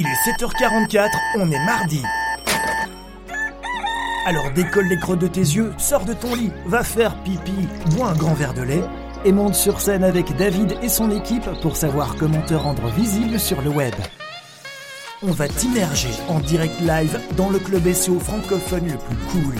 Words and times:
Il 0.00 0.06
est 0.06 0.30
7h44, 0.32 1.10
on 1.36 1.50
est 1.50 1.62
mardi. 1.66 2.02
Alors 4.24 4.50
décolle 4.52 4.86
les 4.88 4.98
creux 4.98 5.18
de 5.18 5.26
tes 5.26 5.40
yeux, 5.40 5.74
sors 5.76 6.06
de 6.06 6.14
ton 6.14 6.34
lit, 6.34 6.50
va 6.64 6.82
faire 6.82 7.14
pipi, 7.16 7.68
bois 7.90 8.08
un 8.08 8.14
grand 8.14 8.32
verre 8.32 8.54
de 8.54 8.62
lait 8.62 8.82
et 9.26 9.32
monte 9.32 9.54
sur 9.54 9.78
scène 9.78 10.02
avec 10.02 10.34
David 10.38 10.78
et 10.80 10.88
son 10.88 11.10
équipe 11.10 11.50
pour 11.60 11.76
savoir 11.76 12.16
comment 12.16 12.40
te 12.40 12.54
rendre 12.54 12.86
visible 12.86 13.38
sur 13.38 13.60
le 13.60 13.68
web. 13.68 13.94
On 15.22 15.32
va 15.32 15.48
t'immerger 15.48 16.08
en 16.28 16.38
direct 16.38 16.80
live 16.80 17.20
dans 17.36 17.50
le 17.50 17.58
club 17.58 17.92
SEO 17.92 18.20
francophone 18.20 18.86
le 18.86 18.96
plus 18.96 19.16
cool. 19.32 19.54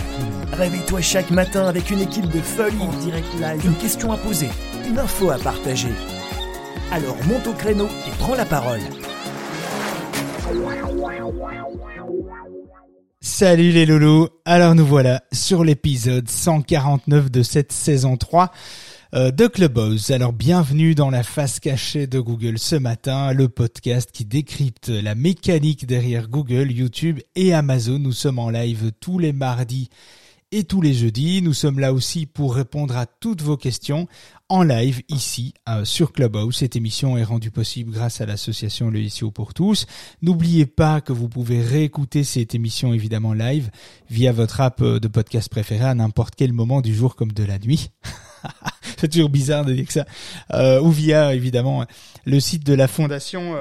Réveille-toi 0.53 1.01
chaque 1.01 1.29
matin 1.29 1.67
avec 1.67 1.91
une 1.91 2.01
équipe 2.01 2.29
de 2.31 2.41
folie 2.41 2.81
en 2.81 2.93
direct 2.93 3.31
live, 3.39 3.63
une 3.63 3.75
question 3.75 4.11
à 4.11 4.17
poser, 4.17 4.49
une 4.89 4.97
info 4.97 5.29
à 5.29 5.37
partager. 5.37 5.93
Alors 6.91 7.17
monte 7.27 7.45
au 7.45 7.53
créneau 7.53 7.89
et 8.07 8.11
prends 8.17 8.33
la 8.33 8.45
parole. 8.45 8.81
Salut 13.23 13.71
les 13.71 13.85
loulous, 13.85 14.29
alors 14.45 14.75
nous 14.75 14.85
voilà 14.85 15.23
sur 15.31 15.63
l'épisode 15.63 16.27
149 16.27 17.29
de 17.29 17.43
cette 17.43 17.71
saison 17.71 18.17
3 18.17 18.51
euh, 19.13 19.29
de 19.31 19.47
Clubhouse. 19.47 20.09
Alors 20.09 20.33
bienvenue 20.33 20.95
dans 20.95 21.09
la 21.09 21.21
face 21.21 21.59
cachée 21.59 22.07
de 22.07 22.19
Google 22.19 22.57
ce 22.57 22.75
matin, 22.75 23.33
le 23.33 23.47
podcast 23.47 24.11
qui 24.11 24.25
décrypte 24.25 24.89
la 24.89 25.15
mécanique 25.15 25.85
derrière 25.85 26.29
Google, 26.29 26.71
YouTube 26.71 27.19
et 27.35 27.53
Amazon. 27.53 27.99
Nous 27.99 28.13
sommes 28.13 28.39
en 28.39 28.49
live 28.49 28.91
tous 28.99 29.19
les 29.19 29.33
mardis 29.33 29.89
et 30.51 30.63
tous 30.63 30.81
les 30.81 30.93
jeudis. 30.93 31.41
Nous 31.41 31.53
sommes 31.53 31.79
là 31.79 31.93
aussi 31.93 32.25
pour 32.25 32.55
répondre 32.55 32.97
à 32.97 33.05
toutes 33.05 33.41
vos 33.41 33.57
questions 33.57 34.07
en 34.49 34.63
live 34.63 35.01
ici 35.07 35.53
euh, 35.69 35.85
sur 35.85 36.11
Clubhouse. 36.11 36.57
Cette 36.57 36.75
émission 36.75 37.17
est 37.17 37.23
rendue 37.23 37.51
possible 37.51 37.91
grâce 37.91 38.19
à 38.19 38.25
l'association 38.25 38.89
Le 38.89 39.07
SEO 39.07 39.31
pour 39.31 39.53
tous. 39.53 39.85
N'oubliez 40.21 40.65
pas 40.65 40.99
que 40.99 41.13
vous 41.13 41.29
pouvez 41.29 41.61
réécouter 41.61 42.23
cette 42.23 42.53
émission 42.53 42.93
évidemment 42.93 43.33
live 43.33 43.71
via 44.09 44.31
votre 44.31 44.59
app 44.59 44.81
euh, 44.81 44.99
de 44.99 45.07
podcast 45.07 45.49
préféré 45.49 45.85
à 45.85 45.95
n'importe 45.95 46.35
quel 46.35 46.51
moment 46.51 46.81
du 46.81 46.93
jour 46.93 47.15
comme 47.15 47.31
de 47.31 47.43
la 47.43 47.57
nuit. 47.57 47.89
C'est 48.97 49.09
toujours 49.09 49.29
bizarre 49.29 49.65
de 49.65 49.73
dire 49.73 49.85
que 49.85 49.93
ça. 49.93 50.05
Euh, 50.53 50.81
ou 50.81 50.91
via 50.91 51.33
évidemment 51.33 51.85
le 52.25 52.39
site 52.39 52.65
de 52.65 52.73
la 52.73 52.87
fondation 52.87 53.55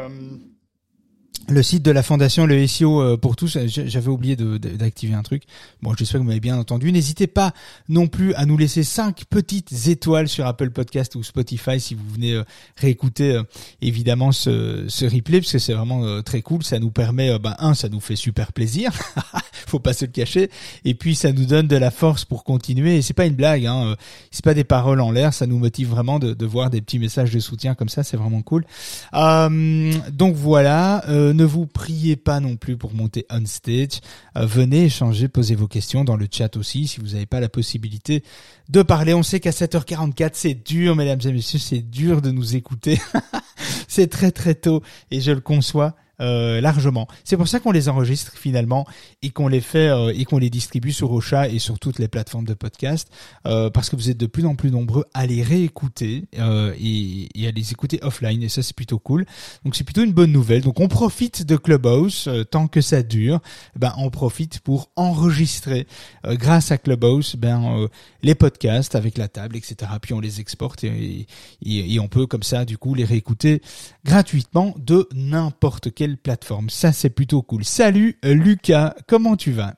le 1.49 1.63
site 1.63 1.83
de 1.83 1.91
la 1.91 2.03
fondation 2.03 2.47
le 2.47 2.67
SEO 2.67 3.01
euh, 3.01 3.17
pour 3.17 3.37
tous, 3.37 3.59
j'avais 3.67 4.09
oublié 4.09 4.37
d'activer 4.37 5.15
un 5.15 5.23
truc. 5.23 5.43
Bon, 5.83 5.95
j'espère 5.97 6.21
que 6.21 6.23
vous 6.23 6.29
m'avez 6.29 6.41
bien 6.41 6.57
entendu. 6.57 6.93
N'hésitez 6.93 7.27
pas 7.27 7.53
non 7.89 8.07
plus 8.07 8.35
à 8.35 8.47
nous 8.47 8.57
laisser 8.57 8.83
cinq 8.83 9.25
petites 9.29 9.89
étoiles 9.89 10.29
sur 10.29 10.47
Apple 10.47 10.71
Podcast 10.71 11.17
ou 11.17 11.23
Spotify 11.23 11.81
si 11.81 11.95
vous 11.95 12.09
venez 12.13 12.35
euh, 12.35 12.45
réécouter 12.77 13.33
euh, 13.33 13.43
évidemment 13.83 14.33
ce, 14.33 14.85
ce 14.89 15.05
replay 15.05 15.41
parce 15.41 15.53
que 15.53 15.59
c'est 15.59 15.73
vraiment 15.73 16.23
très 16.23 16.43
cool. 16.43 16.63
Ça 16.63 16.79
nous 16.79 16.91
permet, 16.91 17.39
ben 17.39 17.55
un, 17.59 17.75
ça 17.75 17.89
nous 17.89 18.01
fait 18.01 18.17
super 18.17 18.53
plaisir, 18.53 18.93
faut 19.67 19.79
pas 19.79 19.93
se 19.93 20.05
le 20.05 20.11
cacher, 20.11 20.51
et 20.85 20.95
puis 20.95 21.15
ça 21.15 21.33
nous 21.33 21.45
donne 21.45 21.67
de 21.67 21.77
la 21.77 21.91
force 21.91 22.25
pour 22.25 22.45
continuer. 22.45 22.97
Et 22.97 23.03
c'est 23.03 23.15
pas 23.15 23.27
une 23.27 23.35
blague, 23.35 23.67
hein. 23.67 23.97
c'est 24.31 24.45
pas 24.45 24.55
des 24.55 24.65
paroles 24.65 25.01
en 25.01 25.11
l'air, 25.11 25.35
ça 25.35 25.47
nous 25.47 25.59
motive 25.59 25.89
vraiment 25.89 26.19
de, 26.19 26.35
de, 26.35 26.47
voir 26.47 26.71
des 26.71 26.81
petits 26.81 26.99
messages 26.99 27.31
de 27.31 27.41
soutien 27.41 27.75
comme 27.75 27.89
ça, 27.89 28.03
c'est 28.03 28.17
vraiment 28.17 28.43
cool. 28.43 28.65
donc 29.13 30.35
voilà 30.35 31.05
ne 31.33 31.45
vous 31.45 31.67
priez 31.67 32.17
pas 32.17 32.41
non 32.41 32.57
plus 32.57 32.77
pour 32.77 32.95
monter 32.95 33.27
on 33.31 33.45
stage. 33.47 34.01
Euh, 34.37 34.47
venez 34.47 34.85
échanger, 34.85 35.29
posez 35.29 35.55
vos 35.55 35.69
questions 35.69 36.05
dans 36.05 36.17
le 36.17 36.27
chat 36.31 36.57
aussi 36.57 36.87
si 36.87 37.01
vous 37.01 37.09
n'avez 37.09 37.27
pas 37.27 37.41
la 37.41 37.49
possibilité 37.49 38.23
de 38.69 38.83
parler. 38.83 39.15
On 39.15 39.23
sait 39.23 39.41
qu'à 39.41 39.51
7h44 39.51 40.31
c'est 40.35 40.55
dur, 40.55 40.97
mesdames 40.97 41.21
et 41.25 41.33
messieurs, 41.33 41.59
c'est 41.59 41.83
dur 41.83 42.23
de 42.23 42.31
nous 42.31 42.57
écouter. 42.57 43.01
c'est 43.89 44.09
très 44.09 44.31
très 44.31 44.55
tôt 44.55 44.83
et 45.11 45.21
je 45.21 45.33
le 45.33 45.41
conçois. 45.41 45.97
Euh, 46.21 46.61
largement. 46.61 47.09
C'est 47.25 47.39
pour 47.39 47.49
ça 47.49 47.61
qu'on 47.61 47.71
les 47.71 47.89
enregistre 47.89 48.33
finalement 48.37 48.87
et 49.23 49.31
qu'on 49.31 49.49
les 49.49 49.63
fait 49.63 49.89
euh, 49.89 50.13
et 50.15 50.27
qu'on 50.27 50.37
les 50.37 50.51
distribue 50.51 50.93
sur 50.93 51.13
Ocha 51.13 51.49
et 51.49 51.59
sur 51.59 51.79
toutes 51.79 51.99
les 51.99 52.09
plateformes 52.09 52.45
de 52.45 52.53
podcast 52.53 53.09
euh, 53.47 53.71
parce 53.71 53.89
que 53.89 53.97
vous 53.97 54.11
êtes 54.11 54.19
de 54.19 54.27
plus 54.27 54.45
en 54.45 54.55
plus 54.55 54.71
nombreux 54.71 55.07
à 55.15 55.27
les 55.27 55.43
réécouter 55.43 56.25
et, 56.33 57.29
et, 57.35 57.49
à 57.49 57.51
les 57.51 57.73
écouter 57.73 58.01
offline 58.03 58.43
et 58.43 58.51
ça 58.51 58.63
c'est 58.63 58.77
plutôt 58.77 58.99
cool. 58.99 59.25
Donc 59.65 59.77
c'est 59.77 59.85
plutôt 59.85 60.03
une 60.03 60.13
bonne 60.13 60.31
nouvelle. 60.31 60.61
Donc 60.61 60.81
on 60.81 60.89
profite 60.89 61.47
de 61.47 61.57
Clubhouse 61.57 62.29
tant 62.51 62.69
que 62.69 62.83
ça 62.83 63.03
dure. 63.03 63.41
Ben 63.77 63.95
on 63.97 64.11
profite 64.11 64.61
pour 64.61 64.91
enregistrer 64.97 65.87
grâce 66.25 66.71
à 66.71 66.77
Clubhouse 66.77 67.37
ben 67.37 67.89
les 68.23 68.35
podcasts 68.35 68.95
avec 68.95 69.17
la 69.17 69.29
table 69.29 69.57
etc. 69.57 69.91
Puis 70.03 70.13
on 70.13 70.21
les 70.21 70.41
exporte 70.41 70.85
et, 70.85 71.27
et, 71.65 71.95
et 71.95 71.99
on 71.99 72.09
peut 72.09 72.27
comme 72.27 72.43
ça 72.43 72.67
du 72.67 72.77
coup 72.77 72.95
les 72.95 73.05
réécouter 73.05 73.63
gratuitement 74.05 74.75
de 74.79 75.09
n'importe 75.15 75.95
quel 75.95 76.10
plateforme. 76.17 76.71
Ça, 76.71 76.93
c'est 76.93 77.11
plutôt 77.11 77.43
cool. 77.43 77.65
Salut 77.65 78.19
Lucas, 78.23 78.95
comment 79.07 79.37
tu 79.37 79.53
vas? 79.53 79.75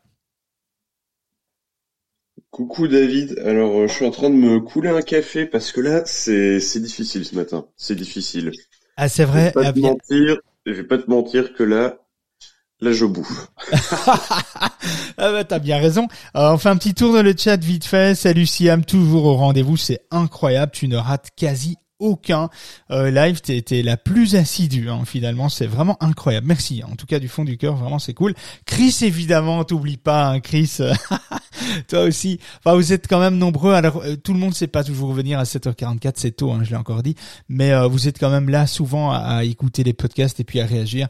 Coucou 2.52 2.86
David, 2.86 3.38
alors 3.46 3.80
euh, 3.80 3.86
je 3.88 3.94
suis 3.94 4.04
en 4.04 4.10
train 4.10 4.28
de 4.28 4.34
me 4.34 4.60
couler 4.60 4.90
un 4.90 5.00
café 5.00 5.46
parce 5.46 5.72
que 5.72 5.80
là 5.80 6.02
c'est 6.04 6.58
difficile 6.80 7.24
ce 7.24 7.34
matin, 7.34 7.64
c'est 7.78 7.94
difficile. 7.94 8.52
Ah 8.98 9.08
c'est 9.08 9.24
vrai. 9.24 9.52
Je 9.54 9.60
vais 9.60 9.64
pas 9.64 9.72
te 9.72 9.78
mentir, 9.78 10.36
je 10.66 10.72
vais 10.72 10.84
pas 10.84 10.98
te 10.98 11.08
mentir 11.08 11.54
que 11.54 11.62
là, 11.62 11.96
là 12.80 12.92
je 12.92 13.06
bouffe. 13.06 13.50
ah 14.06 14.70
bah 15.16 15.44
t'as 15.44 15.60
bien 15.60 15.78
raison. 15.78 16.08
Euh, 16.36 16.52
on 16.52 16.58
fait 16.58 16.68
un 16.68 16.76
petit 16.76 16.92
tour 16.92 17.14
dans 17.14 17.22
le 17.22 17.34
chat 17.34 17.56
vite 17.56 17.86
fait. 17.86 18.14
Salut 18.14 18.44
Siam, 18.44 18.84
toujours 18.84 19.24
au 19.24 19.34
rendez-vous, 19.34 19.78
c'est 19.78 20.02
incroyable, 20.10 20.72
tu 20.72 20.88
ne 20.88 20.98
rates 20.98 21.30
quasi 21.34 21.78
aucun 22.02 22.50
euh, 22.90 23.10
live. 23.10 23.40
T'es 23.40 23.56
été 23.56 23.82
la 23.82 23.96
plus 23.96 24.34
assidue 24.36 24.90
hein, 24.90 25.02
finalement. 25.06 25.48
C'est 25.48 25.66
vraiment 25.66 25.96
incroyable. 26.02 26.46
Merci. 26.46 26.82
En 26.84 26.96
tout 26.96 27.06
cas 27.06 27.18
du 27.18 27.28
fond 27.28 27.44
du 27.44 27.56
cœur, 27.56 27.76
vraiment 27.76 27.98
c'est 27.98 28.14
cool. 28.14 28.34
Chris 28.66 28.98
évidemment, 29.02 29.64
t'oublie 29.64 29.96
pas, 29.96 30.26
hein, 30.26 30.40
Chris. 30.40 30.78
Toi 31.88 32.02
aussi. 32.02 32.38
Enfin 32.58 32.76
vous 32.76 32.92
êtes 32.92 33.08
quand 33.08 33.20
même 33.20 33.38
nombreux. 33.38 33.72
Alors 33.72 34.02
euh, 34.02 34.16
tout 34.16 34.32
le 34.32 34.38
monde 34.38 34.54
sait 34.54 34.66
pas 34.66 34.84
toujours 34.84 35.10
revenir 35.10 35.38
à 35.38 35.44
7h44, 35.44 36.12
c'est 36.16 36.32
tôt, 36.32 36.52
hein, 36.52 36.60
je 36.62 36.70
l'ai 36.70 36.76
encore 36.76 37.02
dit. 37.02 37.14
Mais 37.48 37.72
euh, 37.72 37.86
vous 37.86 38.08
êtes 38.08 38.18
quand 38.18 38.30
même 38.30 38.48
là 38.48 38.66
souvent 38.66 39.12
à, 39.12 39.44
écouter 39.44 39.84
les 39.84 39.92
podcasts 39.92 40.40
et 40.40 40.44
puis 40.44 40.60
à 40.60 40.66
réagir, 40.66 41.08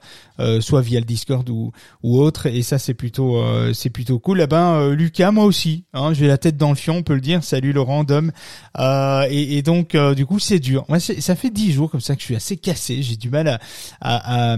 soit 0.60 0.80
via 0.80 1.00
le 1.00 1.06
Discord 1.06 1.48
ou, 1.48 1.72
autre. 2.02 2.46
Et 2.46 2.62
ça 2.62 2.78
c'est 2.78 2.94
plutôt 2.94 3.42
c'est 3.74 3.90
plutôt 3.90 4.18
cool. 4.18 4.40
Eh 4.40 4.46
ben 4.46 4.90
Lucas, 4.90 5.30
moi 5.30 5.44
aussi. 5.44 5.84
Hein, 5.92 6.12
J'ai 6.14 6.26
la 6.26 6.38
tête 6.38 6.56
dans 6.56 6.70
le 6.70 6.76
fion, 6.76 6.96
on 6.96 7.02
peut 7.02 7.14
le 7.14 7.20
dire. 7.20 7.44
Salut 7.44 7.72
Laurent, 7.72 8.04
Dom. 8.04 8.32
et, 8.78 9.62
donc 9.62 9.96
du 9.96 10.26
coup 10.26 10.38
c'est 10.38 10.58
dur 10.58 10.82
moi, 10.88 11.00
ça 11.00 11.36
fait 11.36 11.50
dix 11.50 11.72
jours 11.72 11.90
comme 11.90 12.00
ça 12.00 12.14
que 12.14 12.20
je 12.20 12.26
suis 12.26 12.36
assez 12.36 12.56
cassé. 12.56 13.02
J'ai 13.02 13.16
du 13.16 13.30
mal 13.30 13.58
à, 14.00 14.56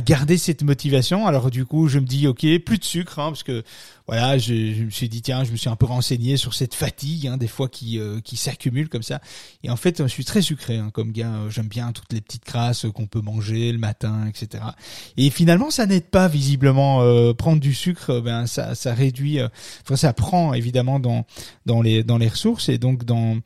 garder 0.00 0.38
cette 0.38 0.62
motivation. 0.62 1.26
Alors 1.26 1.50
du 1.50 1.64
coup, 1.64 1.88
je 1.88 1.98
me 1.98 2.06
dis, 2.06 2.26
ok, 2.26 2.46
plus 2.64 2.78
de 2.78 2.84
sucre, 2.84 3.18
hein, 3.18 3.28
parce 3.30 3.42
que 3.42 3.62
voilà, 4.10 4.38
je, 4.38 4.72
je, 4.72 4.82
me 4.82 4.90
suis 4.90 5.08
dit 5.08 5.22
tiens, 5.22 5.44
je 5.44 5.52
me 5.52 5.56
suis 5.56 5.68
un 5.68 5.76
peu 5.76 5.86
renseigné 5.86 6.36
sur 6.36 6.52
cette 6.52 6.74
fatigue, 6.74 7.28
hein, 7.28 7.36
des 7.36 7.46
fois 7.46 7.68
qui 7.68 8.00
euh, 8.00 8.20
qui 8.20 8.36
s'accumule 8.36 8.88
comme 8.88 9.04
ça. 9.04 9.20
Et 9.62 9.70
en 9.70 9.76
fait, 9.76 10.02
je 10.02 10.08
suis 10.08 10.24
très 10.24 10.42
sucré 10.42 10.78
hein, 10.78 10.90
comme 10.92 11.12
gars. 11.12 11.32
Euh, 11.32 11.48
j'aime 11.48 11.68
bien 11.68 11.92
toutes 11.92 12.12
les 12.12 12.20
petites 12.20 12.42
crasses 12.44 12.86
qu'on 12.92 13.06
peut 13.06 13.20
manger 13.20 13.70
le 13.70 13.78
matin, 13.78 14.26
etc. 14.26 14.64
Et 15.16 15.30
finalement, 15.30 15.70
ça 15.70 15.86
n'aide 15.86 16.06
pas 16.06 16.26
visiblement. 16.26 17.02
Euh, 17.02 17.34
prendre 17.34 17.60
du 17.60 17.72
sucre, 17.72 18.18
ben 18.18 18.48
ça 18.48 18.74
ça 18.74 18.94
réduit. 18.94 19.38
enfin, 19.84 19.94
ça 19.94 20.12
prend 20.12 20.54
évidemment 20.54 20.98
dans 20.98 21.24
dans 21.64 21.80
les 21.80 22.02
dans 22.02 22.18
les 22.18 22.26
ressources 22.26 22.68
et 22.68 22.78
donc 22.78 23.04
dans 23.04 23.38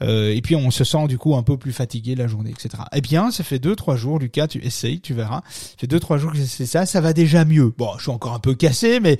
et 0.00 0.40
puis 0.42 0.56
on 0.56 0.70
se 0.70 0.84
sent 0.84 1.06
du 1.08 1.18
coup 1.18 1.36
un 1.36 1.42
peu 1.42 1.56
plus 1.56 1.72
fatigué 1.72 2.14
la 2.14 2.26
journée, 2.26 2.50
etc. 2.50 2.82
Eh 2.92 3.00
bien, 3.00 3.30
ça 3.30 3.44
fait 3.44 3.58
deux 3.58 3.74
trois 3.74 3.96
jours, 3.96 4.18
Lucas, 4.18 4.48
tu 4.48 4.64
essayes, 4.64 5.00
tu 5.00 5.14
verras. 5.14 5.42
Ça 5.48 5.74
fait 5.78 5.86
deux 5.86 6.00
trois 6.00 6.18
jours 6.18 6.32
que 6.32 6.38
c'est 6.38 6.66
ça, 6.66 6.86
ça 6.86 7.00
va 7.00 7.12
déjà 7.12 7.44
mieux. 7.44 7.72
Bon, 7.76 7.90
je 7.96 8.02
suis 8.02 8.10
encore 8.10 8.34
un 8.34 8.38
peu 8.38 8.54
cassé, 8.54 9.00
mais 9.00 9.18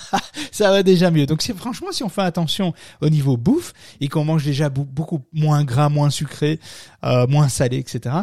ça 0.52 0.70
va 0.70 0.82
déjà 0.82 1.10
mieux. 1.10 1.26
Donc 1.26 1.42
c'est 1.42 1.56
franchement 1.56 1.92
si 1.92 2.02
on 2.02 2.08
fait 2.08 2.22
attention 2.22 2.72
au 3.00 3.08
niveau 3.08 3.36
bouffe 3.36 3.72
et 4.00 4.08
qu'on 4.08 4.24
mange 4.24 4.44
déjà 4.44 4.68
beaucoup 4.68 5.20
moins 5.32 5.64
gras, 5.64 5.88
moins 5.88 6.10
sucré, 6.10 6.58
euh, 7.04 7.26
moins 7.26 7.48
salé, 7.48 7.78
etc. 7.78 8.16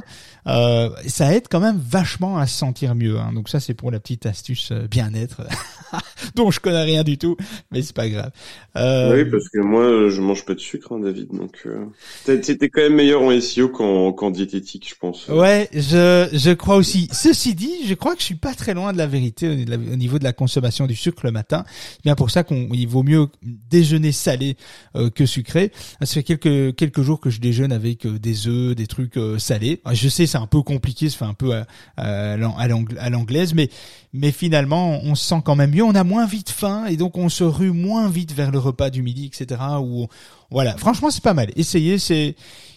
Euh, 0.47 0.89
ça 1.07 1.33
aide 1.33 1.47
quand 1.49 1.59
même 1.59 1.77
vachement 1.77 2.37
à 2.37 2.47
se 2.47 2.57
sentir 2.57 2.95
mieux. 2.95 3.19
Hein. 3.19 3.33
Donc 3.33 3.49
ça 3.49 3.59
c'est 3.59 3.73
pour 3.73 3.91
la 3.91 3.99
petite 3.99 4.25
astuce 4.25 4.71
euh, 4.71 4.87
bien-être 4.87 5.41
dont 6.35 6.51
je 6.51 6.59
connais 6.59 6.83
rien 6.83 7.03
du 7.03 7.17
tout, 7.17 7.37
mais 7.71 7.81
c'est 7.81 7.95
pas 7.95 8.09
grave. 8.09 8.31
Euh... 8.75 9.15
Oui 9.15 9.29
parce 9.29 9.49
que 9.49 9.59
moi 9.59 10.09
je 10.09 10.21
mange 10.21 10.45
pas 10.45 10.53
de 10.53 10.59
sucre, 10.59 10.93
hein, 10.93 10.99
David. 10.99 11.29
Donc 11.31 11.61
euh... 11.65 11.85
c'était 12.25 12.69
quand 12.69 12.81
même 12.81 12.95
meilleur 12.95 13.21
en 13.21 13.39
SEO 13.39 13.69
qu'en 13.69 14.31
diététique, 14.31 14.87
je 14.89 14.95
pense. 14.99 15.27
Ouais, 15.27 15.69
je 15.73 16.27
je 16.31 16.51
crois 16.51 16.75
aussi. 16.75 17.07
Ceci 17.11 17.55
dit, 17.55 17.85
je 17.85 17.93
crois 17.93 18.13
que 18.13 18.19
je 18.19 18.25
suis 18.25 18.35
pas 18.35 18.53
très 18.53 18.73
loin 18.73 18.93
de 18.93 18.97
la 18.97 19.07
vérité 19.07 19.47
au 19.47 19.95
niveau 19.95 20.19
de 20.19 20.23
la 20.23 20.33
consommation 20.33 20.87
du 20.87 20.95
sucre 20.95 21.25
le 21.25 21.31
matin 21.31 21.63
bien 22.03 22.15
pour 22.15 22.31
ça 22.31 22.43
qu'il 22.43 22.87
vaut 22.87 23.03
mieux 23.03 23.27
déjeuner 23.43 24.11
salé 24.11 24.57
euh, 24.95 25.09
que 25.09 25.25
sucré. 25.25 25.71
Ça 26.01 26.05
fait 26.05 26.23
quelques 26.23 26.75
quelques 26.75 27.01
jours 27.01 27.19
que 27.19 27.29
je 27.29 27.39
déjeune 27.39 27.71
avec 27.71 28.05
euh, 28.05 28.19
des 28.19 28.47
œufs, 28.47 28.75
des 28.75 28.87
trucs 28.87 29.17
euh, 29.17 29.39
salés. 29.39 29.81
Je 29.91 30.09
sais, 30.09 30.25
c'est 30.25 30.37
un 30.37 30.47
peu 30.47 30.61
compliqué, 30.61 31.09
ça 31.09 31.17
fait 31.19 31.25
un 31.25 31.33
peu 31.33 31.53
à, 31.53 31.65
à 31.97 33.09
l'anglaise, 33.09 33.53
mais 33.53 33.69
mais 34.13 34.31
finalement, 34.31 34.99
on 35.03 35.15
se 35.15 35.25
sent 35.25 35.41
quand 35.43 35.55
même 35.55 35.71
mieux. 35.71 35.83
On 35.83 35.95
a 35.95 36.03
moins 36.03 36.27
vite 36.27 36.51
faim 36.51 36.85
et 36.85 36.97
donc 36.97 37.17
on 37.17 37.29
se 37.29 37.43
rue 37.43 37.71
moins 37.71 38.09
vite 38.09 38.31
vers 38.31 38.51
le 38.51 38.59
repas 38.59 38.91
du 38.91 39.01
midi, 39.01 39.25
etc. 39.25 39.59
Ou 39.81 40.07
voilà, 40.53 40.77
franchement, 40.77 41.11
c'est 41.11 41.23
pas 41.23 41.33
mal. 41.33 41.51
Essayez, 41.55 41.97
c'est 41.97 42.35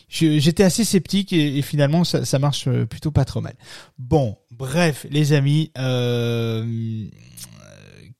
j'étais 0.08 0.62
assez 0.62 0.84
sceptique 0.84 1.32
et, 1.32 1.62
finalement 1.62 2.04
ça, 2.04 2.24
ça, 2.24 2.38
marche 2.38 2.68
plutôt 2.88 3.10
pas 3.10 3.24
trop 3.24 3.40
mal. 3.40 3.54
Bon, 3.98 4.36
bref, 4.50 5.06
les 5.10 5.32
amis, 5.32 5.72
euh, 5.78 6.64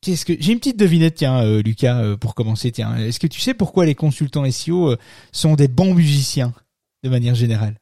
qu'est-ce 0.07 0.25
que 0.25 0.35
j'ai 0.39 0.53
une 0.53 0.59
petite 0.59 0.79
devinette, 0.79 1.17
tiens, 1.17 1.43
euh, 1.43 1.63
Lucas, 1.63 2.01
euh, 2.01 2.17
pour 2.17 2.35
commencer, 2.35 2.71
tiens. 2.71 2.97
Est-ce 2.97 3.19
que 3.19 3.27
tu 3.27 3.41
sais 3.41 3.55
pourquoi 3.55 3.87
les 3.87 3.95
consultants 3.95 4.49
SEO 4.51 4.91
euh, 4.91 4.97
sont 5.33 5.55
des 5.55 5.69
bons 5.69 5.95
musiciens 5.95 6.55
de 7.03 7.09
manière 7.09 7.35
générale? 7.35 7.81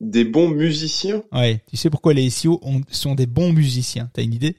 Des 0.00 0.24
bons 0.24 0.48
musiciens? 0.48 1.22
Ouais. 1.32 1.62
Tu 1.68 1.76
sais 1.76 1.90
pourquoi 1.90 2.14
les 2.14 2.30
SEO 2.30 2.60
sont 2.90 3.14
des 3.14 3.26
bons 3.26 3.52
musiciens? 3.52 4.08
T'as 4.12 4.22
une 4.22 4.34
idée? 4.34 4.56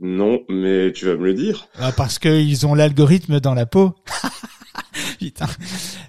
Non, 0.00 0.40
mais 0.48 0.92
tu 0.92 1.06
vas 1.06 1.16
me 1.16 1.24
le 1.24 1.34
dire. 1.34 1.68
Ah, 1.76 1.92
parce 1.92 2.18
qu'ils 2.18 2.66
ont 2.66 2.74
l'algorithme 2.74 3.40
dans 3.40 3.54
la 3.54 3.66
peau. 3.66 3.94
Putain. 5.24 5.46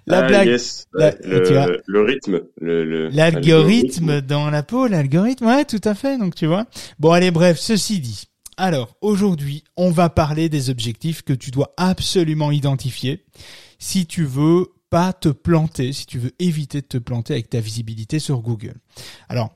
La 0.07 0.19
ah, 0.19 0.27
blague. 0.27 0.47
le, 0.47 2.01
rythme. 2.03 2.41
L'algorithme 2.62 4.21
dans 4.21 4.50
la 4.50 4.63
peau, 4.63 4.88
l'algorithme. 4.88 5.45
Ouais, 5.45 5.65
tout 5.65 5.81
à 5.83 5.95
fait. 5.95 6.17
Donc 6.17 6.35
tu 6.35 6.45
vois. 6.45 6.65
Bon, 7.00 7.12
allez, 7.12 7.31
bref. 7.31 7.57
Ceci 7.59 8.00
dit. 8.00 8.25
Alors, 8.57 8.95
aujourd'hui, 9.01 9.63
on 9.75 9.91
va 9.91 10.09
parler 10.09 10.47
des 10.47 10.69
objectifs 10.69 11.23
que 11.23 11.33
tu 11.33 11.51
dois 11.51 11.73
absolument 11.75 12.51
identifier 12.51 13.25
si 13.79 14.06
tu 14.06 14.23
veux 14.23 14.67
pas 14.89 15.12
te 15.12 15.29
planter, 15.29 15.91
si 15.91 16.06
tu 16.06 16.19
veux 16.19 16.31
éviter 16.39 16.81
de 16.81 16.88
te 16.88 16.97
planter 16.97 17.33
avec 17.33 17.50
ta 17.50 17.59
visibilité 17.59 18.19
sur 18.19 18.39
Google. 18.39 18.75
Alors, 19.27 19.56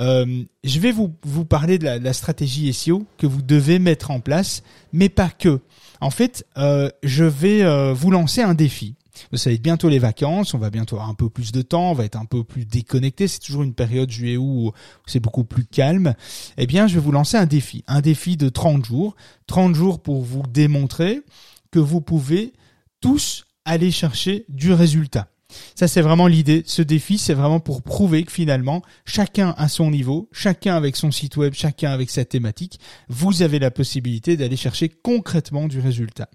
euh, 0.00 0.42
je 0.64 0.80
vais 0.80 0.92
vous, 0.92 1.14
vous 1.22 1.44
parler 1.44 1.78
de 1.78 1.84
la, 1.84 2.12
stratégie 2.12 2.72
SEO 2.72 3.06
que 3.16 3.26
vous 3.26 3.42
devez 3.42 3.78
mettre 3.78 4.10
en 4.10 4.20
place, 4.20 4.62
mais 4.92 5.08
pas 5.08 5.30
que. 5.30 5.60
En 6.04 6.10
fait, 6.10 6.46
euh, 6.58 6.90
je 7.02 7.24
vais 7.24 7.62
euh, 7.62 7.94
vous 7.94 8.10
lancer 8.10 8.42
un 8.42 8.52
défi. 8.52 8.94
Vous 9.32 9.38
savez, 9.38 9.56
bientôt 9.56 9.88
les 9.88 9.98
vacances, 9.98 10.52
on 10.52 10.58
va 10.58 10.68
bientôt 10.68 10.96
avoir 10.96 11.08
un 11.08 11.14
peu 11.14 11.30
plus 11.30 11.50
de 11.50 11.62
temps, 11.62 11.92
on 11.92 11.94
va 11.94 12.04
être 12.04 12.16
un 12.16 12.26
peu 12.26 12.44
plus 12.44 12.66
déconnecté. 12.66 13.26
C'est 13.26 13.38
toujours 13.38 13.62
une 13.62 13.72
période 13.72 14.10
juillet 14.10 14.36
où 14.36 14.70
c'est 15.06 15.18
beaucoup 15.18 15.44
plus 15.44 15.64
calme. 15.64 16.12
Eh 16.58 16.66
bien, 16.66 16.88
je 16.88 16.96
vais 16.96 17.00
vous 17.00 17.10
lancer 17.10 17.38
un 17.38 17.46
défi, 17.46 17.84
un 17.86 18.02
défi 18.02 18.36
de 18.36 18.50
30 18.50 18.84
jours, 18.84 19.16
30 19.46 19.74
jours 19.74 20.02
pour 20.02 20.20
vous 20.20 20.42
démontrer 20.46 21.22
que 21.70 21.78
vous 21.78 22.02
pouvez 22.02 22.52
tous 23.00 23.46
aller 23.64 23.90
chercher 23.90 24.44
du 24.50 24.74
résultat. 24.74 25.28
Ça, 25.74 25.88
c'est 25.88 26.00
vraiment 26.02 26.26
l'idée. 26.26 26.62
Ce 26.66 26.82
défi, 26.82 27.18
c'est 27.18 27.34
vraiment 27.34 27.60
pour 27.60 27.82
prouver 27.82 28.24
que 28.24 28.32
finalement, 28.32 28.82
chacun 29.04 29.54
à 29.56 29.68
son 29.68 29.90
niveau, 29.90 30.28
chacun 30.32 30.76
avec 30.76 30.96
son 30.96 31.10
site 31.10 31.36
web, 31.36 31.54
chacun 31.54 31.90
avec 31.90 32.10
sa 32.10 32.24
thématique, 32.24 32.80
vous 33.08 33.42
avez 33.42 33.58
la 33.58 33.70
possibilité 33.70 34.36
d'aller 34.36 34.56
chercher 34.56 34.88
concrètement 34.88 35.68
du 35.68 35.80
résultat. 35.80 36.28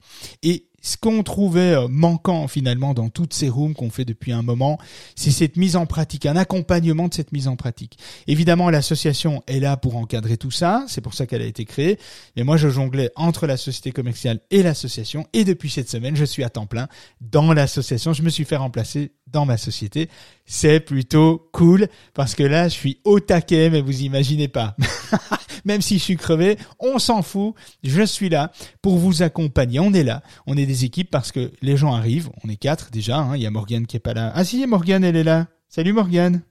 Et 0.43 0.68
ce 0.81 0.97
qu'on 0.97 1.23
trouvait 1.23 1.75
euh, 1.75 1.87
manquant 1.87 2.47
finalement 2.47 2.93
dans 2.93 3.09
toutes 3.09 3.33
ces 3.33 3.49
rooms 3.49 3.73
qu'on 3.73 3.89
fait 3.89 4.05
depuis 4.05 4.31
un 4.31 4.41
moment, 4.41 4.77
c'est 5.15 5.31
cette 5.31 5.57
mise 5.57 5.75
en 5.75 5.85
pratique, 5.85 6.25
un 6.25 6.35
accompagnement 6.35 7.07
de 7.07 7.13
cette 7.13 7.31
mise 7.31 7.47
en 7.47 7.55
pratique. 7.55 7.97
Évidemment, 8.27 8.69
l'association 8.69 9.43
est 9.47 9.59
là 9.59 9.77
pour 9.77 9.97
encadrer 9.97 10.37
tout 10.37 10.51
ça, 10.51 10.85
c'est 10.87 11.01
pour 11.01 11.13
ça 11.13 11.25
qu'elle 11.25 11.41
a 11.41 11.45
été 11.45 11.65
créée. 11.65 11.99
Et 12.35 12.43
moi, 12.43 12.57
je 12.57 12.69
jonglais 12.69 13.11
entre 13.15 13.47
la 13.47 13.57
société 13.57 13.91
commerciale 13.91 14.39
et 14.51 14.63
l'association. 14.63 15.25
Et 15.33 15.43
depuis 15.43 15.69
cette 15.69 15.89
semaine, 15.89 16.15
je 16.15 16.25
suis 16.25 16.43
à 16.43 16.49
temps 16.49 16.65
plein 16.65 16.87
dans 17.21 17.53
l'association. 17.53 18.13
Je 18.13 18.23
me 18.23 18.29
suis 18.29 18.45
fait 18.45 18.55
remplacer 18.55 19.11
dans 19.31 19.45
ma 19.45 19.57
société. 19.57 20.09
C'est 20.45 20.79
plutôt 20.79 21.49
cool 21.51 21.87
parce 22.13 22.35
que 22.35 22.43
là, 22.43 22.67
je 22.67 22.73
suis 22.73 22.99
au 23.03 23.19
taquet, 23.19 23.69
mais 23.69 23.81
vous 23.81 24.01
imaginez 24.01 24.47
pas. 24.47 24.75
Même 25.65 25.81
si 25.81 25.97
je 25.97 26.03
suis 26.03 26.17
crevé, 26.17 26.57
on 26.79 26.99
s'en 26.99 27.21
fout. 27.21 27.53
Je 27.83 28.03
suis 28.03 28.29
là 28.29 28.51
pour 28.81 28.97
vous 28.97 29.21
accompagner. 29.21 29.79
On 29.79 29.93
est 29.93 30.03
là. 30.03 30.23
On 30.47 30.57
est 30.57 30.65
des 30.65 30.85
équipes 30.85 31.11
parce 31.11 31.31
que 31.31 31.51
les 31.61 31.77
gens 31.77 31.93
arrivent. 31.93 32.29
On 32.43 32.49
est 32.49 32.55
quatre 32.55 32.91
déjà. 32.91 33.17
Hein. 33.17 33.35
Il 33.35 33.41
y 33.41 33.45
a 33.45 33.51
Morgane 33.51 33.85
qui 33.85 33.97
est 33.97 34.01
pas 34.01 34.13
là. 34.13 34.31
Ah 34.35 34.43
si, 34.43 34.65
Morgane, 34.65 35.03
elle 35.03 35.15
est 35.15 35.23
là. 35.23 35.47
Salut 35.67 35.93
Morgane. 35.93 36.41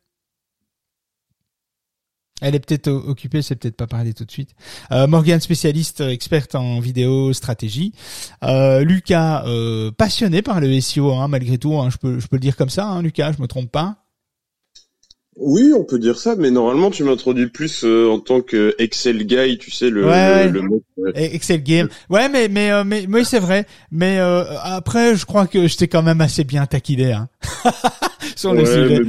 Elle 2.40 2.55
est 2.55 2.61
peut-être 2.61 2.88
occupée, 2.88 3.43
c'est 3.43 3.56
peut-être 3.56 3.76
pas 3.76 3.87
parler 3.87 4.14
tout 4.14 4.25
de 4.25 4.31
suite. 4.31 4.50
Euh, 4.93 5.06
Morgane, 5.06 5.40
spécialiste, 5.40 6.02
euh, 6.02 6.11
experte 6.11 6.55
en 6.55 6.79
vidéo 6.79 7.32
stratégie. 7.32 7.93
Euh, 8.44 8.85
Lucas, 8.85 9.44
euh, 9.46 9.90
passionné 9.90 10.43
par 10.43 10.61
le 10.61 10.81
SEO, 10.81 11.12
hein, 11.12 11.29
malgré 11.29 11.58
tout. 11.58 11.75
Hein, 11.75 11.90
je 11.90 11.96
peux, 11.96 12.20
je 12.20 12.26
peux 12.29 12.37
le 12.37 12.40
dire 12.40 12.56
comme 12.56 12.70
ça, 12.70 12.87
hein, 12.87 13.02
Lucas, 13.02 13.32
je 13.37 13.43
me 13.43 13.49
trompe 13.49 13.73
pas? 13.73 13.96
Oui, 15.40 15.73
on 15.76 15.85
peut 15.85 16.00
dire 16.00 16.19
ça, 16.19 16.35
mais 16.37 16.50
normalement 16.50 16.90
tu 16.90 17.05
m'introduis 17.05 17.46
plus 17.46 17.85
euh, 17.85 18.08
en 18.11 18.19
tant 18.19 18.40
que 18.40 18.75
Excel 18.81 19.25
guy, 19.25 19.56
tu 19.58 19.70
sais 19.70 19.88
le, 19.88 20.05
ouais, 20.05 20.49
le, 20.49 20.62
Excel 21.14 21.62
game. 21.62 21.88
Ouais, 22.11 22.29
mais 22.29 22.49
mais 22.49 22.82
mais, 22.82 23.06
oui, 23.08 23.25
c'est 23.25 23.38
vrai. 23.38 23.64
Mais 23.93 24.19
après, 24.19 25.14
je 25.14 25.25
crois 25.26 25.46
que 25.46 25.69
j'étais 25.69 25.87
quand 25.87 26.02
même 26.02 26.20
assez 26.20 26.43
bien 26.43 26.67
taquiné 26.67 27.12
hein. 27.12 27.29
sur 28.35 28.52
le 28.52 28.64
sujet. 28.64 29.00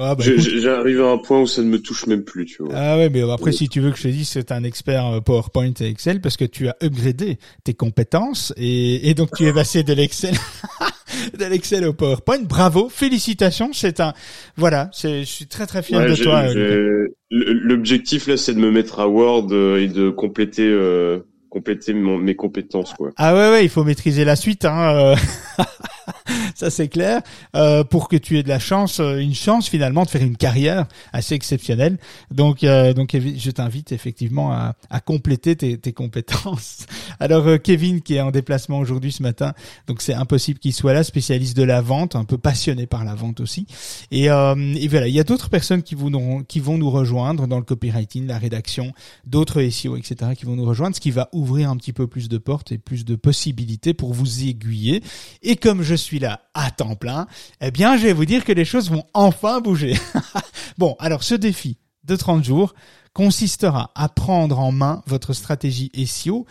Ah, 0.00 0.14
bah, 0.14 0.22
J'arrive 0.24 1.02
à 1.02 1.10
un 1.10 1.18
point 1.18 1.40
où 1.40 1.46
ça 1.48 1.60
ne 1.60 1.66
me 1.66 1.80
touche 1.80 2.06
même 2.06 2.22
plus, 2.22 2.44
tu 2.44 2.62
vois. 2.62 2.72
Ah 2.72 2.96
ouais, 2.96 3.10
mais 3.10 3.28
après, 3.28 3.50
si 3.50 3.68
tu 3.68 3.80
veux 3.80 3.90
que 3.90 3.98
je 3.98 4.04
te 4.04 4.08
dise, 4.08 4.28
c'est 4.28 4.52
un 4.52 4.62
expert 4.62 5.06
euh, 5.06 5.20
PowerPoint 5.20 5.72
et 5.80 5.86
Excel 5.86 6.20
parce 6.20 6.36
que 6.36 6.44
tu 6.44 6.68
as 6.68 6.76
upgradé 6.80 7.38
tes 7.64 7.74
compétences 7.74 8.54
et, 8.56 9.10
et 9.10 9.14
donc 9.14 9.30
tu 9.36 9.44
es 9.44 9.52
passé 9.52 9.82
de 9.82 9.92
l'Excel, 9.92 10.34
de 11.38 11.44
l'Excel 11.46 11.84
au 11.84 11.94
PowerPoint. 11.94 12.42
Bravo, 12.44 12.88
félicitations. 12.88 13.70
C'est 13.72 13.98
un, 13.98 14.12
voilà, 14.56 14.88
je 15.02 15.24
suis 15.24 15.48
très 15.48 15.66
très 15.66 15.82
fier 15.82 16.00
de 16.08 16.14
toi. 16.14 16.44
L'objectif 17.30 18.28
là, 18.28 18.36
c'est 18.36 18.54
de 18.54 18.60
me 18.60 18.70
mettre 18.70 19.00
à 19.00 19.08
Word 19.08 19.48
euh, 19.50 19.82
et 19.82 19.88
de 19.88 20.10
compléter. 20.10 20.68
Euh 20.68 21.20
compléter 21.50 21.94
mes 21.94 22.36
compétences 22.36 22.92
quoi. 22.92 23.08
Ah 23.16 23.34
ouais 23.34 23.50
ouais, 23.50 23.64
il 23.64 23.70
faut 23.70 23.82
maîtriser 23.82 24.26
la 24.26 24.36
suite 24.36 24.66
hein. 24.66 25.14
Euh. 26.62 26.68
ça 26.68 26.70
c'est 26.70 26.88
clair, 26.88 27.22
euh, 27.56 27.84
pour 27.84 28.08
que 28.08 28.16
tu 28.16 28.38
aies 28.38 28.42
de 28.42 28.48
la 28.48 28.58
chance, 28.58 29.00
euh, 29.00 29.18
une 29.18 29.34
chance 29.34 29.68
finalement 29.68 30.04
de 30.04 30.10
faire 30.10 30.22
une 30.22 30.36
carrière 30.36 30.86
assez 31.12 31.34
exceptionnelle. 31.34 31.98
Donc, 32.30 32.62
euh, 32.62 32.92
donc 32.94 33.16
je 33.16 33.50
t'invite 33.50 33.92
effectivement 33.92 34.52
à, 34.52 34.74
à 34.90 35.00
compléter 35.00 35.56
tes, 35.56 35.78
tes, 35.78 35.92
compétences. 35.92 36.86
Alors 37.20 37.46
euh, 37.46 37.58
Kevin 37.58 38.00
qui 38.00 38.14
est 38.14 38.20
en 38.20 38.30
déplacement 38.30 38.78
aujourd'hui 38.78 39.12
ce 39.12 39.22
matin, 39.22 39.54
donc 39.86 40.02
c'est 40.02 40.14
impossible 40.14 40.58
qu'il 40.58 40.72
soit 40.72 40.92
là, 40.92 41.02
spécialiste 41.02 41.56
de 41.56 41.62
la 41.62 41.80
vente, 41.80 42.16
un 42.16 42.24
peu 42.24 42.38
passionné 42.38 42.86
par 42.86 43.04
la 43.04 43.14
vente 43.14 43.40
aussi. 43.40 43.66
Et, 44.10 44.26
et 44.26 44.88
voilà, 44.88 45.08
il 45.08 45.14
y 45.14 45.20
a 45.20 45.24
d'autres 45.24 45.50
personnes 45.50 45.82
qui 45.82 45.94
vont, 45.94 46.42
qui 46.44 46.60
vont 46.60 46.78
nous 46.78 46.90
rejoindre 46.90 47.46
dans 47.46 47.58
le 47.58 47.64
copywriting, 47.64 48.26
la 48.26 48.38
rédaction, 48.38 48.92
d'autres 49.26 49.62
SEO, 49.68 49.96
etc. 49.96 50.32
qui 50.36 50.44
vont 50.44 50.56
nous 50.56 50.64
rejoindre, 50.64 50.94
ce 50.94 51.00
qui 51.00 51.10
va 51.10 51.28
ouvrir 51.32 51.70
un 51.70 51.76
petit 51.76 51.92
peu 51.92 52.06
plus 52.06 52.28
de 52.28 52.38
portes 52.38 52.72
et 52.72 52.78
plus 52.78 53.04
de 53.04 53.16
possibilités 53.16 53.94
pour 53.94 54.12
vous 54.12 54.44
aiguiller. 54.44 55.02
Et 55.42 55.56
comme 55.56 55.82
je 55.82 55.94
suis 55.94 56.18
là 56.18 56.40
à 56.54 56.70
temps 56.70 56.94
plein, 56.94 57.26
eh 57.60 57.70
bien, 57.70 57.96
je 57.96 58.04
vais 58.04 58.12
vous 58.12 58.24
dire 58.24 58.44
que 58.44 58.52
les 58.52 58.64
choses 58.64 58.90
vont 58.90 59.04
enfin 59.14 59.60
bouger. 59.60 59.94
bon, 60.78 60.96
alors 60.98 61.22
ce 61.22 61.34
défi 61.34 61.78
de 62.04 62.16
30 62.16 62.44
jours 62.44 62.74
consistera 63.12 63.90
à 63.94 64.08
prendre 64.08 64.58
en 64.58 64.72
main 64.72 65.02
votre 65.06 65.32
stratégie 65.32 65.90
SEO 66.06 66.46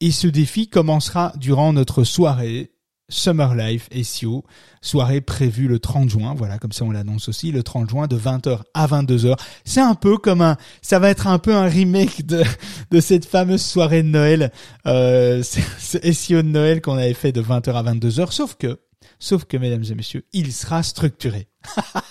et 0.00 0.10
ce 0.10 0.26
défi 0.26 0.68
commencera 0.68 1.32
durant 1.36 1.72
notre 1.72 2.04
soirée 2.04 2.72
Summer 3.10 3.54
Life 3.54 3.88
SEO, 4.02 4.44
soirée 4.82 5.22
prévue 5.22 5.66
le 5.66 5.78
30 5.78 6.10
juin, 6.10 6.34
voilà, 6.36 6.58
comme 6.58 6.72
ça 6.72 6.84
on 6.84 6.90
l'annonce 6.90 7.28
aussi, 7.28 7.52
le 7.52 7.62
30 7.62 7.88
juin 7.88 8.06
de 8.06 8.18
20h 8.18 8.60
à 8.74 8.86
22h. 8.86 9.34
C'est 9.64 9.80
un 9.80 9.94
peu 9.94 10.18
comme 10.18 10.42
un, 10.42 10.56
ça 10.82 10.98
va 10.98 11.08
être 11.08 11.26
un 11.26 11.38
peu 11.38 11.54
un 11.54 11.64
remake 11.64 12.26
de, 12.26 12.42
de 12.90 13.00
cette 13.00 13.24
fameuse 13.24 13.62
soirée 13.62 14.02
de 14.02 14.08
Noël, 14.08 14.52
euh, 14.86 15.42
ce 15.78 16.12
SEO 16.12 16.42
de 16.42 16.48
Noël 16.48 16.82
qu'on 16.82 16.98
avait 16.98 17.14
fait 17.14 17.32
de 17.32 17.42
20h 17.42 17.72
à 17.72 17.82
22h, 17.82 18.30
sauf 18.30 18.56
que 18.56 18.78
Sauf 19.18 19.44
que, 19.44 19.56
mesdames 19.56 19.84
et 19.90 19.94
messieurs, 19.94 20.24
il 20.32 20.52
sera 20.52 20.82
structuré. 20.82 21.48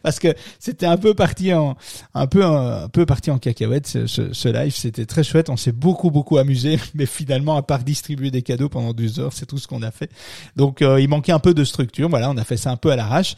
Parce 0.02 0.18
que 0.18 0.28
c'était 0.58 0.86
un 0.86 0.96
peu 0.96 1.14
parti 1.14 1.52
en, 1.52 1.76
un 2.14 2.26
peu, 2.26 2.44
un, 2.44 2.88
peu 2.88 3.06
parti 3.06 3.30
en 3.30 3.38
cacahuète, 3.38 3.86
ce, 3.86 4.06
ce, 4.06 4.48
live. 4.48 4.74
C'était 4.74 5.06
très 5.06 5.22
chouette. 5.22 5.50
On 5.50 5.56
s'est 5.56 5.72
beaucoup, 5.72 6.10
beaucoup 6.10 6.38
amusé. 6.38 6.78
Mais 6.94 7.06
finalement, 7.06 7.56
à 7.56 7.62
part 7.62 7.84
distribuer 7.84 8.30
des 8.30 8.42
cadeaux 8.42 8.68
pendant 8.68 8.92
deux 8.92 9.20
heures, 9.20 9.32
c'est 9.32 9.46
tout 9.46 9.58
ce 9.58 9.68
qu'on 9.68 9.82
a 9.82 9.90
fait. 9.90 10.10
Donc, 10.56 10.82
euh, 10.82 11.00
il 11.00 11.08
manquait 11.08 11.32
un 11.32 11.38
peu 11.38 11.54
de 11.54 11.64
structure. 11.64 12.08
Voilà, 12.08 12.30
on 12.30 12.36
a 12.36 12.44
fait 12.44 12.56
ça 12.56 12.70
un 12.70 12.76
peu 12.76 12.90
à 12.90 12.96
l'arrache. 12.96 13.36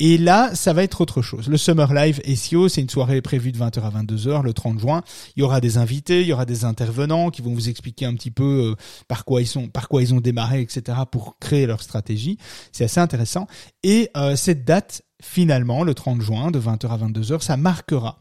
Et 0.00 0.18
là, 0.18 0.52
ça 0.56 0.72
va 0.72 0.82
être 0.82 1.00
autre 1.00 1.22
chose. 1.22 1.48
Le 1.48 1.56
Summer 1.56 1.92
Live 1.94 2.20
SEO, 2.34 2.68
c'est 2.68 2.80
une 2.80 2.90
soirée 2.90 3.22
prévue 3.22 3.52
de 3.52 3.58
20h 3.58 3.80
à 3.80 3.90
22h 3.90 4.42
le 4.42 4.52
30 4.52 4.80
juin. 4.80 5.04
Il 5.36 5.40
y 5.40 5.42
aura 5.44 5.60
des 5.60 5.78
invités, 5.78 6.22
il 6.22 6.26
y 6.26 6.32
aura 6.32 6.46
des 6.46 6.64
intervenants 6.64 7.30
qui 7.30 7.42
vont 7.42 7.54
vous 7.54 7.68
expliquer 7.68 8.04
un 8.04 8.14
petit 8.14 8.32
peu 8.32 8.72
euh, 8.72 8.74
par 9.06 9.24
quoi 9.24 9.40
ils 9.40 9.46
sont, 9.46 9.68
par 9.68 9.88
quoi 9.88 10.02
ils 10.02 10.12
ont 10.12 10.20
démarré, 10.20 10.60
etc. 10.60 10.98
pour 11.12 11.38
créer 11.38 11.66
leur 11.66 11.80
stratégie. 11.80 12.38
C'est 12.72 12.84
assez 12.84 12.98
intéressant. 12.98 13.46
Et 13.84 14.10
euh, 14.16 14.34
cette 14.34 14.64
date, 14.64 15.02
finalement, 15.24 15.82
le 15.82 15.94
30 15.94 16.20
juin 16.20 16.50
de 16.50 16.60
20h 16.60 16.88
à 16.88 16.98
22h, 16.98 17.40
ça 17.40 17.56
marquera 17.56 18.18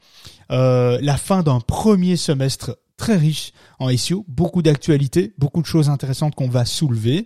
euh, 0.52 0.98
la 1.02 1.18
fin 1.18 1.44
d'un 1.44 1.60
premier 1.60 2.16
semestre 2.16 2.78
très 2.98 3.18
riche 3.18 3.52
en 3.80 3.96
SEO, 3.96 4.24
beaucoup 4.28 4.62
d'actualités, 4.62 5.34
beaucoup 5.38 5.62
de 5.62 5.66
choses 5.66 5.90
intéressantes 5.90 6.36
qu'on 6.36 6.48
va 6.48 6.64
soulever 6.64 7.26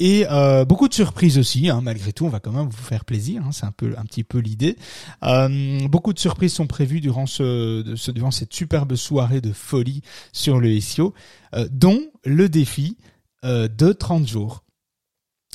et 0.00 0.26
euh, 0.30 0.64
beaucoup 0.64 0.88
de 0.88 0.94
surprises 0.94 1.38
aussi. 1.38 1.68
Hein, 1.68 1.80
malgré 1.82 2.12
tout, 2.12 2.24
on 2.24 2.28
va 2.28 2.40
quand 2.40 2.52
même 2.52 2.68
vous 2.68 2.82
faire 2.82 3.04
plaisir. 3.04 3.42
Hein, 3.46 3.52
c'est 3.52 3.66
un 3.66 3.72
peu, 3.72 3.94
un 3.96 4.04
petit 4.04 4.24
peu 4.24 4.38
l'idée. 4.38 4.76
Euh, 5.22 5.86
beaucoup 5.88 6.12
de 6.12 6.18
surprises 6.18 6.54
sont 6.54 6.66
prévues 6.66 7.00
durant 7.00 7.26
ce, 7.26 7.82
durant 8.10 8.30
cette 8.30 8.52
superbe 8.52 8.96
soirée 8.96 9.40
de 9.40 9.52
folie 9.52 10.02
sur 10.32 10.58
le 10.58 10.80
SEO, 10.80 11.14
euh, 11.54 11.68
dont 11.70 12.00
le 12.24 12.48
défi 12.48 12.96
de 13.44 13.92
30 13.92 14.28
jours. 14.28 14.62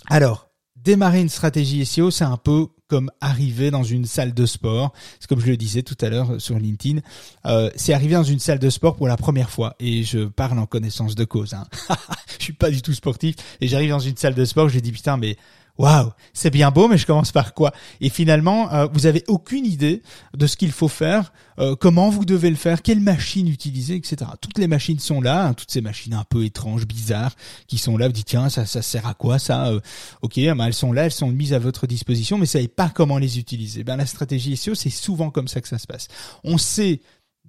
Alors, 0.08 0.47
démarrer 0.84 1.22
une 1.22 1.30
stratégie 1.30 1.86
SEO, 1.86 2.12
c'est 2.12 2.24
un 2.24 2.38
peu 2.38 2.68
comme 2.88 3.12
arriver 3.20 3.72
dans 3.72 3.84
une 3.84 4.06
salle 4.06 4.34
de 4.34 4.46
sport. 4.46 4.94
C'est 5.20 5.28
comme 5.28 5.42
je 5.42 5.48
le 5.48 5.58
disais 5.58 5.84
tout 5.84 5.98
à 6.02 6.10
l'heure 6.10 6.40
sur 6.40 6.58
LinkedIn. 6.58 7.02
Euh, 7.46 7.70
c'est 7.76 7.94
arriver 7.94 8.16
dans 8.16 8.24
une 8.24 8.40
salle 8.40 8.60
de 8.60 8.70
sport 8.70 8.96
pour 8.96 9.08
la 9.08 9.18
première 9.18 9.50
fois. 9.50 9.76
Et 9.80 10.04
je 10.04 10.26
parle 10.26 10.58
en 10.58 10.66
connaissance 10.66 11.16
de 11.16 11.26
cause. 11.26 11.54
Hein. 11.54 11.66
je 12.40 12.44
suis 12.44 12.54
pas 12.54 12.70
du 12.70 12.82
tout 12.82 12.94
sportif. 12.94 13.36
Et 13.60 13.68
j'arrive 13.68 13.90
dans 13.90 14.00
une 14.00 14.16
salle 14.18 14.36
de 14.36 14.46
sport, 14.46 14.70
je 14.70 14.80
dis 14.80 14.92
putain 14.92 15.18
mais 15.18 15.36
waouh, 15.78 16.12
c'est 16.34 16.50
bien 16.50 16.72
beau, 16.72 16.88
mais 16.88 16.98
je 16.98 17.06
commence 17.06 17.32
par 17.32 17.54
quoi? 17.54 17.72
Et 18.02 18.10
finalement, 18.10 18.72
euh, 18.74 18.88
vous 18.92 19.06
avez 19.06 19.24
aucune 19.28 19.66
idée 19.66 20.02
de 20.36 20.48
ce 20.48 20.58
qu'il 20.58 20.72
faut 20.72 20.88
faire, 20.88 21.32
euh, 21.60 21.76
comment 21.76 22.10
vous 22.10 22.26
devez 22.26 22.50
le 22.50 22.56
faire, 22.56 22.82
quelle 22.82 23.00
machine 23.00 23.48
utiliser, 23.48 23.96
etc. 23.96 24.32
Toutes 24.42 24.58
les 24.58 24.68
machines 24.68 25.00
sont 25.00 25.22
là, 25.22 25.48
hein, 25.48 25.54
toutes 25.54 25.72
ces 25.72 25.82
machines 25.82 26.14
un 26.14 26.24
peu 26.24 26.46
étranges, 26.46 26.86
bizarres, 26.86 27.36
qui 27.68 27.78
sont 27.78 27.98
là. 27.98 28.08
Vous 28.08 28.14
dites 28.14 28.28
tiens, 28.28 28.50
ça, 28.50 28.66
ça 28.66 28.82
sert 28.82 29.08
à 29.08 29.14
quoi 29.14 29.40
ça 29.40 29.68
euh, 29.68 29.80
Ok, 30.22 30.36
ben, 30.36 30.66
elles 30.66 30.74
sont 30.74 30.94
là, 30.94 31.06
elles 31.06 31.12
sont 31.12 31.32
mises 31.32 31.54
à 31.54 31.60
votre 31.60 31.88
disposition, 31.88 32.38
mais 32.38 32.46
vous 32.46 32.52
savez 32.52 32.68
pas 32.68 32.90
comment 32.90 33.18
les 33.18 33.40
utiliser. 33.40 33.84
Ben 33.84 33.98
la 33.98 34.06
stratégie 34.06 34.58
SEO, 34.58 34.76
c'est 34.76 34.90
souvent 34.90 35.30
comme 35.30 35.48
ça 35.48 35.62
que 35.62 35.68
ça 35.68 35.78
se 35.78 35.88
passe. 35.88 36.08
On 36.44 36.58
sait 36.58 37.02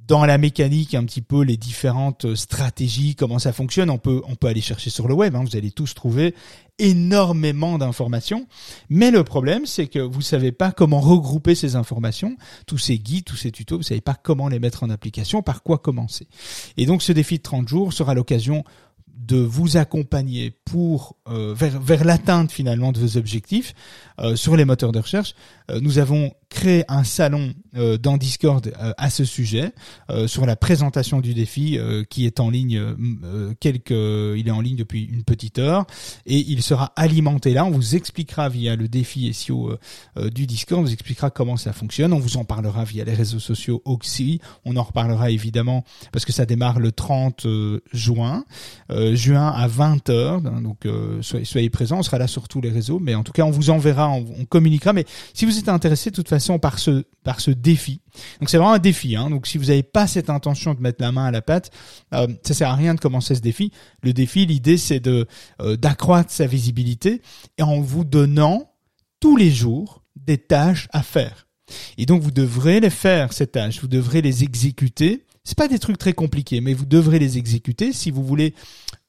dans 0.08 0.24
la 0.24 0.38
mécanique 0.38 0.94
un 0.94 1.04
petit 1.04 1.20
peu 1.20 1.42
les 1.42 1.58
différentes 1.58 2.34
stratégies, 2.34 3.14
comment 3.14 3.38
ça 3.38 3.52
fonctionne. 3.52 3.90
On 3.90 3.98
peut 3.98 4.22
on 4.26 4.34
peut 4.34 4.48
aller 4.48 4.62
chercher 4.62 4.88
sur 4.90 5.06
le 5.06 5.14
web. 5.14 5.36
Hein, 5.36 5.44
vous 5.44 5.56
allez 5.56 5.70
tous 5.70 5.94
trouver 5.94 6.34
énormément 6.78 7.76
d'informations. 7.76 8.46
Mais 8.88 9.10
le 9.10 9.22
problème, 9.22 9.66
c'est 9.66 9.86
que 9.86 9.98
vous 9.98 10.22
savez 10.22 10.50
pas 10.50 10.72
comment 10.72 11.00
regrouper 11.00 11.54
ces 11.54 11.76
informations, 11.76 12.36
tous 12.66 12.78
ces 12.78 12.98
guides, 12.98 13.24
tous 13.24 13.36
ces 13.36 13.52
tutos. 13.52 13.76
Vous 13.76 13.82
savez 13.82 14.00
pas 14.00 14.14
comment 14.14 14.48
les 14.48 14.58
mettre 14.58 14.82
en 14.82 14.90
application, 14.90 15.42
par 15.42 15.62
quoi 15.62 15.78
commencer. 15.78 16.26
Et 16.78 16.86
donc, 16.86 17.02
ce 17.02 17.12
défi 17.12 17.36
de 17.36 17.42
30 17.42 17.68
jours 17.68 17.92
sera 17.92 18.14
l'occasion 18.14 18.64
de 19.18 19.36
vous 19.36 19.76
accompagner 19.76 20.52
pour 20.64 21.16
euh, 21.28 21.52
vers, 21.54 21.78
vers 21.80 22.04
l'atteinte 22.04 22.50
finalement 22.50 22.92
de 22.92 23.00
vos 23.00 23.16
objectifs 23.18 23.74
euh, 24.20 24.36
sur 24.36 24.56
les 24.56 24.64
moteurs 24.64 24.92
de 24.92 25.00
recherche. 25.00 25.34
Euh, 25.70 25.80
nous 25.80 25.98
avons 25.98 26.32
créé 26.48 26.84
un 26.88 27.04
salon 27.04 27.52
dans 28.00 28.16
Discord 28.16 28.72
à 28.96 29.10
ce 29.10 29.24
sujet 29.24 29.72
sur 30.26 30.46
la 30.46 30.56
présentation 30.56 31.20
du 31.20 31.34
défi 31.34 31.78
qui 32.08 32.26
est 32.26 32.40
en 32.40 32.50
ligne 32.50 32.82
quelques 33.60 33.90
il 33.90 34.44
est 34.46 34.50
en 34.50 34.60
ligne 34.60 34.76
depuis 34.76 35.04
une 35.04 35.22
petite 35.22 35.58
heure 35.58 35.86
et 36.26 36.38
il 36.38 36.62
sera 36.62 36.92
alimenté 36.96 37.52
là. 37.52 37.64
On 37.64 37.70
vous 37.70 37.94
expliquera 37.94 38.48
via 38.48 38.74
le 38.74 38.88
défi 38.88 39.32
SEO 39.32 39.76
du 40.32 40.46
Discord 40.46 40.80
on 40.80 40.84
vous 40.84 40.92
expliquera 40.92 41.30
comment 41.30 41.56
ça 41.56 41.72
fonctionne. 41.72 42.12
On 42.12 42.18
vous 42.18 42.36
en 42.36 42.44
parlera 42.44 42.84
via 42.84 43.04
les 43.04 43.14
réseaux 43.14 43.38
sociaux 43.38 43.82
aussi. 43.84 44.40
On 44.64 44.76
en 44.76 44.82
reparlera 44.82 45.30
évidemment 45.30 45.84
parce 46.12 46.24
que 46.24 46.32
ça 46.32 46.46
démarre 46.46 46.80
le 46.80 46.90
30 46.92 47.46
juin 47.92 48.44
juin 49.12 49.48
à 49.48 49.68
20h 49.68 50.62
donc 50.62 50.88
soyez, 51.20 51.44
soyez 51.44 51.70
présents. 51.70 51.98
On 51.98 52.02
sera 52.02 52.18
là 52.18 52.26
sur 52.26 52.48
tous 52.48 52.60
les 52.60 52.70
réseaux. 52.70 52.98
Mais 52.98 53.14
en 53.14 53.22
tout 53.22 53.32
cas 53.32 53.42
on 53.42 53.50
vous 53.50 53.70
enverra 53.70 54.10
on, 54.10 54.44
communiquera. 54.46 54.92
Mais 54.92 55.04
si 55.34 55.44
vous 55.44 55.58
êtes 55.58 55.68
intéressé 55.68 56.10
de 56.10 56.16
toute 56.16 56.28
façon 56.28 56.37
par 56.58 56.78
ce 56.78 57.04
par 57.24 57.40
ce 57.40 57.50
défi, 57.50 58.00
donc 58.40 58.48
c'est 58.48 58.56
vraiment 58.56 58.72
un 58.72 58.78
défi. 58.78 59.16
Hein, 59.16 59.30
donc 59.30 59.46
si 59.46 59.58
vous 59.58 59.66
n'avez 59.66 59.82
pas 59.82 60.06
cette 60.06 60.30
intention 60.30 60.74
de 60.74 60.80
mettre 60.80 61.02
la 61.02 61.12
main 61.12 61.26
à 61.26 61.30
la 61.30 61.42
pâte, 61.42 61.70
euh, 62.14 62.26
ça 62.42 62.54
sert 62.54 62.70
à 62.70 62.74
rien 62.74 62.94
de 62.94 63.00
commencer 63.00 63.34
ce 63.34 63.40
défi. 63.40 63.72
Le 64.02 64.12
défi, 64.12 64.46
l'idée 64.46 64.78
c'est 64.78 65.00
de 65.00 65.26
euh, 65.60 65.76
d'accroître 65.76 66.30
sa 66.30 66.46
visibilité 66.46 67.22
en 67.60 67.80
vous 67.80 68.04
donnant 68.04 68.72
tous 69.20 69.36
les 69.36 69.50
jours 69.50 70.02
des 70.16 70.38
tâches 70.38 70.88
à 70.92 71.02
faire. 71.02 71.46
Et 71.98 72.06
donc 72.06 72.22
vous 72.22 72.30
devrez 72.30 72.80
les 72.80 72.90
faire 72.90 73.32
ces 73.32 73.46
tâches, 73.46 73.80
vous 73.80 73.88
devrez 73.88 74.22
les 74.22 74.42
exécuter. 74.42 75.26
C'est 75.44 75.56
pas 75.56 75.68
des 75.68 75.78
trucs 75.78 75.98
très 75.98 76.12
compliqués, 76.12 76.60
mais 76.60 76.74
vous 76.74 76.86
devrez 76.86 77.18
les 77.18 77.38
exécuter 77.38 77.92
si 77.92 78.10
vous 78.10 78.22
voulez 78.22 78.54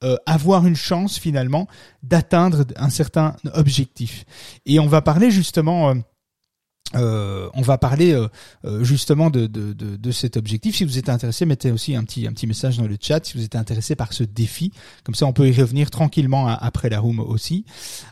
euh, 0.03 0.15
avoir 0.25 0.65
une 0.65 0.75
chance 0.75 1.19
finalement 1.19 1.67
d'atteindre 2.01 2.65
un 2.77 2.89
certain 2.89 3.35
objectif. 3.53 4.25
Et 4.65 4.79
on 4.79 4.87
va 4.87 5.01
parler 5.01 5.31
justement. 5.31 5.93
Euh, 6.95 6.99
euh 6.99 7.49
on 7.53 7.61
va 7.61 7.77
parler 7.77 8.13
euh, 8.13 8.83
justement 8.83 9.29
de, 9.29 9.47
de, 9.47 9.73
de, 9.73 9.95
de, 9.95 10.11
cet 10.11 10.37
objectif. 10.37 10.75
Si 10.75 10.85
vous 10.85 10.97
êtes 10.97 11.09
intéressé, 11.09 11.45
mettez 11.45 11.71
aussi 11.71 11.95
un 11.95 12.03
petit, 12.03 12.27
un 12.27 12.31
petit 12.31 12.47
message 12.47 12.77
dans 12.77 12.87
le 12.87 12.97
chat 12.99 13.25
si 13.25 13.37
vous 13.37 13.43
êtes 13.43 13.55
intéressé 13.55 13.95
par 13.95 14.13
ce 14.13 14.23
défi. 14.23 14.71
Comme 15.03 15.15
ça, 15.15 15.25
on 15.25 15.33
peut 15.33 15.47
y 15.47 15.53
revenir 15.53 15.91
tranquillement 15.91 16.47
après 16.47 16.89
la 16.89 16.99
room 16.99 17.19
aussi. 17.19 17.65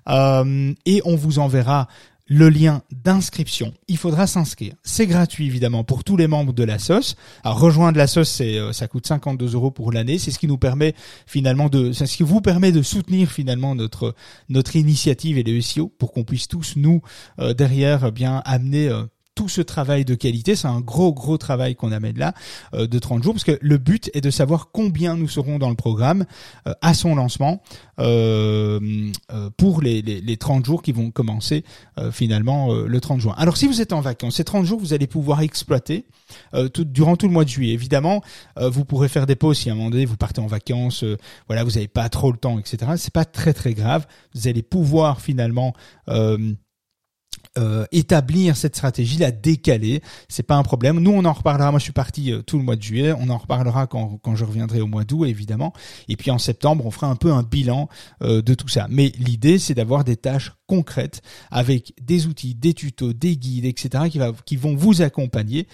et 0.07 1.01
on 1.05 1.15
vous 1.15 1.39
enverra 1.39 1.87
le 2.27 2.49
lien 2.49 2.81
d'inscription. 2.91 3.73
Il 3.87 3.97
faudra 3.97 4.27
s'inscrire. 4.27 4.73
C'est 4.83 5.07
gratuit 5.07 5.45
évidemment 5.45 5.83
pour 5.83 6.03
tous 6.03 6.17
les 6.17 6.27
membres 6.27 6.53
de 6.53 6.63
la 6.63 6.77
SOS. 6.77 7.15
Alors 7.43 7.59
rejoindre 7.59 7.97
la 7.97 8.07
SOS, 8.07 8.29
c'est 8.29 8.57
euh, 8.57 8.73
ça 8.73 8.87
coûte 8.87 9.07
52 9.07 9.55
euros 9.55 9.71
pour 9.71 9.91
l'année. 9.91 10.17
C'est 10.17 10.31
ce 10.31 10.39
qui 10.39 10.47
nous 10.47 10.57
permet 10.57 10.93
finalement 11.25 11.69
de, 11.69 11.93
c'est 11.93 12.05
ce 12.05 12.17
qui 12.17 12.23
vous 12.23 12.41
permet 12.41 12.71
de 12.71 12.81
soutenir 12.81 13.31
finalement 13.31 13.75
notre 13.75 14.13
notre 14.49 14.75
initiative 14.75 15.37
et 15.37 15.43
le 15.43 15.61
SEO 15.61 15.87
pour 15.87 16.11
qu'on 16.11 16.23
puisse 16.23 16.47
tous 16.47 16.73
nous 16.75 17.01
euh, 17.39 17.53
derrière 17.53 18.11
bien 18.11 18.41
amener 18.45 18.89
euh, 18.89 19.03
tout 19.37 19.47
ce 19.47 19.61
travail 19.61 20.03
de 20.03 20.15
qualité. 20.15 20.55
C'est 20.55 20.67
un 20.67 20.81
gros, 20.81 21.13
gros 21.13 21.37
travail 21.37 21.75
qu'on 21.75 21.91
amène 21.91 22.17
là 22.17 22.33
euh, 22.73 22.87
de 22.87 22.97
30 22.97 23.23
jours, 23.23 23.33
parce 23.35 23.43
que 23.43 23.57
le 23.61 23.77
but 23.77 24.09
est 24.15 24.21
de 24.21 24.31
savoir 24.31 24.71
combien 24.71 25.15
nous 25.15 25.27
serons 25.27 25.59
dans 25.59 25.69
le 25.69 25.75
programme 25.75 26.25
euh, 26.67 26.73
à 26.81 26.95
son 26.95 27.13
lancement 27.13 27.61
euh, 27.99 29.11
pour 29.57 29.81
les, 29.81 30.01
les, 30.01 30.21
les, 30.21 30.37
30 30.37 30.65
jours 30.65 30.81
qui 30.81 30.91
vont 30.91 31.11
commencer 31.11 31.63
finalement 32.11 32.73
le 32.73 32.99
30 33.01 33.21
juin. 33.21 33.35
Alors 33.37 33.57
si 33.57 33.67
vous 33.67 33.81
êtes 33.81 33.93
en 33.93 34.01
vacances, 34.01 34.35
ces 34.35 34.43
30 34.43 34.65
jours, 34.65 34.79
vous 34.79 34.93
allez 34.93 35.07
pouvoir 35.07 35.41
exploiter 35.41 36.05
tout, 36.73 36.85
durant 36.85 37.15
tout 37.15 37.27
le 37.27 37.33
mois 37.33 37.43
de 37.43 37.49
juillet. 37.49 37.73
Évidemment, 37.73 38.21
vous 38.59 38.85
pourrez 38.85 39.09
faire 39.09 39.25
des 39.25 39.35
pauses 39.35 39.57
si 39.57 39.69
à 39.69 39.73
un 39.73 39.75
moment 39.75 39.89
donné 39.89 40.05
vous 40.05 40.17
partez 40.17 40.41
en 40.41 40.47
vacances, 40.47 41.03
voilà, 41.47 41.63
vous 41.63 41.71
n'avez 41.71 41.87
pas 41.87 42.07
trop 42.09 42.31
le 42.31 42.37
temps, 42.37 42.59
etc. 42.59 42.91
C'est 42.97 43.13
pas 43.13 43.25
très 43.25 43.53
très 43.53 43.73
grave. 43.73 44.05
Vous 44.35 44.47
allez 44.47 44.63
pouvoir 44.63 45.21
finalement 45.21 45.73
euh, 47.57 47.85
établir 47.91 48.55
cette 48.55 48.75
stratégie, 48.75 49.17
la 49.17 49.31
décaler, 49.31 50.01
c'est 50.29 50.43
pas 50.43 50.55
un 50.55 50.63
problème. 50.63 50.99
Nous, 50.99 51.11
on 51.11 51.25
en 51.25 51.33
reparlera. 51.33 51.71
Moi, 51.71 51.79
je 51.79 51.83
suis 51.83 51.93
parti 51.93 52.31
euh, 52.31 52.41
tout 52.41 52.57
le 52.57 52.63
mois 52.63 52.75
de 52.75 52.81
juillet. 52.81 53.13
On 53.17 53.29
en 53.29 53.37
reparlera 53.37 53.87
quand, 53.87 54.17
quand 54.21 54.35
je 54.35 54.45
reviendrai 54.45 54.81
au 54.81 54.87
mois 54.87 55.03
d'août, 55.03 55.25
évidemment. 55.25 55.73
Et 56.07 56.15
puis 56.15 56.31
en 56.31 56.37
septembre, 56.37 56.85
on 56.85 56.91
fera 56.91 57.07
un 57.07 57.15
peu 57.15 57.31
un 57.31 57.43
bilan 57.43 57.89
euh, 58.21 58.41
de 58.41 58.53
tout 58.53 58.67
ça. 58.67 58.87
Mais 58.89 59.11
l'idée, 59.17 59.59
c'est 59.59 59.73
d'avoir 59.73 60.03
des 60.03 60.17
tâches 60.17 60.53
concrètes 60.67 61.21
avec 61.49 61.93
des 62.01 62.27
outils, 62.27 62.53
des 62.53 62.73
tutos, 62.73 63.13
des 63.13 63.37
guides, 63.37 63.65
etc., 63.65 64.05
qui, 64.09 64.19
va, 64.19 64.31
qui 64.45 64.55
vont 64.55 64.75
vous 64.75 65.01
accompagner 65.01 65.67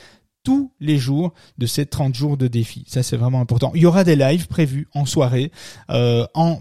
tous 0.44 0.74
les 0.80 0.98
jours 0.98 1.34
de 1.58 1.66
ces 1.66 1.86
30 1.86 2.16
jours 2.16 2.38
de 2.38 2.48
défi. 2.48 2.86
Ça, 2.88 3.04
c'est 3.04 3.18
vraiment 3.18 3.40
important. 3.40 3.72
Il 3.75 3.82
y 3.82 3.86
aura 3.86 4.04
des 4.04 4.16
lives 4.16 4.48
prévus 4.48 4.88
en 4.94 5.06
soirée, 5.06 5.52
en 5.90 6.60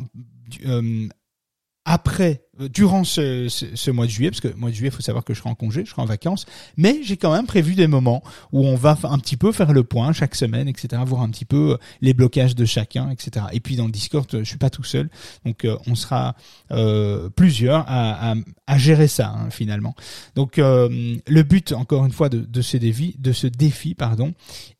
après, 1.85 2.45
euh, 2.51 2.51
durant 2.69 3.04
ce, 3.04 3.90
mois 3.90 4.07
de 4.07 4.11
juillet, 4.11 4.31
parce 4.31 4.40
que 4.40 4.54
mois 4.57 4.71
de 4.71 4.75
juillet, 4.75 4.90
il 4.90 4.95
faut 4.95 5.02
savoir 5.02 5.25
que 5.25 5.35
je 5.35 5.38
serai 5.38 5.50
en 5.50 5.54
congé, 5.54 5.85
je 5.85 5.90
serai 5.90 6.02
en 6.02 6.07
vacances, 6.07 6.47
mais 6.76 7.00
j'ai 7.02 7.16
quand 7.16 7.33
même 7.33 7.47
prévu 7.47 7.75
des 7.75 7.87
moments 7.87 8.23
où 8.52 8.66
on 8.66 8.76
va 8.76 8.99
un 9.04 9.19
petit 9.19 9.37
peu 9.37 9.52
faire 9.52 9.73
le 9.73 9.85
point 9.85 10.12
chaque 10.12 10.35
semaine, 10.35 10.69
etc., 10.69 11.02
voir 11.07 11.23
un 11.23 11.31
petit 11.31 11.45
peu 11.45 11.73
euh, 11.73 11.76
les 12.00 12.14
blocages 12.14 12.54
de 12.54 12.64
chacun, 12.64 13.11
etc. 13.11 13.47
Et 13.52 13.61
puis 13.61 13.76
dans 13.76 13.87
le 13.87 13.92
Discord, 13.92 14.26
je 14.31 14.45
suis 14.45 14.59
pas 14.59 14.71
tout 14.71 14.85
seul, 14.85 15.11
donc 15.45 15.64
euh, 15.64 15.76
on 15.87 15.95
sera 15.95 16.35
euh, 16.71 17.28
plusieurs 17.31 17.85
à, 17.88 18.35
gérer 18.76 19.07
ça 19.07 19.28
hein, 19.28 19.50
finalement. 19.50 19.95
Donc 20.35 20.57
le 20.57 21.42
but, 21.42 21.73
encore 21.73 22.07
une 22.07 22.12
fois, 22.12 22.28
de, 22.28 22.38
de 22.38 22.62
ce 22.62 22.76
défi, 22.76 23.14
de 23.19 23.33
ce 23.33 23.47
défi, 23.47 23.95
pardon, 23.95 24.33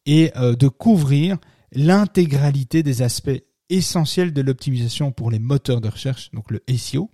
est 0.07 0.37
de 0.37 0.69
couvrir 0.69 1.37
l'intégralité 1.75 2.83
des 2.83 3.03
aspects 3.03 3.43
essentiel 3.73 4.33
de 4.33 4.43
l'optimisation 4.43 5.13
pour 5.13 5.31
les 5.31 5.39
moteurs 5.39 5.81
de 5.81 5.89
recherche, 5.89 6.31
donc 6.33 6.51
le 6.51 6.63
SEO. 6.77 7.11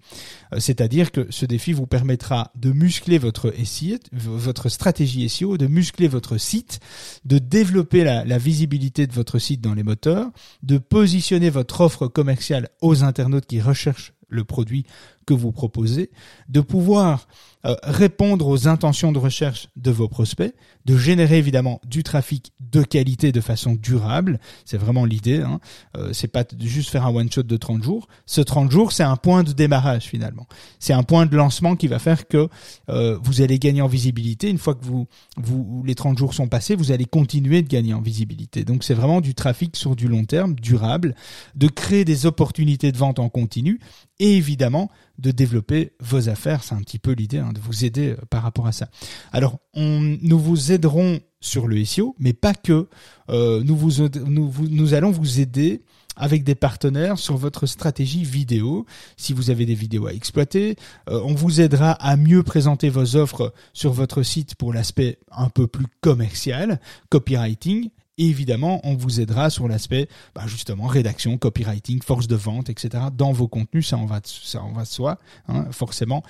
Euh, 0.52 0.60
c'est-à-dire 0.60 1.12
que 1.12 1.26
ce 1.30 1.46
défi 1.46 1.72
vous 1.72 1.86
permettra 1.86 2.50
de 2.56 2.72
muscler 2.72 3.18
votre 3.18 3.52
SEO, 3.64 3.98
votre 4.12 4.68
stratégie 4.68 5.28
SEO, 5.28 5.56
de 5.56 5.66
muscler 5.66 6.08
votre 6.08 6.36
site, 6.38 6.80
de 7.24 7.38
développer 7.38 8.04
la, 8.04 8.24
la 8.24 8.38
visibilité 8.38 9.06
de 9.06 9.12
votre 9.12 9.38
site 9.38 9.60
dans 9.60 9.74
les 9.74 9.82
moteurs, 9.82 10.30
de 10.62 10.78
positionner 10.78 11.50
votre 11.50 11.80
offre 11.80 12.08
commerciale 12.08 12.68
aux 12.80 13.04
internautes 13.04 13.46
qui 13.46 13.60
recherchent 13.60 14.12
le 14.28 14.44
produit 14.44 14.84
que 15.28 15.34
vous 15.34 15.52
proposez, 15.52 16.10
de 16.48 16.62
pouvoir 16.62 17.28
euh, 17.66 17.76
répondre 17.82 18.46
aux 18.46 18.66
intentions 18.66 19.12
de 19.12 19.18
recherche 19.18 19.68
de 19.76 19.90
vos 19.90 20.08
prospects, 20.08 20.54
de 20.86 20.96
générer 20.96 21.36
évidemment 21.36 21.82
du 21.84 22.02
trafic 22.02 22.52
de 22.60 22.82
qualité 22.82 23.30
de 23.30 23.42
façon 23.42 23.74
durable. 23.74 24.40
C'est 24.64 24.78
vraiment 24.78 25.04
l'idée. 25.04 25.42
Hein. 25.42 25.60
Euh, 25.98 26.14
c'est 26.14 26.28
pas 26.28 26.44
juste 26.60 26.88
faire 26.88 27.04
un 27.04 27.14
one 27.14 27.30
shot 27.30 27.42
de 27.42 27.56
30 27.58 27.82
jours. 27.82 28.08
Ce 28.24 28.40
30 28.40 28.70
jours, 28.70 28.92
c'est 28.92 29.02
un 29.02 29.16
point 29.16 29.42
de 29.42 29.52
démarrage 29.52 30.04
finalement. 30.04 30.46
C'est 30.78 30.94
un 30.94 31.02
point 31.02 31.26
de 31.26 31.36
lancement 31.36 31.76
qui 31.76 31.88
va 31.88 31.98
faire 31.98 32.26
que 32.26 32.48
euh, 32.88 33.18
vous 33.22 33.42
allez 33.42 33.58
gagner 33.58 33.82
en 33.82 33.86
visibilité. 33.86 34.48
Une 34.48 34.56
fois 34.56 34.74
que 34.74 34.84
vous, 34.86 35.08
vous 35.36 35.82
les 35.84 35.94
30 35.94 36.16
jours 36.16 36.32
sont 36.32 36.48
passés, 36.48 36.74
vous 36.74 36.90
allez 36.90 37.04
continuer 37.04 37.60
de 37.60 37.68
gagner 37.68 37.92
en 37.92 38.00
visibilité. 38.00 38.64
Donc 38.64 38.82
c'est 38.82 38.94
vraiment 38.94 39.20
du 39.20 39.34
trafic 39.34 39.76
sur 39.76 39.94
du 39.94 40.08
long 40.08 40.24
terme, 40.24 40.54
durable, 40.54 41.14
de 41.54 41.68
créer 41.68 42.06
des 42.06 42.24
opportunités 42.24 42.92
de 42.92 42.96
vente 42.96 43.18
en 43.18 43.28
continu 43.28 43.78
et 44.20 44.36
évidemment 44.36 44.90
de 45.18 45.30
développer 45.30 45.92
vos 46.00 46.28
affaires. 46.28 46.62
C'est 46.62 46.74
un 46.74 46.80
petit 46.80 46.98
peu 46.98 47.12
l'idée 47.12 47.38
hein, 47.38 47.52
de 47.52 47.60
vous 47.60 47.84
aider 47.84 48.10
euh, 48.10 48.16
par 48.30 48.42
rapport 48.42 48.66
à 48.66 48.72
ça. 48.72 48.88
Alors, 49.32 49.58
nous 49.74 50.38
vous 50.38 50.72
aiderons 50.72 51.20
sur 51.40 51.68
le 51.68 51.84
SEO, 51.84 52.16
mais 52.18 52.32
pas 52.32 52.54
que. 52.54 52.88
Euh, 53.30 53.62
nous 53.64 54.94
allons 54.94 55.10
vous 55.10 55.40
aider 55.40 55.82
avec 56.18 56.44
des 56.44 56.54
partenaires 56.54 57.18
sur 57.18 57.36
votre 57.36 57.66
stratégie 57.66 58.24
vidéo. 58.24 58.84
Si 59.16 59.32
vous 59.32 59.50
avez 59.50 59.64
des 59.64 59.74
vidéos 59.74 60.06
à 60.06 60.12
exploiter, 60.12 60.76
euh, 61.08 61.20
on 61.24 61.34
vous 61.34 61.60
aidera 61.60 61.92
à 61.92 62.16
mieux 62.16 62.42
présenter 62.42 62.90
vos 62.90 63.16
offres 63.16 63.54
sur 63.72 63.92
votre 63.92 64.22
site 64.22 64.56
pour 64.56 64.72
l'aspect 64.72 65.18
un 65.30 65.48
peu 65.48 65.66
plus 65.66 65.86
commercial, 66.00 66.80
copywriting, 67.08 67.90
évidemment, 68.18 68.80
on 68.84 68.94
vous 68.94 69.20
aidera 69.20 69.50
sur 69.50 69.68
l'aspect, 69.68 70.08
bah, 70.34 70.42
justement, 70.46 70.86
rédaction, 70.86 71.38
copywriting, 71.38 72.02
force 72.02 72.26
de 72.26 72.36
vente, 72.36 72.68
etc. 72.70 73.04
Dans 73.16 73.32
vos 73.32 73.48
contenus, 73.48 73.88
ça 73.88 73.96
en 73.96 74.06
va, 74.06 74.20
ça 74.24 74.62
en 74.62 74.72
va 74.72 74.82
de 74.82 74.88
soi. 74.88 75.18
Hein, 75.48 75.66
forcément, 75.70 76.22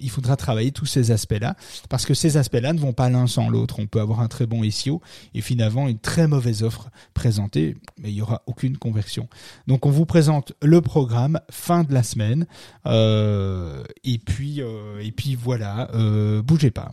il 0.00 0.10
faudra 0.10 0.36
travailler 0.36 0.72
tous 0.72 0.86
ces 0.86 1.10
aspects-là, 1.10 1.56
parce 1.88 2.06
que 2.06 2.14
ces 2.14 2.36
aspects-là 2.36 2.72
ne 2.72 2.80
vont 2.80 2.92
pas 2.92 3.10
l'un 3.10 3.26
sans 3.26 3.48
l'autre. 3.48 3.76
On 3.78 3.86
peut 3.86 4.00
avoir 4.00 4.20
un 4.20 4.28
très 4.28 4.46
bon 4.46 4.68
SEO 4.70 5.00
et 5.34 5.40
finalement 5.40 5.88
une 5.88 5.98
très 5.98 6.26
mauvaise 6.28 6.62
offre 6.62 6.90
présentée, 7.14 7.76
mais 7.98 8.10
il 8.10 8.16
y 8.16 8.22
aura 8.22 8.42
aucune 8.46 8.76
conversion. 8.76 9.28
Donc, 9.66 9.86
on 9.86 9.90
vous 9.90 10.06
présente 10.06 10.52
le 10.62 10.80
programme 10.80 11.40
fin 11.50 11.84
de 11.84 11.92
la 11.92 12.02
semaine, 12.02 12.46
euh, 12.86 13.84
et 14.04 14.18
puis, 14.18 14.62
euh, 14.62 15.00
et 15.02 15.12
puis 15.12 15.34
voilà, 15.34 15.90
euh, 15.94 16.42
bougez 16.42 16.70
pas. 16.70 16.92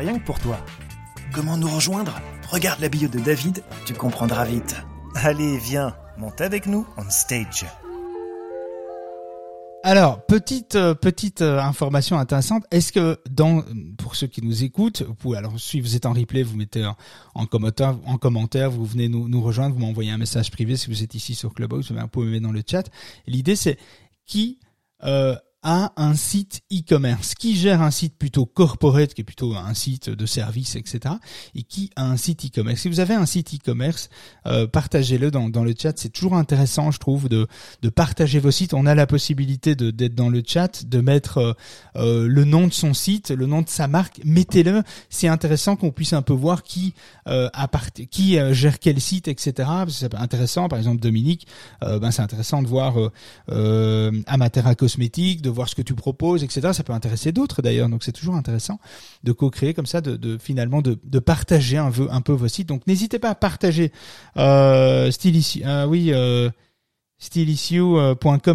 rien 0.01 0.17
que 0.17 0.25
pour 0.25 0.39
toi. 0.39 0.57
Comment 1.31 1.57
nous 1.57 1.69
rejoindre? 1.69 2.19
Regarde 2.49 2.81
la 2.81 2.89
bio 2.89 3.07
de 3.07 3.19
David, 3.19 3.63
tu 3.85 3.93
comprendras 3.93 4.45
vite. 4.45 4.75
Allez, 5.15 5.57
viens, 5.57 5.95
monte 6.17 6.41
avec 6.41 6.65
nous 6.65 6.87
on 6.97 7.07
stage. 7.09 7.65
Alors, 9.83 10.25
petite 10.25 10.75
euh, 10.75 10.95
petite 10.95 11.41
euh, 11.41 11.59
information 11.59 12.17
intéressante. 12.17 12.63
Est-ce 12.71 12.91
que 12.91 13.19
dans 13.29 13.63
pour 13.97 14.15
ceux 14.15 14.27
qui 14.27 14.43
nous 14.43 14.63
écoutent, 14.63 15.03
vous 15.03 15.13
pouvez, 15.13 15.37
alors 15.37 15.59
si 15.59 15.79
vous 15.81 15.95
êtes 15.95 16.07
en 16.07 16.13
replay, 16.13 16.41
vous 16.41 16.57
mettez 16.57 16.87
en, 17.35 17.45
commentaire, 17.45 17.95
en 18.05 18.17
commentaire, 18.17 18.71
vous 18.71 18.85
venez 18.85 19.07
nous, 19.07 19.41
rejoindre, 19.41 19.75
vous 19.75 19.81
m'envoyez 19.81 20.11
un 20.11 20.17
message 20.17 20.49
privé 20.49 20.77
si 20.77 20.87
vous 20.87 21.03
êtes 21.03 21.13
ici 21.13 21.35
sur 21.35 21.53
Clubhouse, 21.53 21.91
vous 21.91 22.07
pouvez 22.07 22.25
me 22.25 22.31
mettre 22.31 22.43
dans 22.43 22.51
le 22.51 22.63
chat. 22.65 22.89
L'idée 23.27 23.55
c'est 23.55 23.77
qui 24.25 24.59
euh, 25.03 25.35
a 25.63 25.93
un 25.95 26.15
site 26.15 26.61
e-commerce, 26.71 27.35
qui 27.35 27.55
gère 27.55 27.81
un 27.81 27.91
site 27.91 28.17
plutôt 28.17 28.45
corporate, 28.45 29.13
qui 29.13 29.21
est 29.21 29.25
plutôt 29.25 29.55
un 29.55 29.73
site 29.73 30.09
de 30.09 30.25
service, 30.25 30.75
etc., 30.75 31.15
et 31.55 31.63
qui 31.63 31.91
a 31.95 32.03
un 32.03 32.17
site 32.17 32.45
e-commerce. 32.45 32.81
Si 32.81 32.89
vous 32.89 32.99
avez 32.99 33.13
un 33.13 33.25
site 33.25 33.53
e-commerce, 33.53 34.09
euh, 34.47 34.67
partagez-le 34.67 35.31
dans, 35.31 35.63
le 35.63 35.73
chat. 35.77 35.93
C'est 35.97 36.09
toujours 36.09 36.35
intéressant, 36.35 36.91
je 36.91 36.97
trouve, 36.97 37.29
de, 37.29 37.47
de 37.81 37.89
partager 37.89 38.39
vos 38.39 38.51
sites. 38.51 38.73
On 38.73 38.85
a 38.85 38.95
la 38.95 39.05
possibilité 39.07 39.75
de 39.75 39.91
d'être 39.91 40.15
dans 40.15 40.29
le 40.29 40.41
chat, 40.45 40.85
de 40.85 40.99
mettre 41.01 41.37
euh, 41.37 41.53
euh, 41.95 42.27
le 42.27 42.43
nom 42.43 42.67
de 42.67 42.73
son 42.73 42.93
site, 42.93 43.29
le 43.29 43.45
nom 43.45 43.61
de 43.61 43.69
sa 43.69 43.87
marque. 43.87 44.19
Mettez-le. 44.25 44.83
C'est 45.09 45.27
intéressant 45.27 45.75
qu'on 45.75 45.91
puisse 45.91 46.13
un 46.13 46.21
peu 46.21 46.33
voir 46.33 46.63
qui 46.63 46.93
euh, 47.27 47.49
qui 48.09 48.37
gère 48.51 48.79
quel 48.79 48.99
site, 48.99 49.27
etc. 49.27 49.69
C'est 49.87 50.13
intéressant. 50.15 50.67
Par 50.67 50.79
exemple, 50.79 51.01
Dominique, 51.01 51.47
ben 51.81 52.11
c'est 52.11 52.21
intéressant 52.21 52.61
de 52.61 52.67
voir 52.67 52.95
Amatera 53.47 54.75
Cosmétique, 54.75 55.41
voir 55.51 55.69
ce 55.69 55.75
que 55.75 55.81
tu 55.81 55.93
proposes, 55.93 56.43
etc. 56.43 56.69
Ça 56.73 56.83
peut 56.83 56.93
intéresser 56.93 57.31
d'autres 57.31 57.61
d'ailleurs, 57.61 57.89
donc 57.89 58.03
c'est 58.03 58.11
toujours 58.11 58.35
intéressant 58.35 58.79
de 59.23 59.31
co-créer 59.31 59.73
comme 59.73 59.85
ça, 59.85 60.01
de, 60.01 60.15
de 60.15 60.37
finalement 60.37 60.81
de, 60.81 60.97
de, 61.03 61.19
partager 61.19 61.77
un 61.77 61.91
peu, 61.91 62.07
un 62.11 62.21
peu 62.21 62.33
vos 62.33 62.47
sites. 62.47 62.67
Donc 62.67 62.87
n'hésitez 62.87 63.19
pas 63.19 63.29
à 63.29 63.35
partager. 63.35 63.91
Euh, 64.37 65.11
euh 65.11 65.85
oui. 65.85 66.11
Euh, 66.13 66.49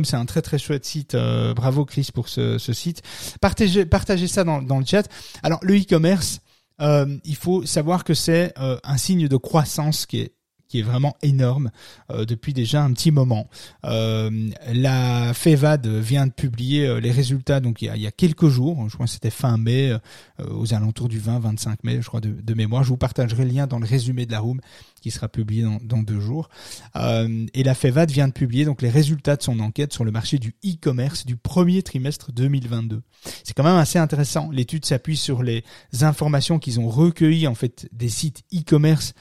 c'est 0.04 0.14
un 0.16 0.26
très 0.26 0.42
très 0.42 0.58
chouette 0.58 0.84
site. 0.84 1.14
Euh, 1.14 1.54
bravo 1.54 1.84
Chris 1.84 2.08
pour 2.12 2.28
ce, 2.28 2.58
ce, 2.58 2.72
site. 2.72 3.02
Partagez, 3.40 3.86
partagez 3.86 4.26
ça 4.26 4.44
dans, 4.44 4.60
dans 4.60 4.78
le 4.78 4.84
chat. 4.84 5.08
Alors 5.42 5.60
le 5.62 5.76
e-commerce, 5.78 6.40
euh, 6.80 7.16
il 7.24 7.36
faut 7.36 7.64
savoir 7.64 8.04
que 8.04 8.14
c'est 8.14 8.52
euh, 8.58 8.78
un 8.84 8.96
signe 8.96 9.28
de 9.28 9.36
croissance 9.36 10.06
qui 10.06 10.20
est 10.20 10.35
qui 10.68 10.80
est 10.80 10.82
vraiment 10.82 11.16
énorme 11.22 11.70
euh, 12.10 12.24
depuis 12.24 12.52
déjà 12.52 12.82
un 12.82 12.92
petit 12.92 13.10
moment. 13.10 13.48
Euh, 13.84 14.50
la 14.72 15.32
FEVAD 15.34 15.86
vient 15.86 16.26
de 16.26 16.32
publier 16.32 16.86
euh, 16.86 17.00
les 17.00 17.10
résultats 17.10 17.60
donc 17.60 17.82
il 17.82 17.86
y, 17.86 17.88
a, 17.88 17.96
il 17.96 18.02
y 18.02 18.06
a 18.06 18.10
quelques 18.10 18.48
jours, 18.48 18.88
je 18.88 18.94
crois 18.94 19.06
que 19.06 19.12
c'était 19.12 19.30
fin 19.30 19.56
mai, 19.56 19.96
aux 20.38 20.74
alentours 20.74 21.08
du 21.08 21.20
20-25 21.20 21.76
mai, 21.82 21.98
je 22.00 22.06
crois 22.06 22.20
de, 22.20 22.54
mémoire. 22.54 22.82
Je 22.84 22.88
vous 22.88 22.96
partagerai 22.96 23.44
le 23.44 23.50
lien 23.50 23.66
dans 23.66 23.78
le 23.78 23.86
résumé 23.86 24.26
de 24.26 24.32
la 24.32 24.40
room 24.40 24.60
qui 25.00 25.10
sera 25.10 25.28
publié 25.28 25.62
dans, 25.62 25.78
dans 25.82 26.02
deux 26.02 26.20
jours. 26.20 26.48
et 26.94 27.62
la 27.62 27.74
FEVAD 27.74 28.10
vient 28.10 28.28
de 28.28 28.32
publier 28.32 28.64
donc 28.64 28.82
les 28.82 28.88
résultats 28.88 29.36
de 29.36 29.42
son 29.42 29.60
enquête 29.60 29.92
sur 29.92 30.04
le 30.04 30.10
marché 30.10 30.38
du 30.38 30.54
e-commerce 30.64 31.26
du 31.26 31.36
premier 31.36 31.82
trimestre 31.82 32.32
2022. 32.32 33.02
C'est 33.44 33.54
quand 33.54 33.64
même 33.64 33.76
assez 33.76 33.98
intéressant. 33.98 34.50
L'étude 34.50 34.84
s'appuie 34.84 35.16
sur 35.16 35.42
les 35.42 35.64
informations 36.00 36.58
qu'ils 36.58 36.80
ont 36.80 36.88
recueillies 36.88 37.46
en 37.46 37.54
fait 37.54 37.88
des 37.92 38.08
sites 38.08 38.42
e-commerce 38.54 39.14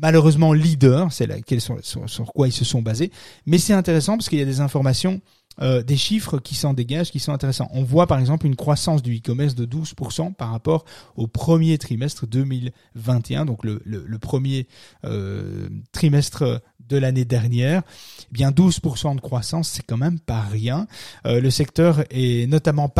malheureusement 0.00 0.52
leader, 0.52 1.12
c'est 1.12 1.26
laquelle 1.26 1.60
sur, 1.60 1.78
sur, 1.82 2.32
quoi 2.32 2.48
ils 2.48 2.52
se 2.52 2.64
sont 2.64 2.82
basés, 2.82 3.10
mais 3.46 3.58
c'est 3.58 3.72
intéressant 3.72 4.16
parce 4.16 4.28
qu'il 4.28 4.38
y 4.38 4.42
a 4.42 4.46
des 4.46 4.60
informations, 4.60 5.20
euh, 5.62 5.82
des 5.82 5.96
chiffres 5.96 6.38
qui 6.38 6.54
s'en 6.54 6.74
dégagent, 6.74 7.10
qui 7.10 7.18
sont 7.18 7.32
intéressants. 7.32 7.68
On 7.72 7.82
voit 7.82 8.06
par 8.06 8.18
exemple 8.18 8.46
une 8.46 8.56
croissance 8.56 9.02
du 9.02 9.16
e-commerce 9.16 9.54
de 9.54 9.64
12% 9.64 10.34
par 10.34 10.50
rapport 10.50 10.84
au 11.16 11.26
premier 11.26 11.78
trimestre 11.78 12.26
2021, 12.26 13.46
donc 13.46 13.64
le, 13.64 13.80
le, 13.84 14.18
premier 14.18 14.66
euh, 15.04 15.68
trimestre 15.92 16.60
de 16.88 16.96
l'année 16.96 17.24
dernière. 17.24 17.82
Eh 18.22 18.32
bien 18.32 18.50
12% 18.50 19.16
de 19.16 19.20
croissance, 19.20 19.68
c'est 19.68 19.82
quand 19.82 19.96
même 19.96 20.20
pas 20.20 20.42
rien. 20.42 20.86
Euh, 21.26 21.40
le 21.40 21.50
secteur 21.50 22.04
est 22.10 22.48
notamment 22.48 22.92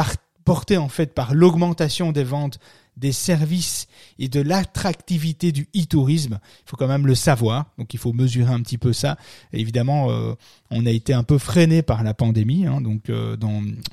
porté 0.45 0.77
en 0.79 0.89
fait 0.89 1.13
par 1.13 1.35
l'augmentation 1.35 2.13
des 2.13 2.25
ventes 2.25 2.59
des 2.97 3.13
services 3.13 3.89
et 4.19 4.29
de 4.29 4.41
l'attractivité 4.41 5.53
du 5.53 5.69
e-tourisme. 5.77 6.39
Il 6.43 6.71
faut 6.71 6.77
quand 6.77 6.89
même 6.89 7.07
le 7.07 7.15
savoir, 7.15 7.67
donc 7.79 7.93
il 7.95 7.99
faut 7.99 8.13
mesurer 8.13 8.53
un 8.53 8.61
petit 8.61 8.79
peu 8.79 8.93
ça. 8.93 9.17
évidemment, 9.53 10.11
euh, 10.11 10.35
on 10.71 10.87
a 10.87 10.91
été 10.91 11.13
un 11.13 11.23
peu 11.23 11.39
freiné 11.39 11.83
par 11.83 12.03
la 12.03 12.15
pandémie, 12.15 12.67
hein, 12.67 12.81
donc 12.81 13.11
euh, 13.11 13.37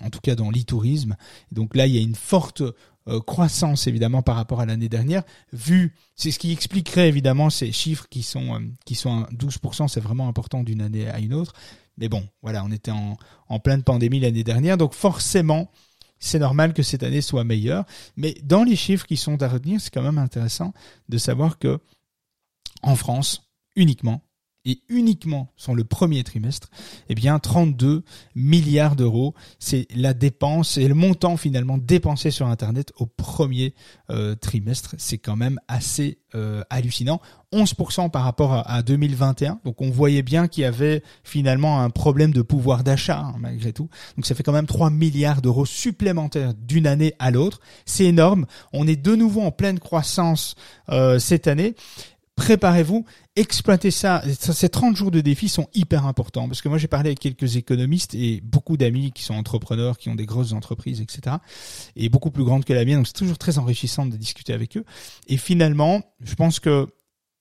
en 0.01 0.09
tout 0.09 0.19
cas 0.21 0.35
dans 0.35 0.49
l'e-tourisme. 0.49 1.15
Donc 1.51 1.75
là, 1.75 1.87
il 1.87 1.95
y 1.95 1.97
a 1.97 2.01
une 2.01 2.15
forte 2.15 2.63
euh, 3.09 3.19
croissance 3.19 3.87
évidemment 3.87 4.21
par 4.21 4.35
rapport 4.35 4.61
à 4.61 4.65
l'année 4.65 4.89
dernière. 4.89 5.23
Vu, 5.51 5.93
c'est 6.15 6.31
ce 6.31 6.39
qui 6.39 6.51
expliquerait 6.51 7.09
évidemment 7.09 7.49
ces 7.49 7.71
chiffres 7.71 8.07
qui 8.09 8.23
sont 8.23 8.61
qui 8.85 8.95
sont 8.95 9.23
à 9.23 9.29
12%, 9.31 9.89
c'est 9.89 9.99
vraiment 9.99 10.29
important 10.29 10.63
d'une 10.63 10.81
année 10.81 11.09
à 11.09 11.19
une 11.19 11.33
autre. 11.33 11.53
Mais 11.97 12.09
bon, 12.09 12.27
voilà, 12.41 12.63
on 12.63 12.71
était 12.71 12.91
en 12.91 13.59
pleine 13.59 13.83
pandémie 13.83 14.19
l'année 14.19 14.43
dernière, 14.43 14.77
donc 14.77 14.95
forcément 14.95 15.69
c'est 16.23 16.39
normal 16.39 16.73
que 16.73 16.83
cette 16.83 17.03
année 17.03 17.21
soit 17.21 17.43
meilleure. 17.43 17.85
Mais 18.15 18.35
dans 18.43 18.63
les 18.63 18.77
chiffres 18.77 19.05
qui 19.05 19.17
sont 19.17 19.41
à 19.43 19.49
retenir, 19.49 19.81
c'est 19.81 19.93
quand 19.93 20.01
même 20.01 20.17
intéressant 20.17 20.73
de 21.09 21.17
savoir 21.17 21.59
que 21.59 21.79
en 22.81 22.95
France, 22.95 23.49
uniquement, 23.75 24.21
et 24.65 24.81
uniquement 24.89 25.51
sur 25.57 25.75
le 25.75 25.83
premier 25.83 26.23
trimestre, 26.23 26.69
eh 27.09 27.15
bien 27.15 27.39
32 27.39 28.03
milliards 28.35 28.95
d'euros, 28.95 29.33
c'est 29.59 29.87
la 29.95 30.13
dépense 30.13 30.77
et 30.77 30.87
le 30.87 30.95
montant 30.95 31.37
finalement 31.37 31.77
dépensé 31.77 32.31
sur 32.31 32.47
Internet 32.47 32.93
au 32.97 33.05
premier 33.05 33.73
euh, 34.09 34.35
trimestre. 34.35 34.95
C'est 34.97 35.17
quand 35.17 35.35
même 35.35 35.59
assez 35.67 36.19
euh, 36.35 36.63
hallucinant. 36.69 37.21
11% 37.53 38.09
par 38.09 38.23
rapport 38.23 38.63
à, 38.65 38.81
2021. 38.81 39.59
Donc 39.63 39.81
on 39.81 39.91
voyait 39.91 40.23
bien 40.23 40.47
qu'il 40.47 40.63
y 40.63 40.65
avait 40.65 41.03
finalement 41.23 41.81
un 41.81 41.91
problème 41.91 42.31
de 42.31 42.41
pouvoir 42.41 42.83
d'achat 42.83 43.19
hein, 43.19 43.35
malgré 43.39 43.71
tout. 43.73 43.89
Donc 44.17 44.25
ça 44.25 44.33
fait 44.33 44.41
quand 44.41 44.51
même 44.51 44.65
3 44.65 44.89
milliards 44.89 45.41
d'euros 45.41 45.67
supplémentaires 45.67 46.53
d'une 46.55 46.87
année 46.87 47.13
à 47.19 47.29
l'autre. 47.29 47.59
C'est 47.85 48.05
énorme. 48.05 48.47
On 48.71 48.87
est 48.87 48.95
de 48.95 49.15
nouveau 49.15 49.41
en 49.41 49.51
pleine 49.51 49.79
croissance 49.79 50.55
euh, 50.89 51.19
cette 51.19 51.47
année 51.47 51.75
préparez-vous, 52.35 53.05
exploitez 53.35 53.91
ça. 53.91 54.23
Ces 54.39 54.69
30 54.69 54.95
jours 54.95 55.11
de 55.11 55.21
défi 55.21 55.49
sont 55.49 55.67
hyper 55.73 56.05
importants 56.05 56.47
parce 56.47 56.61
que 56.61 56.69
moi 56.69 56.77
j'ai 56.77 56.87
parlé 56.87 57.09
avec 57.09 57.19
quelques 57.19 57.55
économistes 57.55 58.15
et 58.15 58.41
beaucoup 58.41 58.77
d'amis 58.77 59.11
qui 59.11 59.23
sont 59.23 59.35
entrepreneurs, 59.35 59.97
qui 59.97 60.09
ont 60.09 60.15
des 60.15 60.25
grosses 60.25 60.53
entreprises, 60.53 61.01
etc. 61.01 61.37
Et 61.95 62.09
beaucoup 62.09 62.31
plus 62.31 62.43
grandes 62.43 62.65
que 62.65 62.73
la 62.73 62.85
mienne, 62.85 62.97
donc 62.97 63.07
c'est 63.07 63.13
toujours 63.13 63.37
très 63.37 63.57
enrichissant 63.57 64.05
de 64.05 64.17
discuter 64.17 64.53
avec 64.53 64.77
eux. 64.77 64.85
Et 65.27 65.37
finalement, 65.37 66.01
je 66.21 66.35
pense 66.35 66.59
que 66.59 66.87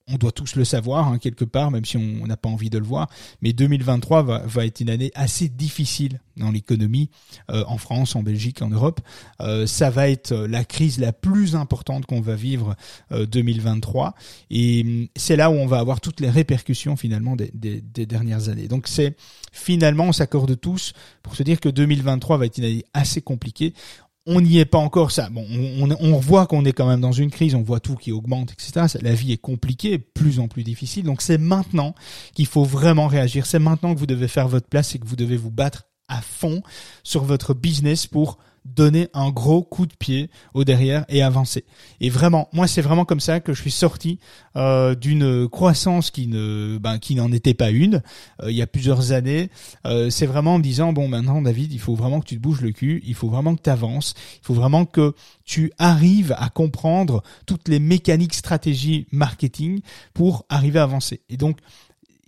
on 0.07 0.17
doit 0.17 0.31
tous 0.31 0.55
le 0.55 0.65
savoir 0.65 1.07
hein, 1.07 1.17
quelque 1.17 1.45
part, 1.45 1.71
même 1.71 1.85
si 1.85 1.97
on 1.97 2.27
n'a 2.27 2.37
pas 2.37 2.49
envie 2.49 2.69
de 2.69 2.77
le 2.77 2.85
voir. 2.85 3.09
Mais 3.41 3.53
2023 3.53 4.23
va, 4.45 4.65
être 4.65 4.81
une 4.81 4.89
année 4.89 5.11
assez 5.15 5.47
difficile 5.49 6.19
dans 6.35 6.51
l'économie 6.51 7.09
euh, 7.51 7.63
en 7.67 7.77
France, 7.77 8.15
en 8.15 8.23
Belgique, 8.23 8.61
en 8.61 8.69
Europe. 8.69 8.99
Euh, 9.41 9.65
ça 9.65 9.89
va 9.89 10.09
être 10.09 10.33
la 10.33 10.65
crise 10.65 10.99
la 10.99 11.13
plus 11.13 11.55
importante 11.55 12.05
qu'on 12.05 12.21
va 12.21 12.35
vivre 12.35 12.75
2023, 13.11 14.13
et 14.49 14.83
hum, 14.83 15.07
c'est 15.15 15.35
là 15.35 15.49
où 15.49 15.53
on 15.53 15.67
va 15.67 15.79
avoir 15.79 16.01
toutes 16.01 16.19
les 16.19 16.29
répercussions 16.29 16.95
finalement 16.95 17.35
des, 17.35 17.51
des, 17.53 17.81
des 17.81 18.05
dernières 18.05 18.49
années. 18.49 18.67
Donc 18.67 18.87
c'est 18.87 19.15
finalement 19.51 20.05
on 20.05 20.11
s'accorde 20.11 20.59
tous 20.59 20.93
pour 21.21 21.35
se 21.35 21.43
dire 21.43 21.59
que 21.59 21.69
2023 21.69 22.37
va 22.37 22.45
être 22.45 22.57
une 22.57 22.65
année 22.65 22.85
assez 22.93 23.21
compliquée 23.21 23.73
on 24.25 24.41
n'y 24.41 24.59
est 24.59 24.65
pas 24.65 24.77
encore. 24.77 25.11
Ça, 25.11 25.29
bon, 25.29 25.45
on, 25.49 25.89
on 25.99 26.17
voit 26.17 26.47
qu'on 26.47 26.65
est 26.65 26.73
quand 26.73 26.87
même 26.87 27.01
dans 27.01 27.11
une 27.11 27.31
crise, 27.31 27.55
on 27.55 27.61
voit 27.61 27.79
tout 27.79 27.95
qui 27.95 28.11
augmente, 28.11 28.51
etc. 28.51 28.97
La 29.01 29.13
vie 29.13 29.33
est 29.33 29.37
compliquée, 29.37 29.97
plus 29.97 30.39
en 30.39 30.47
plus 30.47 30.63
difficile. 30.63 31.03
Donc 31.03 31.21
c'est 31.21 31.37
maintenant 31.37 31.95
qu'il 32.33 32.47
faut 32.47 32.63
vraiment 32.63 33.07
réagir. 33.07 33.45
C'est 33.45 33.59
maintenant 33.59 33.93
que 33.93 33.99
vous 33.99 34.05
devez 34.05 34.27
faire 34.27 34.47
votre 34.47 34.67
place 34.67 34.95
et 34.95 34.99
que 34.99 35.07
vous 35.07 35.15
devez 35.15 35.37
vous 35.37 35.51
battre 35.51 35.83
à 36.07 36.21
fond 36.21 36.61
sur 37.03 37.23
votre 37.23 37.53
business 37.53 38.07
pour 38.07 38.37
donner 38.65 39.09
un 39.13 39.29
gros 39.29 39.63
coup 39.63 39.85
de 39.85 39.93
pied 39.93 40.29
au 40.53 40.63
derrière 40.63 41.05
et 41.09 41.21
avancer. 41.21 41.65
Et 41.99 42.09
vraiment, 42.09 42.49
moi 42.53 42.67
c'est 42.67 42.81
vraiment 42.81 43.05
comme 43.05 43.19
ça 43.19 43.39
que 43.39 43.53
je 43.53 43.61
suis 43.61 43.71
sorti 43.71 44.19
euh, 44.55 44.95
d'une 44.95 45.47
croissance 45.49 46.11
qui 46.11 46.27
ne, 46.27 46.77
ben, 46.77 46.97
qui 46.97 47.15
n'en 47.15 47.31
était 47.31 47.53
pas 47.53 47.71
une 47.71 48.01
euh, 48.41 48.51
il 48.51 48.55
y 48.55 48.61
a 48.61 48.67
plusieurs 48.67 49.11
années. 49.11 49.49
Euh, 49.85 50.09
c'est 50.09 50.25
vraiment 50.25 50.55
en 50.55 50.57
me 50.57 50.63
disant 50.63 50.93
bon 50.93 51.07
maintenant 51.07 51.41
David, 51.41 51.73
il 51.73 51.79
faut 51.79 51.95
vraiment 51.95 52.19
que 52.19 52.27
tu 52.27 52.37
te 52.37 52.41
bouges 52.41 52.61
le 52.61 52.71
cul, 52.71 53.01
il 53.05 53.15
faut 53.15 53.29
vraiment 53.29 53.55
que 53.55 53.61
tu 53.61 53.69
avances, 53.69 54.13
il 54.41 54.45
faut 54.45 54.53
vraiment 54.53 54.85
que 54.85 55.13
tu 55.43 55.71
arrives 55.77 56.35
à 56.37 56.49
comprendre 56.49 57.23
toutes 57.45 57.67
les 57.67 57.79
mécaniques 57.79 58.33
stratégie 58.33 59.07
marketing 59.11 59.81
pour 60.13 60.45
arriver 60.49 60.79
à 60.79 60.83
avancer. 60.83 61.21
Et 61.29 61.37
donc 61.37 61.57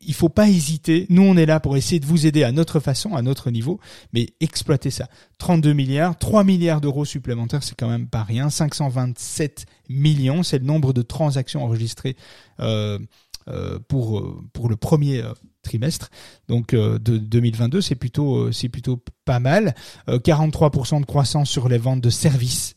il 0.07 0.13
faut 0.13 0.29
pas 0.29 0.47
hésiter. 0.49 1.05
Nous, 1.09 1.21
on 1.21 1.37
est 1.37 1.45
là 1.45 1.59
pour 1.59 1.77
essayer 1.77 1.99
de 1.99 2.05
vous 2.05 2.25
aider 2.25 2.43
à 2.43 2.51
notre 2.51 2.79
façon, 2.79 3.15
à 3.15 3.21
notre 3.21 3.51
niveau, 3.51 3.79
mais 4.13 4.27
exploitez 4.39 4.91
ça. 4.91 5.07
32 5.39 5.73
milliards, 5.73 6.17
3 6.17 6.43
milliards 6.43 6.81
d'euros 6.81 7.05
supplémentaires, 7.05 7.63
c'est 7.63 7.75
quand 7.75 7.89
même 7.89 8.07
pas 8.07 8.23
rien. 8.23 8.49
527 8.49 9.65
millions, 9.89 10.43
c'est 10.43 10.59
le 10.59 10.65
nombre 10.65 10.93
de 10.93 11.01
transactions 11.01 11.63
enregistrées 11.63 12.15
euh, 12.59 12.99
euh, 13.47 13.79
pour 13.87 14.19
euh, 14.19 14.41
pour 14.53 14.69
le 14.69 14.75
premier 14.75 15.23
trimestre 15.61 16.09
donc 16.47 16.73
de 16.73 16.97
2022 16.97 17.79
c'est 17.79 17.95
plutôt 17.95 18.51
c'est 18.51 18.69
plutôt 18.69 19.03
pas 19.23 19.39
mal 19.39 19.75
43% 20.07 21.01
de 21.01 21.05
croissance 21.05 21.49
sur 21.49 21.69
les 21.69 21.77
ventes 21.77 22.01
de 22.01 22.09
services 22.09 22.75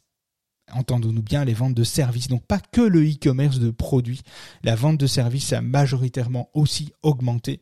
entendons-nous 0.72 1.22
bien, 1.22 1.44
les 1.44 1.54
ventes 1.54 1.74
de 1.74 1.84
services. 1.84 2.28
Donc 2.28 2.44
pas 2.44 2.60
que 2.72 2.80
le 2.80 3.04
e-commerce 3.04 3.58
de 3.58 3.70
produits. 3.70 4.22
La 4.62 4.74
vente 4.74 4.98
de 4.98 5.06
services 5.06 5.52
a 5.52 5.60
majoritairement 5.60 6.50
aussi 6.54 6.92
augmenté. 7.02 7.60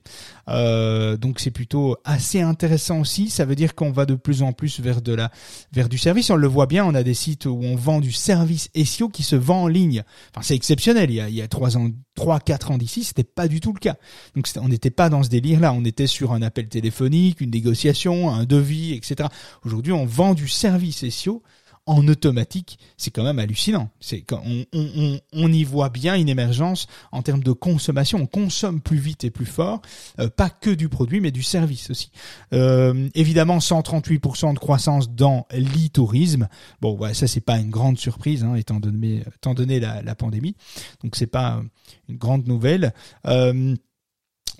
Euh, 0.48 1.16
donc 1.16 1.40
c'est 1.40 1.50
plutôt 1.50 1.96
assez 2.04 2.40
intéressant 2.40 3.00
aussi. 3.00 3.30
Ça 3.30 3.44
veut 3.44 3.54
dire 3.54 3.74
qu'on 3.74 3.90
va 3.90 4.06
de 4.06 4.14
plus 4.14 4.42
en 4.42 4.52
plus 4.52 4.80
vers 4.80 5.02
de 5.02 5.12
la 5.12 5.30
vers 5.72 5.88
du 5.88 5.98
service. 5.98 6.30
On 6.30 6.36
le 6.36 6.48
voit 6.48 6.66
bien. 6.66 6.84
On 6.84 6.94
a 6.94 7.02
des 7.02 7.14
sites 7.14 7.46
où 7.46 7.60
on 7.62 7.76
vend 7.76 8.00
du 8.00 8.12
service 8.12 8.70
SEO 8.74 9.08
qui 9.08 9.22
se 9.22 9.36
vend 9.36 9.64
en 9.64 9.68
ligne. 9.68 10.02
Enfin 10.30 10.42
c'est 10.42 10.56
exceptionnel. 10.56 11.10
Il 11.10 11.16
y 11.16 11.20
a 11.20 11.28
il 11.28 11.34
y 11.34 11.42
a 11.42 11.48
trois 11.48 11.76
ans, 11.76 11.90
trois 12.14 12.40
quatre 12.40 12.70
ans 12.70 12.78
d'ici, 12.78 13.04
c'était 13.04 13.24
pas 13.24 13.48
du 13.48 13.60
tout 13.60 13.72
le 13.72 13.78
cas. 13.78 13.96
Donc 14.34 14.48
on 14.60 14.68
n'était 14.68 14.90
pas 14.90 15.08
dans 15.08 15.22
ce 15.22 15.28
délire 15.28 15.60
là. 15.60 15.72
On 15.72 15.84
était 15.84 16.06
sur 16.06 16.32
un 16.32 16.42
appel 16.42 16.68
téléphonique, 16.68 17.40
une 17.40 17.50
négociation, 17.50 18.30
un 18.30 18.44
devis, 18.44 18.94
etc. 18.94 19.28
Aujourd'hui 19.64 19.92
on 19.92 20.06
vend 20.06 20.34
du 20.34 20.48
service 20.48 21.08
SEO 21.08 21.42
en 21.86 22.06
automatique, 22.08 22.78
c'est 22.96 23.10
quand 23.10 23.22
même 23.22 23.38
hallucinant. 23.38 23.90
C'est 24.00 24.24
on, 24.32 24.64
on, 24.72 25.20
on, 25.32 25.52
y 25.52 25.62
voit 25.62 25.88
bien 25.88 26.16
une 26.16 26.28
émergence 26.28 26.88
en 27.12 27.22
termes 27.22 27.42
de 27.42 27.52
consommation. 27.52 28.18
On 28.18 28.26
consomme 28.26 28.80
plus 28.80 28.98
vite 28.98 29.22
et 29.24 29.30
plus 29.30 29.46
fort, 29.46 29.80
euh, 30.18 30.28
pas 30.28 30.50
que 30.50 30.70
du 30.70 30.88
produit, 30.88 31.20
mais 31.20 31.30
du 31.30 31.44
service 31.44 31.90
aussi. 31.90 32.10
Euh, 32.52 33.08
évidemment, 33.14 33.58
138% 33.58 34.54
de 34.54 34.58
croissance 34.58 35.10
dans 35.10 35.46
l'e-tourisme. 35.52 36.48
Bon, 36.80 36.96
ouais, 36.96 37.14
ça 37.14 37.28
c'est 37.28 37.40
pas 37.40 37.58
une 37.58 37.70
grande 37.70 37.98
surprise, 37.98 38.42
hein, 38.42 38.56
étant 38.56 38.80
donné, 38.80 39.22
étant 39.36 39.54
donné 39.54 39.78
la, 39.78 40.02
la 40.02 40.14
pandémie. 40.16 40.56
Donc 41.04 41.14
c'est 41.14 41.26
pas 41.28 41.62
une 42.08 42.16
grande 42.16 42.48
nouvelle. 42.48 42.92
Euh, 43.26 43.76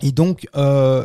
et 0.03 0.13
donc, 0.13 0.47
euh, 0.57 1.05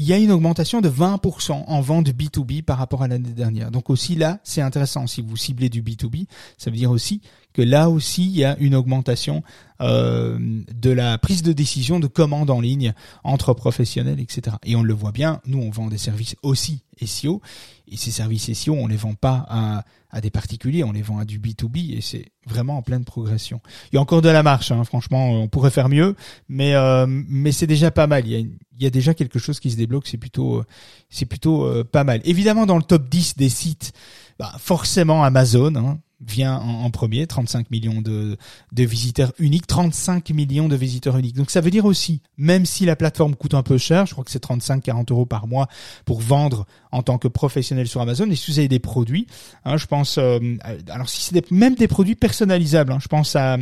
il 0.00 0.06
y 0.06 0.14
a 0.14 0.16
une 0.16 0.32
augmentation 0.32 0.80
de 0.80 0.88
20% 0.88 1.64
en 1.66 1.80
vente 1.82 2.08
B2B 2.08 2.62
par 2.62 2.78
rapport 2.78 3.02
à 3.02 3.08
l'année 3.08 3.34
dernière. 3.34 3.70
Donc 3.70 3.90
aussi 3.90 4.14
là, 4.14 4.40
c'est 4.44 4.62
intéressant. 4.62 5.06
Si 5.06 5.20
vous 5.20 5.36
ciblez 5.36 5.68
du 5.68 5.82
B2B, 5.82 6.24
ça 6.56 6.70
veut 6.70 6.76
dire 6.78 6.90
aussi 6.90 7.20
que 7.52 7.60
là 7.60 7.90
aussi, 7.90 8.24
il 8.24 8.38
y 8.38 8.44
a 8.44 8.56
une 8.60 8.74
augmentation 8.74 9.42
euh, 9.82 10.38
de 10.74 10.88
la 10.88 11.18
prise 11.18 11.42
de 11.42 11.52
décision 11.52 12.00
de 12.00 12.06
commandes 12.06 12.48
en 12.48 12.62
ligne 12.62 12.94
entre 13.24 13.52
professionnels, 13.52 14.20
etc. 14.20 14.56
Et 14.64 14.74
on 14.74 14.82
le 14.82 14.94
voit 14.94 15.12
bien, 15.12 15.42
nous, 15.44 15.58
on 15.58 15.68
vend 15.68 15.88
des 15.88 15.98
services 15.98 16.34
aussi 16.42 16.82
SEO. 17.04 17.42
Et 17.86 17.98
ces 17.98 18.10
services 18.10 18.50
SEO, 18.54 18.72
on 18.72 18.86
les 18.86 18.96
vend 18.96 19.14
pas 19.14 19.44
à, 19.50 19.84
à 20.10 20.20
des 20.20 20.30
particuliers, 20.30 20.84
on 20.84 20.92
les 20.92 21.02
vend 21.02 21.18
à 21.18 21.24
du 21.24 21.38
B2B 21.38 21.96
et 21.96 22.00
c'est 22.00 22.26
vraiment 22.46 22.76
en 22.78 22.82
pleine 22.82 23.04
progression. 23.04 23.60
Il 23.92 23.96
y 23.96 23.98
a 23.98 24.00
encore 24.00 24.22
de 24.22 24.28
la 24.28 24.42
marche, 24.42 24.70
hein, 24.72 24.84
franchement, 24.84 25.30
on 25.30 25.48
pourrait 25.48 25.70
faire 25.70 25.88
mieux, 25.88 26.16
mais 26.48 26.74
euh, 26.74 27.06
mais 27.08 27.52
c'est 27.52 27.66
déjà 27.66 27.90
pas 27.90 28.06
mal. 28.06 28.24
Il 28.80 28.84
y 28.84 28.86
a 28.86 28.90
déjà 28.90 29.14
quelque 29.14 29.38
chose 29.38 29.60
qui 29.60 29.70
se 29.70 29.76
débloque, 29.76 30.06
c'est 30.06 30.16
plutôt 30.16 30.64
plutôt 31.28 31.64
euh, 31.64 31.84
pas 31.84 32.02
mal. 32.02 32.20
Évidemment, 32.24 32.66
dans 32.66 32.76
le 32.76 32.82
top 32.82 33.08
10 33.08 33.36
des 33.36 33.50
sites, 33.50 33.92
bah, 34.38 34.52
forcément 34.58 35.22
Amazon. 35.22 35.74
Hein, 35.76 35.98
vient 36.26 36.56
en, 36.56 36.90
premier, 36.90 37.26
35 37.26 37.70
millions 37.70 38.02
de, 38.02 38.36
visiteurs 38.72 39.32
uniques, 39.38 39.66
35 39.66 40.30
millions 40.30 40.68
de 40.68 40.76
visiteurs 40.76 41.16
uniques. 41.16 41.36
Donc 41.36 41.50
ça 41.50 41.60
veut 41.60 41.70
dire 41.70 41.86
aussi, 41.86 42.20
même 42.36 42.66
si 42.66 42.84
la 42.84 42.94
plateforme 42.94 43.34
coûte 43.34 43.54
un 43.54 43.62
peu 43.62 43.78
cher, 43.78 44.06
je 44.06 44.12
crois 44.12 44.24
que 44.24 44.30
c'est 44.30 44.44
35-40 44.44 45.10
euros 45.12 45.24
par 45.24 45.46
mois 45.46 45.68
pour 46.04 46.20
vendre 46.20 46.66
en 46.92 47.02
tant 47.02 47.18
que 47.18 47.28
professionnel 47.28 47.86
sur 47.88 48.00
Amazon, 48.00 48.28
et 48.30 48.36
si 48.36 48.50
vous 48.50 48.58
avez 48.58 48.68
des 48.68 48.80
produits, 48.80 49.26
hein, 49.64 49.76
je 49.76 49.86
pense, 49.86 50.18
euh, 50.18 50.38
alors 50.90 51.08
si 51.08 51.22
c'est 51.22 51.50
même 51.50 51.74
des 51.74 51.88
produits 51.88 52.16
personnalisables, 52.16 52.92
hein, 52.92 52.98
je 53.00 53.08
pense 53.08 53.36
à, 53.36 53.56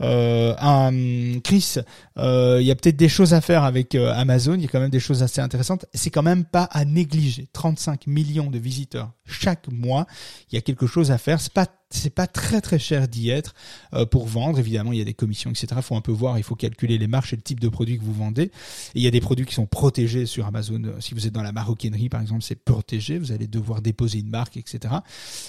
euh, 0.00 0.54
hum, 0.60 1.40
Chris, 1.42 1.76
euh, 2.18 2.58
il 2.60 2.66
y 2.66 2.70
a 2.70 2.74
peut-être 2.74 2.96
des 2.96 3.08
choses 3.08 3.34
à 3.34 3.40
faire 3.40 3.64
avec 3.64 3.94
euh, 3.94 4.12
Amazon, 4.14 4.58
il 4.60 4.64
y 4.64 4.66
a 4.66 4.70
quand 4.70 4.80
même 4.80 4.90
des 4.90 5.00
choses 5.00 5.22
assez 5.22 5.40
intéressantes, 5.40 5.86
c'est 5.94 6.10
quand 6.10 6.22
même 6.22 6.44
pas 6.44 6.64
à 6.64 6.84
négliger, 6.84 7.48
35 7.52 8.06
millions 8.06 8.50
de 8.50 8.58
visiteurs 8.58 9.12
chaque 9.30 9.68
mois, 9.68 10.06
il 10.50 10.56
y 10.56 10.58
a 10.58 10.60
quelque 10.60 10.86
chose 10.86 11.10
à 11.10 11.18
faire, 11.18 11.40
c'est 11.40 11.52
pas 11.52 11.66
c'est 11.92 12.14
pas 12.14 12.28
très 12.28 12.60
très 12.60 12.78
cher 12.78 13.08
d'y 13.08 13.30
être 13.30 13.52
euh, 13.94 14.06
pour 14.06 14.26
vendre. 14.26 14.60
Évidemment, 14.60 14.92
il 14.92 14.98
y 14.98 15.02
a 15.02 15.04
des 15.04 15.14
commissions, 15.14 15.50
etc. 15.50 15.66
Il 15.78 15.82
faut 15.82 15.96
un 15.96 16.00
peu 16.00 16.12
voir, 16.12 16.38
il 16.38 16.44
faut 16.44 16.54
calculer 16.54 16.98
les 16.98 17.08
marges 17.08 17.32
et 17.32 17.36
le 17.36 17.42
type 17.42 17.58
de 17.58 17.68
produit 17.68 17.98
que 17.98 18.04
vous 18.04 18.12
vendez. 18.12 18.52
Il 18.94 19.02
y 19.02 19.08
a 19.08 19.10
des 19.10 19.20
produits 19.20 19.44
qui 19.44 19.54
sont 19.54 19.66
protégés 19.66 20.24
sur 20.24 20.46
Amazon. 20.46 20.80
Si 21.00 21.14
vous 21.14 21.26
êtes 21.26 21.32
dans 21.32 21.42
la 21.42 21.50
maroquinerie, 21.50 22.08
par 22.08 22.20
exemple, 22.20 22.42
c'est 22.42 22.54
protégé. 22.54 23.18
Vous 23.18 23.32
allez 23.32 23.48
devoir 23.48 23.82
déposer 23.82 24.20
une 24.20 24.30
marque, 24.30 24.56
etc. 24.56 24.94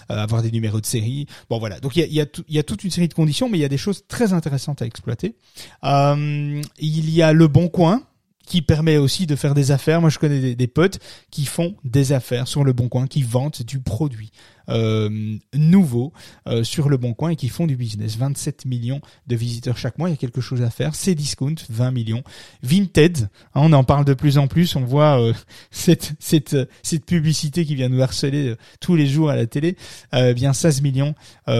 Euh, 0.09 0.17
avoir 0.17 0.41
des 0.41 0.49
numéros 0.49 0.81
de 0.81 0.85
série. 0.87 1.27
Bon, 1.47 1.59
voilà. 1.59 1.79
Donc 1.79 1.95
il 1.95 1.99
y 1.99 2.03
a, 2.03 2.07
il 2.07 2.13
y, 2.13 2.21
a 2.21 2.25
il 2.47 2.55
y 2.55 2.59
a 2.59 2.63
toute 2.63 2.83
une 2.83 2.91
série 2.91 3.07
de 3.07 3.13
conditions, 3.13 3.47
mais 3.47 3.59
il 3.59 3.61
y 3.61 3.65
a 3.65 3.69
des 3.69 3.77
choses 3.77 4.03
très 4.07 4.33
intéressantes 4.33 4.81
à 4.81 4.87
exploiter. 4.87 5.35
Euh, 5.83 6.59
il 6.79 7.09
y 7.11 7.21
a 7.21 7.33
le 7.33 7.47
bon 7.47 7.67
coin 7.67 8.01
qui 8.45 8.61
permet 8.61 8.97
aussi 8.97 9.27
de 9.27 9.35
faire 9.35 9.53
des 9.53 9.71
affaires. 9.71 10.01
Moi, 10.01 10.09
je 10.09 10.19
connais 10.19 10.55
des, 10.55 10.67
potes 10.67 10.99
qui 11.29 11.45
font 11.45 11.75
des 11.83 12.11
affaires 12.11 12.47
sur 12.47 12.63
le 12.63 12.73
bon 12.73 12.89
coin, 12.89 13.07
qui 13.07 13.23
vendent 13.23 13.61
du 13.65 13.79
produit 13.79 14.31
euh, 14.71 15.37
nouveaux 15.53 16.13
euh, 16.47 16.63
sur 16.63 16.89
le 16.89 16.97
bon 16.97 17.13
coin 17.13 17.29
et 17.29 17.35
qui 17.35 17.49
font 17.49 17.67
du 17.67 17.75
business. 17.75 18.17
27 18.17 18.65
millions 18.65 19.01
de 19.27 19.35
visiteurs 19.35 19.77
chaque 19.77 19.97
mois, 19.97 20.09
il 20.09 20.13
y 20.13 20.15
a 20.15 20.17
quelque 20.17 20.41
chose 20.41 20.61
à 20.61 20.69
faire. 20.69 20.95
C'est 20.95 21.15
Discount, 21.15 21.55
20 21.69 21.91
millions. 21.91 22.23
Vinted, 22.63 23.23
hein, 23.23 23.27
on 23.55 23.73
en 23.73 23.83
parle 23.83 24.05
de 24.05 24.13
plus 24.13 24.37
en 24.37 24.47
plus, 24.47 24.75
on 24.75 24.83
voit 24.83 25.21
euh, 25.21 25.33
cette, 25.71 26.13
cette, 26.19 26.55
cette 26.83 27.05
publicité 27.05 27.65
qui 27.65 27.75
vient 27.75 27.89
nous 27.89 28.01
harceler 28.01 28.49
euh, 28.49 28.57
tous 28.79 28.95
les 28.95 29.07
jours 29.07 29.29
à 29.29 29.35
la 29.35 29.45
télé, 29.45 29.75
euh, 30.13 30.33
bien 30.33 30.53
16 30.53 30.81
millions 30.81 31.15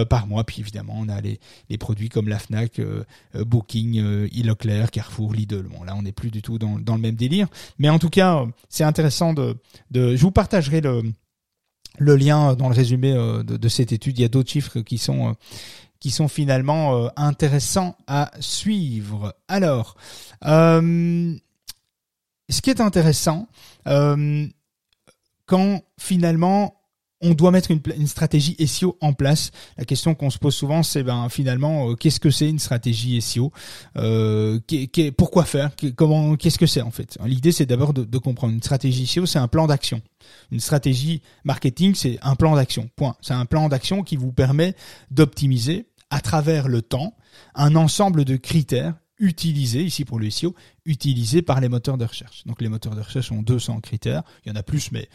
par 0.08 0.26
mois. 0.26 0.44
Puis 0.44 0.60
évidemment, 0.60 0.94
on 0.96 1.08
a 1.08 1.20
les, 1.20 1.38
les 1.68 1.78
produits 1.78 2.08
comme 2.08 2.28
la 2.28 2.38
Fnac, 2.38 2.80
Booking, 3.34 4.00
e 4.00 4.86
Carrefour, 4.86 5.34
Lidl. 5.34 5.62
Bon, 5.62 5.84
là, 5.84 5.94
on 5.96 6.02
n'est 6.02 6.12
plus 6.12 6.30
du 6.30 6.40
tout 6.40 6.58
dans, 6.58 6.78
dans 6.78 6.94
le 6.94 7.00
même 7.00 7.14
délire. 7.14 7.48
Mais 7.78 7.90
en 7.90 7.98
tout 7.98 8.08
cas, 8.08 8.44
c'est 8.68 8.84
intéressant 8.84 9.34
de, 9.34 9.56
de... 9.90 10.16
Je 10.16 10.22
vous 10.22 10.30
partagerai 10.30 10.80
le 10.80 11.02
le 11.98 12.16
lien 12.16 12.54
dans 12.54 12.68
le 12.68 12.74
résumé 12.74 13.12
euh, 13.12 13.42
de, 13.42 13.68
cette 13.68 13.92
étude. 13.92 14.18
Il 14.18 14.22
y 14.22 14.24
a 14.24 14.28
d'autres 14.28 14.50
chiffres 14.50 14.80
qui 14.80 14.98
sont 14.98 15.30
euh, 15.30 15.32
qui 16.00 16.10
sont 16.10 16.28
finalement 16.28 16.96
euh, 16.96 17.08
intéressants 17.16 17.96
à 18.06 18.32
suivre. 18.40 19.36
Alors, 19.46 19.96
ce 20.42 21.38
qui 22.60 22.70
est 22.70 22.80
intéressant, 22.80 23.46
quand 25.46 25.82
finalement 25.98 26.81
on 27.22 27.34
doit 27.34 27.50
mettre 27.50 27.70
une, 27.70 28.06
stratégie 28.06 28.56
SEO 28.66 28.98
en 29.00 29.12
place. 29.12 29.50
La 29.78 29.84
question 29.84 30.14
qu'on 30.14 30.30
se 30.30 30.38
pose 30.38 30.54
souvent, 30.54 30.82
c'est 30.82 31.02
ben 31.02 31.28
finalement, 31.28 31.90
euh, 31.90 31.94
qu'est-ce 31.94 32.20
que 32.20 32.30
c'est 32.30 32.48
une 32.48 32.58
stratégie 32.58 33.20
SEO 33.22 33.52
euh, 33.96 34.58
Pourquoi 35.16 35.44
faire? 35.44 35.70
Comment 35.96 36.36
Qu'est-ce 36.36 36.58
que 36.58 36.66
c'est 36.66 36.82
en 36.82 36.90
fait? 36.90 37.18
L'idée, 37.24 37.52
c'est 37.52 37.66
d'abord 37.66 37.92
de, 37.92 38.04
de, 38.04 38.18
comprendre. 38.18 38.52
Une 38.52 38.62
stratégie 38.62 39.06
SEO, 39.06 39.26
c'est 39.26 39.38
un 39.38 39.48
plan 39.48 39.66
d'action. 39.66 40.02
Une 40.50 40.60
stratégie 40.60 41.22
marketing, 41.44 41.94
c'est 41.94 42.18
un 42.22 42.34
plan 42.34 42.54
d'action. 42.56 42.90
Point. 42.96 43.16
C'est 43.20 43.34
un 43.34 43.46
plan 43.46 43.68
d'action 43.68 44.02
qui 44.02 44.16
vous 44.16 44.32
permet 44.32 44.74
d'optimiser 45.10 45.86
à 46.10 46.20
travers 46.20 46.68
le 46.68 46.82
temps 46.82 47.14
un 47.54 47.74
ensemble 47.76 48.24
de 48.24 48.36
critères 48.36 48.94
utilisés, 49.22 49.84
ici 49.84 50.04
pour 50.04 50.18
le 50.18 50.28
SEO, 50.30 50.54
utilisés 50.84 51.42
par 51.42 51.60
les 51.60 51.68
moteurs 51.68 51.96
de 51.96 52.04
recherche. 52.04 52.44
Donc 52.44 52.60
les 52.60 52.68
moteurs 52.68 52.96
de 52.96 53.00
recherche 53.00 53.30
ont 53.30 53.40
200 53.40 53.80
critères, 53.80 54.22
il 54.44 54.48
y 54.48 54.52
en 54.52 54.56
a 54.56 54.64
plus, 54.64 54.90
mais 54.90 55.08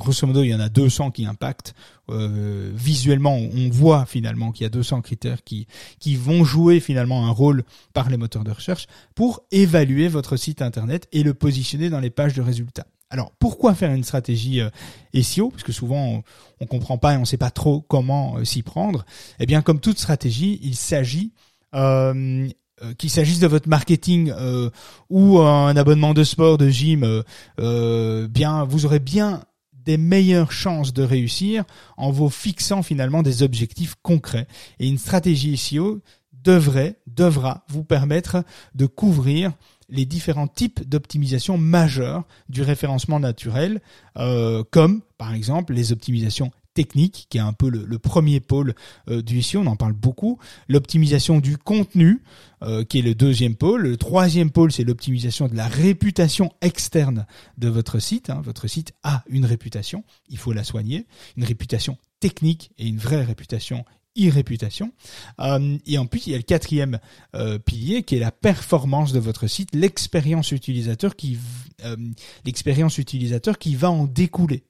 grosso 0.00 0.26
modo, 0.26 0.42
il 0.42 0.50
y 0.50 0.54
en 0.54 0.60
a 0.60 0.68
200 0.68 1.12
qui 1.12 1.26
impactent. 1.26 1.74
Euh, 2.08 2.72
visuellement, 2.74 3.36
on 3.36 3.68
voit 3.70 4.06
finalement 4.06 4.50
qu'il 4.50 4.64
y 4.64 4.66
a 4.66 4.70
200 4.70 5.02
critères 5.02 5.44
qui, 5.44 5.68
qui 6.00 6.16
vont 6.16 6.42
jouer 6.42 6.80
finalement 6.80 7.26
un 7.26 7.30
rôle 7.30 7.62
par 7.92 8.10
les 8.10 8.16
moteurs 8.16 8.42
de 8.42 8.50
recherche 8.50 8.86
pour 9.14 9.42
évaluer 9.52 10.08
votre 10.08 10.36
site 10.36 10.62
internet 10.62 11.06
et 11.12 11.22
le 11.22 11.34
positionner 11.34 11.90
dans 11.90 12.00
les 12.00 12.10
pages 12.10 12.34
de 12.34 12.42
résultats. 12.42 12.86
Alors, 13.10 13.32
pourquoi 13.38 13.74
faire 13.74 13.92
une 13.92 14.04
stratégie 14.04 14.60
euh, 14.60 14.70
SEO 15.22 15.50
Parce 15.50 15.64
que 15.64 15.72
souvent, 15.72 16.04
on, 16.04 16.22
on 16.60 16.66
comprend 16.66 16.98
pas 16.98 17.14
et 17.14 17.16
on 17.16 17.24
sait 17.24 17.36
pas 17.36 17.50
trop 17.50 17.80
comment 17.80 18.38
euh, 18.38 18.44
s'y 18.44 18.62
prendre. 18.62 19.04
Eh 19.38 19.46
bien, 19.46 19.62
comme 19.62 19.80
toute 19.80 19.98
stratégie, 19.98 20.60
il 20.62 20.76
s'agit 20.76 21.32
euh, 21.74 22.48
euh, 22.82 22.94
qu'il 22.94 23.10
s'agisse 23.10 23.40
de 23.40 23.46
votre 23.46 23.68
marketing 23.68 24.32
euh, 24.34 24.70
ou 25.10 25.38
un 25.40 25.76
abonnement 25.76 26.14
de 26.14 26.24
sport, 26.24 26.56
de 26.56 26.70
gym, 26.70 27.22
euh, 27.58 28.28
bien, 28.28 28.64
vous 28.64 28.86
aurez 28.86 29.00
bien 29.00 29.42
meilleures 29.96 30.52
chances 30.52 30.92
de 30.92 31.02
réussir 31.02 31.64
en 31.96 32.10
vous 32.10 32.30
fixant 32.30 32.82
finalement 32.82 33.22
des 33.22 33.42
objectifs 33.42 33.96
concrets. 34.02 34.46
Et 34.78 34.88
une 34.88 34.98
stratégie 34.98 35.56
SEO 35.56 36.00
devrait, 36.32 36.96
devra 37.06 37.64
vous 37.68 37.84
permettre 37.84 38.44
de 38.74 38.86
couvrir 38.86 39.52
les 39.88 40.06
différents 40.06 40.48
types 40.48 40.88
d'optimisation 40.88 41.58
majeures 41.58 42.24
du 42.48 42.62
référencement 42.62 43.20
naturel, 43.20 43.80
euh, 44.16 44.62
comme 44.70 45.02
par 45.18 45.34
exemple 45.34 45.74
les 45.74 45.92
optimisations 45.92 46.52
techniques, 46.80 47.26
qui 47.28 47.36
est 47.36 47.42
un 47.42 47.52
peu 47.52 47.68
le, 47.68 47.98
premier 47.98 48.40
pôle 48.40 48.74
euh, 49.10 49.20
du 49.20 49.42
SEO, 49.42 49.60
on 49.60 49.66
en 49.66 49.76
parle 49.76 49.92
beaucoup, 49.92 50.38
l'optimisation 50.66 51.38
du 51.38 51.58
contenu, 51.58 52.22
euh, 52.62 52.84
qui 52.84 53.00
est 53.00 53.02
le 53.02 53.14
deuxième 53.14 53.54
pôle, 53.54 53.82
le 53.82 53.98
troisième 53.98 54.50
pôle, 54.50 54.72
c'est 54.72 54.82
l'optimisation 54.82 55.46
de 55.46 55.54
la 55.54 55.68
réputation 55.68 56.50
externe 56.62 57.26
de 57.58 57.68
votre 57.68 57.98
site. 57.98 58.30
Hein. 58.30 58.40
Votre 58.42 58.66
site 58.66 58.94
a 59.02 59.24
une 59.28 59.44
réputation, 59.44 60.04
il 60.30 60.38
faut 60.38 60.54
la 60.54 60.64
soigner, 60.64 61.06
une 61.36 61.44
réputation 61.44 61.98
technique 62.18 62.70
et 62.78 62.86
une 62.86 62.96
vraie 62.96 63.24
réputation 63.24 63.84
e-réputation. 64.18 64.92
Euh, 65.40 65.76
et 65.86 65.98
en 65.98 66.06
plus, 66.06 66.26
il 66.26 66.32
y 66.32 66.34
a 66.34 66.38
le 66.38 66.44
quatrième 66.44 66.98
euh, 67.34 67.58
pilier 67.58 68.04
qui 68.04 68.16
est 68.16 68.20
la 68.20 68.32
performance 68.32 69.12
de 69.12 69.20
votre 69.20 69.46
site, 69.48 69.74
l'expérience 69.74 70.50
utilisateur 70.52 71.14
qui 71.14 71.36
va 73.74 73.90
en 73.90 74.06
découler. 74.06 74.64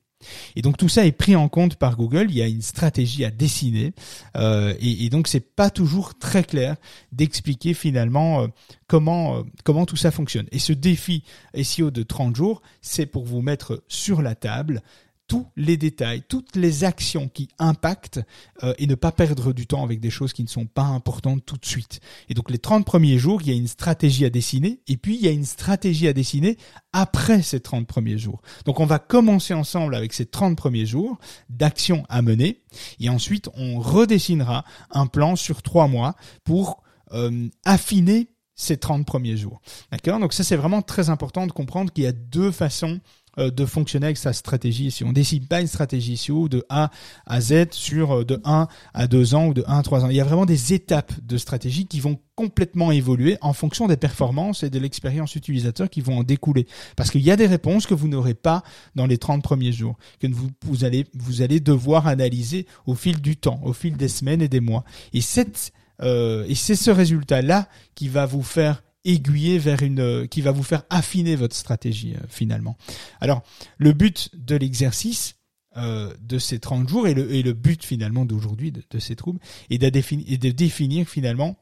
Et 0.57 0.63
donc 0.63 0.77
tout 0.77 0.89
ça 0.89 1.07
est 1.07 1.13
pris 1.13 1.37
en 1.37 1.49
compte 1.49 1.77
par 1.77 1.97
Google. 1.97 2.27
Il 2.31 2.37
y 2.37 2.43
a 2.43 2.47
une 2.47 2.63
stratégie 2.63 3.25
à 3.25 3.31
dessiner, 3.31 3.93
euh, 4.37 4.75
et, 4.81 5.05
et, 5.05 5.11
donc 5.11 5.29
c'est 5.29 5.55
pas 5.55 5.71
toujours 5.71 6.19
très 6.19 6.45
clair 6.45 6.77
d'expliquer 7.13 7.75
finalement 7.75 8.43
euh, 8.43 8.47
comment 8.87 9.39
euh, 9.39 9.43
comment 9.65 9.87
tout 9.87 9.97
ça 9.97 10.11
fonctionne. 10.11 10.47
Et 10.53 10.59
ce 10.59 10.73
défi 10.73 11.25
SEO 11.61 11.91
de 11.91 12.03
30 12.03 12.37
jours, 12.37 12.63
c'est 12.83 13.07
pour 13.07 13.25
vous 13.25 13.43
mettre 13.43 13.83
sur 13.89 14.23
la 14.23 14.35
table 14.35 14.83
tous 15.31 15.47
les 15.55 15.77
détails, 15.77 16.25
toutes 16.29 16.57
les 16.57 16.83
actions 16.83 17.29
qui 17.29 17.51
impactent 17.61 18.19
euh, 18.64 18.75
et 18.79 18.88
ne 18.88 18.97
pas 18.97 19.12
perdre 19.12 19.53
du 19.53 19.64
temps 19.64 19.85
avec 19.85 20.01
des 20.01 20.11
choses 20.11 20.33
qui 20.33 20.43
ne 20.43 20.49
sont 20.49 20.66
pas 20.66 20.83
importantes 20.83 21.47
tout 21.47 21.57
de 21.57 21.64
suite. 21.64 22.01
Et 22.29 22.35
donc 22.35 22.51
les 22.51 22.59
30 22.59 22.85
premiers 22.85 23.16
jours, 23.16 23.40
il 23.40 23.47
y 23.47 23.53
a 23.53 23.55
une 23.55 23.69
stratégie 23.69 24.25
à 24.25 24.31
dessiner 24.31 24.81
et 24.88 24.97
puis 24.97 25.14
il 25.14 25.23
y 25.23 25.29
a 25.29 25.31
une 25.31 25.45
stratégie 25.45 26.09
à 26.09 26.12
dessiner 26.12 26.59
après 26.93 27.43
ces 27.43 27.61
30 27.61 27.87
premiers 27.87 28.19
jours. 28.19 28.43
Donc 28.64 28.81
on 28.81 28.87
va 28.87 28.99
commencer 28.99 29.55
ensemble 29.55 29.95
avec 29.95 30.14
ces 30.14 30.27
30 30.27 30.57
premiers 30.57 30.85
jours 30.85 31.16
d'actions 31.49 32.05
à 32.09 32.23
mener 32.23 32.64
et 32.99 33.09
ensuite 33.09 33.49
on 33.55 33.79
redessinera 33.79 34.64
un 34.90 35.07
plan 35.07 35.37
sur 35.37 35.62
trois 35.62 35.87
mois 35.87 36.16
pour 36.43 36.83
euh, 37.12 37.49
affiner 37.64 38.31
ces 38.57 38.79
30 38.79 39.07
premiers 39.07 39.37
jours. 39.37 39.61
D'accord? 39.93 40.19
Donc 40.19 40.33
ça 40.33 40.43
c'est 40.43 40.57
vraiment 40.57 40.83
très 40.83 41.09
important 41.09 41.47
de 41.47 41.53
comprendre 41.53 41.93
qu'il 41.93 42.03
y 42.03 42.09
a 42.09 42.12
deux 42.12 42.51
façons 42.51 42.99
de 43.38 43.64
fonctionner 43.64 44.07
avec 44.07 44.16
sa 44.16 44.33
stratégie 44.33 44.90
si 44.90 45.05
on 45.05 45.12
décide 45.12 45.47
pas 45.49 45.61
une 45.61 45.66
stratégie 45.66 46.16
SEO 46.16 46.49
de 46.49 46.64
A 46.69 46.90
à 47.27 47.40
Z 47.40 47.73
sur 47.73 48.12
euh, 48.21 48.25
de 48.25 48.40
1 48.45 48.69
à 48.95 49.07
2 49.07 49.35
ans 49.35 49.47
ou 49.47 49.55
de 49.55 49.64
1 49.66 49.79
à 49.79 49.83
3 49.83 50.05
ans. 50.05 50.11
Il 50.11 50.16
y 50.16 50.21
a 50.21 50.25
vraiment 50.25 50.47
des 50.47 50.73
étapes 50.73 51.12
de 51.23 51.37
stratégie 51.37 51.87
qui 51.87 52.01
vont 52.01 52.19
complètement 52.35 52.90
évoluer 52.90 53.37
en 53.40 53.53
fonction 53.53 53.87
des 53.87 53.97
performances 53.97 54.62
et 54.62 54.71
de 54.71 54.79
l'expérience 54.79 55.35
utilisateur 55.37 55.90
qui 55.90 56.01
vont 56.01 56.19
en 56.19 56.23
découler. 56.23 56.66
Parce 56.97 57.11
qu'il 57.11 57.23
y 57.23 57.31
a 57.31 57.37
des 57.37 57.47
réponses 57.47 57.87
que 57.87 57.95
vous 57.95 58.09
n'aurez 58.09 58.35
pas 58.35 58.62
dans 58.95 59.07
les 59.07 59.19
30 59.19 59.43
premiers 59.43 59.73
jours, 59.73 59.97
que 60.21 60.27
vous, 60.27 60.51
vous, 60.64 60.85
allez, 60.85 61.07
vous 61.14 61.43
allez 61.43 61.61
devoir 61.61 62.07
analyser 62.07 62.66
au 62.87 62.95
fil 62.95 63.21
du 63.21 63.37
temps, 63.37 63.61
au 63.62 63.73
fil 63.73 63.97
des 63.97 64.09
semaines 64.09 64.43
et 64.43 64.49
des 64.49 64.61
mois. 64.61 64.85
Et 65.12 65.21
cette, 65.21 65.73
euh, 66.03 66.45
et 66.49 66.55
c'est 66.55 66.77
ce 66.77 66.90
résultat-là 66.90 67.69
qui 67.95 68.09
va 68.09 68.27
vous 68.27 68.43
faire 68.43 68.83
aiguiller 69.05 69.59
vers 69.59 69.83
une 69.83 70.01
euh, 70.01 70.27
qui 70.27 70.41
va 70.41 70.51
vous 70.51 70.63
faire 70.63 70.83
affiner 70.91 71.37
votre 71.37 71.57
stratégie 71.57 72.15
euh, 72.15 72.27
finalement. 72.29 72.77
Alors 73.21 73.43
le 73.79 73.93
but 73.93 74.31
de 74.35 74.57
l'exercice 74.57 75.37
euh, 75.77 76.15
de 76.21 76.39
ces 76.39 76.59
30 76.59 76.89
jours 76.89 77.07
et 77.07 77.15
le, 77.15 77.33
et 77.33 77.43
le 77.43 77.53
but 77.53 77.85
finalement 77.85 78.25
d'aujourd'hui 78.25 78.73
de, 78.73 78.99
ces 78.99 79.17
troubles 79.17 79.41
est 79.71 79.79
de, 79.79 79.89
définir, 79.89 80.27
et 80.29 80.37
de 80.37 80.51
définir 80.51 81.09
finalement 81.09 81.57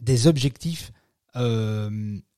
des 0.00 0.26
objectifs 0.26 0.92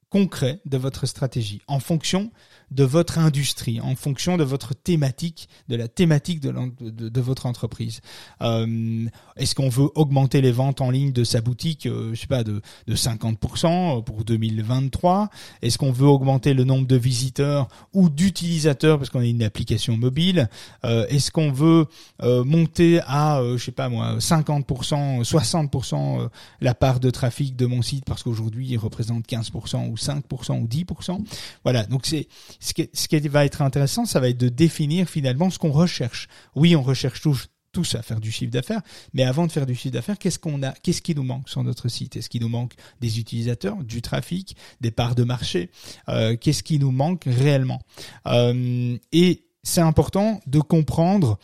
concrets 0.09 0.63
de 0.65 0.79
votre 0.79 1.05
stratégie 1.05 1.61
en 1.67 1.81
fonction 1.81 2.33
de 2.71 2.85
votre 2.85 3.19
industrie, 3.19 3.81
en 3.81 3.95
fonction 3.95 4.37
de 4.37 4.45
votre 4.45 4.75
thématique, 4.75 5.49
de 5.69 5.77
la 5.77 5.89
thématique 5.89 6.41
de, 6.41 6.53
de, 6.81 7.21
votre 7.21 7.47
entreprise. 7.47 8.01
Euh, 8.43 9.07
Est-ce 9.37 9.55
qu'on 9.55 9.69
veut 9.69 9.89
augmenter 9.95 10.41
les 10.41 10.53
ventes 10.53 10.81
en 10.81 10.91
ligne 10.91 11.13
de 11.13 11.25
sa 11.25 11.41
boutique, 11.41 11.87
euh, 11.87 12.13
je 12.15 12.21
sais 12.21 12.27
pas, 12.27 12.43
de, 12.45 12.61
de 12.87 12.95
50% 12.97 14.03
pour 14.03 14.25
2023 14.25 15.31
Est-ce 15.63 15.79
qu'on 15.79 15.93
veut 15.93 16.09
augmenter 16.09 16.55
le 16.55 16.65
nombre 16.65 16.87
de 16.87 16.97
visiteurs 16.97 17.69
ou 17.93 18.09
d'utilisateurs 18.09 18.99
parce 18.99 19.11
qu'on 19.11 19.21
a 19.21 19.25
une 19.27 19.43
application 19.43 19.97
mobile? 19.97 20.49
Euh, 20.85 21.07
Est-ce 21.09 21.31
qu'on 21.31 21.53
veut 21.53 21.87
euh, 22.23 22.45
monter 22.45 23.01
à, 23.07 23.39
euh, 23.39 23.57
je 23.59 23.65
sais 23.65 23.73
pas 23.73 23.89
moi, 23.89 24.19
50%, 24.19 25.23
60% 25.23 26.29
la 26.61 26.75
part 26.75 27.01
de 27.01 27.11
trafic 27.11 27.57
de 27.57 27.67
mon 27.67 27.83
site 27.83 28.05
parce 28.05 28.23
qu'aujourd'hui 28.23 28.67
il 28.69 28.79
représente 28.79 29.27
15% 29.27 29.89
ou 29.91 29.95
5% 29.95 30.61
ou 30.61 30.67
10% 30.67 31.25
Voilà, 31.65 31.85
donc 31.85 32.07
c'est 32.07 32.29
ce 32.61 32.73
qui, 33.09 33.19
va 33.29 33.45
être 33.45 33.63
intéressant, 33.63 34.05
ça 34.05 34.21
va 34.21 34.29
être 34.29 34.39
de 34.39 34.49
définir 34.49 35.09
finalement 35.09 35.51
ce 35.51 35.59
qu'on 35.59 35.73
recherche. 35.73 36.29
Oui, 36.55 36.77
on 36.77 36.83
recherche 36.83 37.21
tous, 37.21 37.49
tous 37.73 37.95
à 37.95 38.03
faire 38.03 38.21
du 38.21 38.33
chiffre 38.33 38.51
d'affaires, 38.51 38.83
mais 39.13 39.23
avant 39.25 39.47
de 39.47 39.53
faire 39.53 39.67
du 39.67 39.75
chiffre 39.75 39.93
d'affaires, 39.93 40.19
qu'est-ce 40.19 40.39
qu'on 40.39 40.63
a, 40.63 40.73
qu'est-ce 40.73 41.03
qui 41.03 41.15
nous 41.15 41.23
manque 41.23 41.49
sur 41.49 41.63
notre 41.63 41.89
site? 41.89 42.17
Est-ce 42.17 42.29
qu'il 42.29 42.43
nous 42.43 42.49
manque 42.49 42.75
des 43.01 43.19
utilisateurs, 43.19 43.83
du 43.85 44.03
trafic, 44.03 44.57
des 44.81 44.91
parts 44.91 45.15
de 45.15 45.25
marché? 45.25 45.71
Euh, 46.09 46.37
Qu'est-ce 46.37 46.63
qui 46.63 46.79
nous 46.79 46.93
manque 46.93 47.25
réellement? 47.27 47.83
Euh, 48.27 48.97
Et 49.13 49.47
c'est 49.63 49.81
important 49.81 50.41
de 50.47 50.61
comprendre 50.61 51.39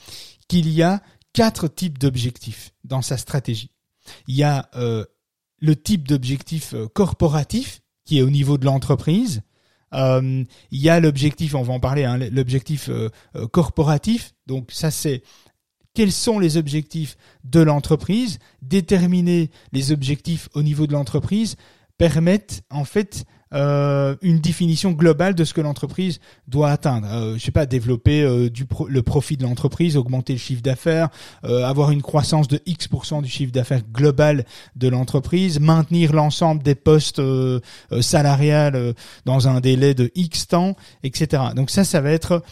qu'il 0.48 0.70
y 0.70 0.82
a 0.82 1.02
quatre 1.32 1.68
types 1.68 1.98
d'objectifs 1.98 2.72
dans 2.84 3.02
sa 3.02 3.16
stratégie. 3.16 3.70
Il 4.26 4.34
y 4.34 4.42
a 4.42 4.68
euh, 4.74 5.04
le 5.58 5.76
type 5.76 6.08
d'objectif 6.08 6.74
corporatif 6.94 7.82
qui 8.04 8.18
est 8.18 8.22
au 8.22 8.30
niveau 8.30 8.58
de 8.58 8.64
l'entreprise, 8.64 9.42
il 9.92 10.46
y 10.70 10.88
a 10.88 11.00
l'objectif, 11.00 11.54
on 11.54 11.62
va 11.62 11.74
en 11.74 11.80
parler, 11.80 12.04
hein, 12.04 12.18
l'objectif 12.18 12.88
euh, 12.88 13.10
euh, 13.36 13.46
corporatif. 13.46 14.34
Donc 14.46 14.70
ça 14.72 14.90
c'est 14.90 15.22
quels 15.94 16.12
sont 16.12 16.38
les 16.38 16.56
objectifs 16.56 17.16
de 17.44 17.60
l'entreprise, 17.60 18.38
déterminer 18.62 19.50
les 19.72 19.92
objectifs 19.92 20.48
au 20.54 20.62
niveau 20.62 20.86
de 20.86 20.92
l'entreprise 20.92 21.56
permettent 21.98 22.62
en 22.70 22.84
fait 22.84 23.24
euh, 23.52 24.16
une 24.22 24.38
définition 24.38 24.92
globale 24.92 25.34
de 25.34 25.44
ce 25.44 25.54
que 25.54 25.60
l'entreprise 25.60 26.20
doit 26.48 26.70
atteindre. 26.70 27.08
Euh, 27.10 27.34
je 27.36 27.44
sais 27.44 27.50
pas, 27.50 27.66
développer 27.66 28.22
euh, 28.22 28.50
du 28.50 28.64
pro 28.64 28.88
le 28.88 29.02
profit 29.02 29.36
de 29.36 29.42
l'entreprise, 29.42 29.96
augmenter 29.96 30.34
le 30.34 30.38
chiffre 30.38 30.62
d'affaires, 30.62 31.08
euh, 31.44 31.64
avoir 31.64 31.90
une 31.90 32.02
croissance 32.02 32.48
de 32.48 32.60
X 32.66 32.88
du 33.22 33.28
chiffre 33.28 33.52
d'affaires 33.52 33.82
global 33.92 34.44
de 34.76 34.88
l'entreprise, 34.88 35.60
maintenir 35.60 36.12
l'ensemble 36.12 36.62
des 36.62 36.74
postes 36.74 37.18
euh, 37.18 37.60
salariales 38.00 38.94
dans 39.24 39.48
un 39.48 39.60
délai 39.60 39.94
de 39.94 40.10
X 40.14 40.48
temps, 40.48 40.76
etc. 41.02 41.42
Donc 41.54 41.70
ça, 41.70 41.84
ça 41.84 42.00
va 42.00 42.10
être 42.10 42.42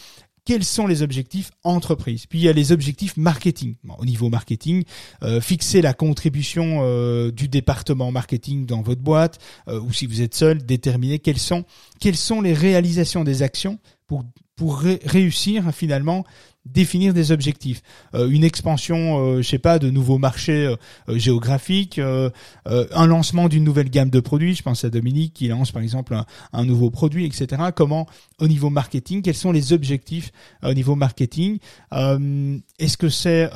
quels 0.45 0.63
sont 0.63 0.87
les 0.87 1.01
objectifs 1.03 1.51
entreprise. 1.63 2.25
Puis 2.25 2.39
il 2.39 2.43
y 2.43 2.49
a 2.49 2.53
les 2.53 2.71
objectifs 2.71 3.17
marketing. 3.17 3.75
Bon, 3.83 3.95
au 3.99 4.05
niveau 4.05 4.29
marketing, 4.29 4.83
euh, 5.23 5.41
fixer 5.41 5.81
la 5.81 5.93
contribution 5.93 6.79
euh, 6.81 7.31
du 7.31 7.47
département 7.47 8.11
marketing 8.11 8.65
dans 8.65 8.81
votre 8.81 9.01
boîte, 9.01 9.39
euh, 9.67 9.79
ou 9.79 9.93
si 9.93 10.05
vous 10.07 10.21
êtes 10.21 10.35
seul, 10.35 10.65
déterminer 10.65 11.19
quelles 11.19 11.37
sont 11.37 11.65
quelles 11.99 12.17
sont 12.17 12.41
les 12.41 12.53
réalisations 12.53 13.23
des 13.23 13.43
actions 13.43 13.79
pour 14.07 14.23
pour 14.55 14.79
ré 14.79 14.99
réussir 15.05 15.73
finalement 15.73 16.25
définir 16.65 17.13
des 17.13 17.31
objectifs, 17.31 17.81
euh, 18.13 18.29
une 18.29 18.43
expansion, 18.43 19.19
euh, 19.19 19.41
je 19.41 19.47
sais 19.47 19.57
pas, 19.57 19.79
de 19.79 19.89
nouveaux 19.89 20.19
marchés 20.19 20.67
euh, 20.67 21.17
géographiques, 21.17 21.99
un 21.99 23.07
lancement 23.07 23.49
d'une 23.49 23.63
nouvelle 23.63 23.89
gamme 23.89 24.09
de 24.09 24.19
produits. 24.19 24.55
Je 24.55 24.63
pense 24.63 24.83
à 24.83 24.89
Dominique 24.89 25.33
qui 25.33 25.47
lance 25.47 25.71
par 25.71 25.81
exemple 25.81 26.15
un, 26.53 26.65
nouveau 26.65 26.89
produit, 26.89 27.25
etc. 27.25 27.61
Comment, 27.75 28.07
au 28.39 28.47
niveau 28.47 28.69
marketing, 28.69 29.21
quels 29.21 29.35
sont 29.35 29.51
les 29.51 29.73
objectifs 29.73 30.31
au 30.63 30.73
niveau 30.73 30.95
marketing 30.95 31.57
Est-ce 31.91 32.97
que 32.97 33.09
c'est 33.09 33.49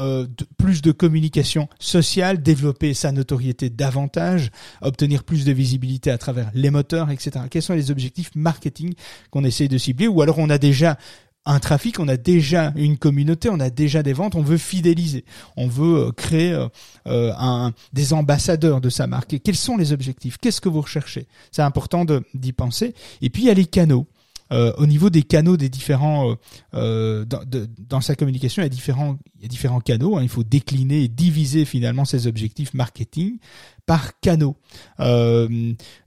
plus 0.57 0.81
de 0.81 0.91
communication 0.91 1.69
sociale, 1.79 2.41
développer 2.41 2.93
sa 2.93 3.11
notoriété 3.11 3.69
davantage, 3.69 4.51
obtenir 4.81 5.23
plus 5.23 5.45
de 5.45 5.51
visibilité 5.51 6.11
à 6.11 6.17
travers 6.17 6.51
les 6.53 6.71
moteurs, 6.71 7.09
etc. 7.11 7.45
Quels 7.49 7.61
sont 7.61 7.73
les 7.73 7.91
objectifs 7.91 8.31
marketing 8.35 8.93
qu'on 9.29 9.43
essaye 9.43 9.69
de 9.69 9.77
cibler? 9.77 10.07
Ou 10.07 10.21
alors 10.21 10.39
on 10.39 10.49
a 10.49 10.57
déjà 10.57 10.97
un 11.45 11.59
trafic, 11.59 11.99
on 11.99 12.07
a 12.07 12.17
déjà 12.17 12.73
une 12.75 12.97
communauté, 12.97 13.49
on 13.49 13.59
a 13.59 13.69
déjà 13.69 14.01
des 14.01 14.13
ventes, 14.13 14.35
on 14.35 14.41
veut 14.41 14.57
fidéliser, 14.57 15.25
on 15.57 15.67
veut 15.67 16.07
euh, 16.07 16.11
créer 16.11 16.53
euh, 16.53 16.67
euh, 17.07 17.71
des 17.93 18.13
ambassadeurs 18.13 18.81
de 18.81 18.89
sa 18.89 19.05
marque. 19.05 19.39
Quels 19.43 19.55
sont 19.55 19.77
les 19.77 19.93
objectifs? 19.93 20.37
Qu'est-ce 20.39 20.59
que 20.59 20.69
vous 20.69 20.81
recherchez? 20.81 21.27
C'est 21.51 21.61
important 21.61 22.05
d'y 22.33 22.53
penser. 22.53 22.95
Et 23.21 23.29
puis 23.29 23.43
il 23.43 23.45
y 23.45 23.51
a 23.51 23.53
les 23.53 23.65
canaux. 23.65 24.07
au 24.51 24.85
niveau 24.85 25.09
des 25.09 25.23
canaux 25.23 25.57
des 25.57 25.69
différents 25.69 26.35
dans, 26.73 27.25
dans, 27.89 28.01
sa 28.01 28.15
communication, 28.15 28.61
il 28.61 28.65
y 28.65 28.67
a 28.67 28.69
différents 28.69 29.17
il 29.37 29.43
y 29.43 29.45
a 29.45 29.49
différents 29.49 29.81
canaux. 29.81 30.17
Hein. 30.17 30.23
il 30.23 30.29
faut 30.29 30.43
décliner 30.43 31.03
et 31.03 31.07
diviser 31.07 31.65
finalement 31.65 32.05
ses 32.05 32.27
objectifs 32.27 32.73
marketing 32.73 33.37
par 33.85 34.19
canaux. 34.19 34.55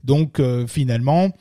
donc 0.03 0.41
finalement, 0.67 1.31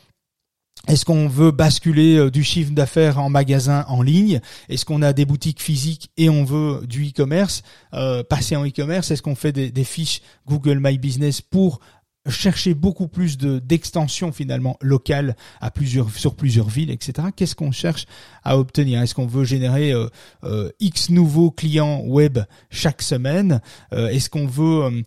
est-ce 0.89 1.05
qu'on 1.05 1.29
veut 1.29 1.51
basculer 1.51 2.17
euh, 2.17 2.31
du 2.31 2.43
chiffre 2.43 2.73
d'affaires 2.73 3.19
en 3.19 3.29
magasin 3.29 3.85
en 3.89 4.01
ligne? 4.01 4.41
Est-ce 4.71 4.87
qu'on 4.87 5.03
a 5.03 5.13
des 5.13 5.27
boutiques 5.27 5.61
physiques 5.61 6.11
et 6.17 6.31
on 6.31 6.45
veut 6.45 6.81
du 6.87 7.09
e-commerce? 7.09 7.63
Euh, 7.93 8.23
passer 8.23 8.57
en 8.57 8.65
e-commerce 8.67 9.11
Est-ce 9.11 9.21
qu'on 9.21 9.35
fait 9.35 9.53
des, 9.53 9.71
des, 9.71 9.85
fiches 9.85 10.23
Google 10.47 10.79
My 10.83 10.97
Business 10.97 11.43
pour 11.43 11.81
chercher 12.29 12.75
beaucoup 12.75 13.09
plus 13.09 13.39
de 13.39 13.59
d'extension 13.59 14.33
finalement 14.33 14.77
locale 14.81 15.37
à 15.61 15.71
plusieurs 15.71 16.11
sur 16.11 16.35
plusieurs 16.35 16.69
villes, 16.69 16.91
etc. 16.91 17.29
Qu'est-ce 17.35 17.55
qu'on 17.55 17.73
cherche 17.73 18.07
à 18.45 18.59
obtenir? 18.59 19.03
Est-ce 19.03 19.15
qu'on 19.15 19.27
veut 19.27 19.45
générer 19.45 19.93
euh, 19.93 20.09
euh, 20.45 20.71
X 20.81 21.11
nouveaux 21.11 21.51
clients 21.51 22.03
web 22.05 22.39
chaque 22.71 23.03
semaine? 23.03 23.61
Euh, 23.93 24.09
Est-ce 24.09 24.31
qu'on 24.31 24.47
veut 24.47 25.05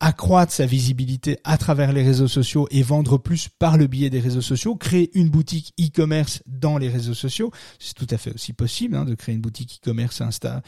accroître 0.00 0.52
sa 0.52 0.66
visibilité 0.66 1.38
à 1.44 1.58
travers 1.58 1.92
les 1.92 2.02
réseaux 2.02 2.28
sociaux 2.28 2.68
et 2.70 2.82
vendre 2.82 3.18
plus 3.18 3.48
par 3.48 3.76
le 3.76 3.86
biais 3.86 4.10
des 4.10 4.20
réseaux 4.20 4.40
sociaux? 4.40 4.76
Créer 4.76 5.10
une 5.14 5.28
boutique 5.28 5.72
e-commerce 5.80 6.42
dans 6.46 6.78
les 6.78 6.88
réseaux 6.88 7.14
sociaux, 7.14 7.50
c'est 7.78 7.94
tout 7.94 8.06
à 8.10 8.18
fait 8.18 8.34
aussi 8.34 8.52
possible 8.52 8.96
hein, 8.96 9.04
de 9.04 9.14
créer 9.14 9.34
une 9.34 9.40
boutique 9.40 9.80
e-commerce 9.82 10.20
Insta, 10.20 10.62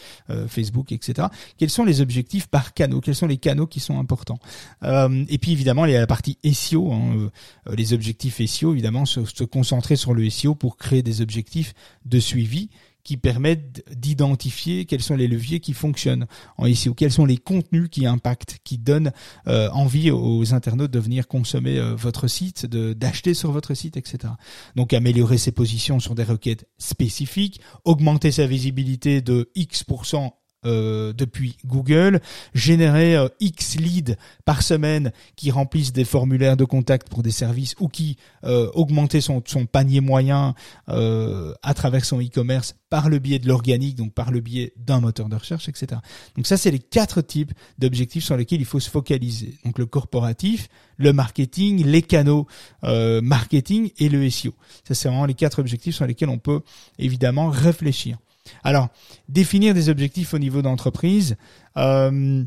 Facebook, 0.48 0.92
etc. 0.92 1.28
Quels 1.57 1.70
sont 1.70 1.85
les 1.85 2.00
objectifs 2.00 2.46
par 2.46 2.74
canaux? 2.74 3.00
Quels 3.00 3.14
sont 3.14 3.26
les 3.26 3.38
canaux 3.38 3.66
qui 3.66 3.81
sont 3.81 3.98
importants? 3.98 4.38
Et 4.83 5.38
puis 5.38 5.52
évidemment, 5.59 5.87
il 5.87 5.92
y 5.92 5.97
a 5.97 6.01
la 6.01 6.07
partie 6.07 6.38
SEO, 6.53 6.92
hein, 6.92 7.31
euh, 7.68 7.75
les 7.75 7.92
objectifs 7.92 8.40
SEO, 8.47 8.73
évidemment, 8.73 9.05
se, 9.05 9.42
concentrer 9.42 9.97
sur 9.97 10.14
le 10.14 10.31
SEO 10.31 10.55
pour 10.55 10.77
créer 10.77 11.03
des 11.03 11.21
objectifs 11.21 11.75
de 12.05 12.21
suivi 12.21 12.71
qui 13.03 13.16
permettent 13.16 13.83
d'identifier 13.92 14.85
quels 14.85 15.03
sont 15.03 15.16
les 15.16 15.27
leviers 15.27 15.59
qui 15.59 15.73
fonctionnent 15.73 16.27
en 16.59 16.73
SEO, 16.73 16.94
quels 16.94 17.11
sont 17.11 17.25
les 17.25 17.38
contenus 17.38 17.88
qui 17.90 18.07
impactent, 18.07 18.59
qui 18.62 18.79
donnent 18.79 19.12
euh, 19.49 19.68
envie 19.71 20.12
aux 20.12 20.55
internautes 20.55 20.92
de 20.92 20.99
venir 21.01 21.27
consommer 21.27 21.79
euh, 21.79 21.97
votre 21.97 22.29
site, 22.29 22.66
d'acheter 22.66 23.35
sur 23.35 23.51
votre 23.51 23.75
site, 23.75 23.97
etc. 23.97 24.35
Donc 24.77 24.92
améliorer 24.92 25.38
ses 25.38 25.53
positions 25.53 25.99
sur 25.99 26.14
des 26.14 26.25
requêtes 26.25 26.68
spécifiques, 26.79 27.61
augmenter 27.85 28.31
sa 28.31 28.47
visibilité 28.47 29.23
de 29.23 29.51
X% 29.57 30.35
euh, 30.64 31.12
depuis 31.12 31.57
Google, 31.64 32.21
générer 32.53 33.16
euh, 33.16 33.29
X 33.40 33.77
leads 33.77 34.16
par 34.44 34.62
semaine 34.62 35.12
qui 35.37 35.51
remplissent 35.51 35.92
des 35.92 36.05
formulaires 36.05 36.57
de 36.57 36.64
contact 36.64 37.09
pour 37.09 37.23
des 37.23 37.31
services 37.31 37.75
ou 37.79 37.88
qui 37.88 38.16
euh, 38.44 38.71
augmenter 38.75 39.21
son, 39.21 39.42
son 39.47 39.66
panier 39.66 40.01
moyen 40.01 40.55
euh, 40.88 41.55
à 41.62 41.75
travers 41.75 42.05
son 42.05 42.21
e-commerce 42.21 42.75
par 42.90 43.09
le 43.09 43.18
biais 43.18 43.38
de 43.38 43.47
l'organique, 43.47 43.97
donc 43.97 44.14
par 44.14 44.31
le 44.31 44.40
biais 44.40 44.73
d'un 44.77 45.01
moteur 45.01 45.29
de 45.29 45.37
recherche, 45.37 45.68
etc. 45.68 46.01
Donc 46.37 46.47
ça, 46.47 46.57
c'est 46.57 46.71
les 46.71 46.79
quatre 46.79 47.21
types 47.21 47.53
d'objectifs 47.79 48.25
sur 48.25 48.37
lesquels 48.37 48.61
il 48.61 48.66
faut 48.66 48.81
se 48.81 48.90
focaliser. 48.90 49.59
Donc 49.64 49.79
le 49.79 49.87
corporatif, 49.87 50.68
le 50.97 51.12
marketing, 51.12 51.85
les 51.85 52.03
canaux 52.03 52.47
marketing 52.83 53.90
et 53.99 54.09
le 54.09 54.29
SEO. 54.31 54.55
Ça, 54.87 54.94
c'est 54.94 55.09
vraiment 55.09 55.27
les 55.27 55.35
quatre 55.35 55.59
objectifs 55.59 55.94
sur 55.94 56.07
lesquels 56.07 56.31
on 56.31 56.38
peut 56.38 56.62
évidemment 56.99 57.51
réfléchir. 57.51 58.16
Alors, 58.65 58.89
définir 59.29 59.75
des 59.75 59.89
objectifs 59.89 60.35
au 60.35 60.39
niveau 60.39 60.63
d'entreprise. 60.63 61.37
Euh, 61.77 62.45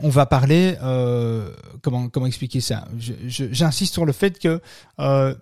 on 0.00 0.08
va 0.08 0.26
parler 0.26 0.76
euh, 0.82 1.54
comment 1.82 2.08
comment 2.08 2.26
expliquer 2.26 2.60
ça? 2.60 2.88
J'insiste 2.98 3.92
sur 3.92 4.04
le 4.04 4.12
fait 4.12 4.38
que 4.38 4.60
euh, 4.98 5.34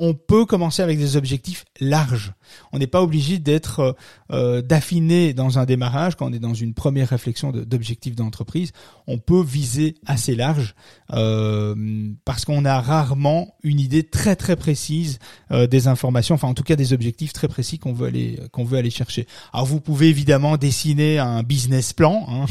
on 0.00 0.14
peut 0.14 0.46
commencer 0.46 0.82
avec 0.82 0.98
des 0.98 1.16
objectifs 1.16 1.66
larges. 1.78 2.32
On 2.72 2.78
n'est 2.78 2.86
pas 2.86 3.02
obligé 3.02 3.38
d'être 3.38 3.80
euh, 3.80 3.92
euh, 4.32 4.62
d'affiner 4.62 5.34
dans 5.34 5.58
un 5.58 5.66
démarrage 5.66 6.16
quand 6.16 6.30
on 6.30 6.32
est 6.32 6.40
dans 6.40 6.54
une 6.54 6.72
première 6.72 7.10
réflexion 7.10 7.52
d'objectifs 7.52 8.16
d'entreprise. 8.16 8.72
On 9.06 9.18
peut 9.18 9.42
viser 9.42 9.96
assez 10.06 10.34
large 10.34 10.74
euh, 11.12 11.74
parce 12.24 12.46
qu'on 12.46 12.64
a 12.64 12.80
rarement 12.80 13.54
une 13.62 13.78
idée 13.78 14.02
très 14.02 14.36
très 14.36 14.56
précise 14.56 15.18
des 15.50 15.88
informations, 15.88 16.36
enfin 16.36 16.48
en 16.48 16.54
tout 16.54 16.62
cas 16.62 16.76
des 16.76 16.92
objectifs 16.92 17.32
très 17.32 17.48
précis 17.48 17.78
qu'on 17.78 17.92
veut 17.92 18.06
aller 18.06 18.40
qu'on 18.52 18.64
veut 18.64 18.78
aller 18.78 18.90
chercher. 18.90 19.26
Alors 19.52 19.66
vous 19.66 19.80
pouvez 19.80 20.08
évidemment 20.08 20.56
dessiner 20.56 21.18
un 21.18 21.42
business 21.42 21.92
plan. 21.92 22.26
Hein. 22.28 22.46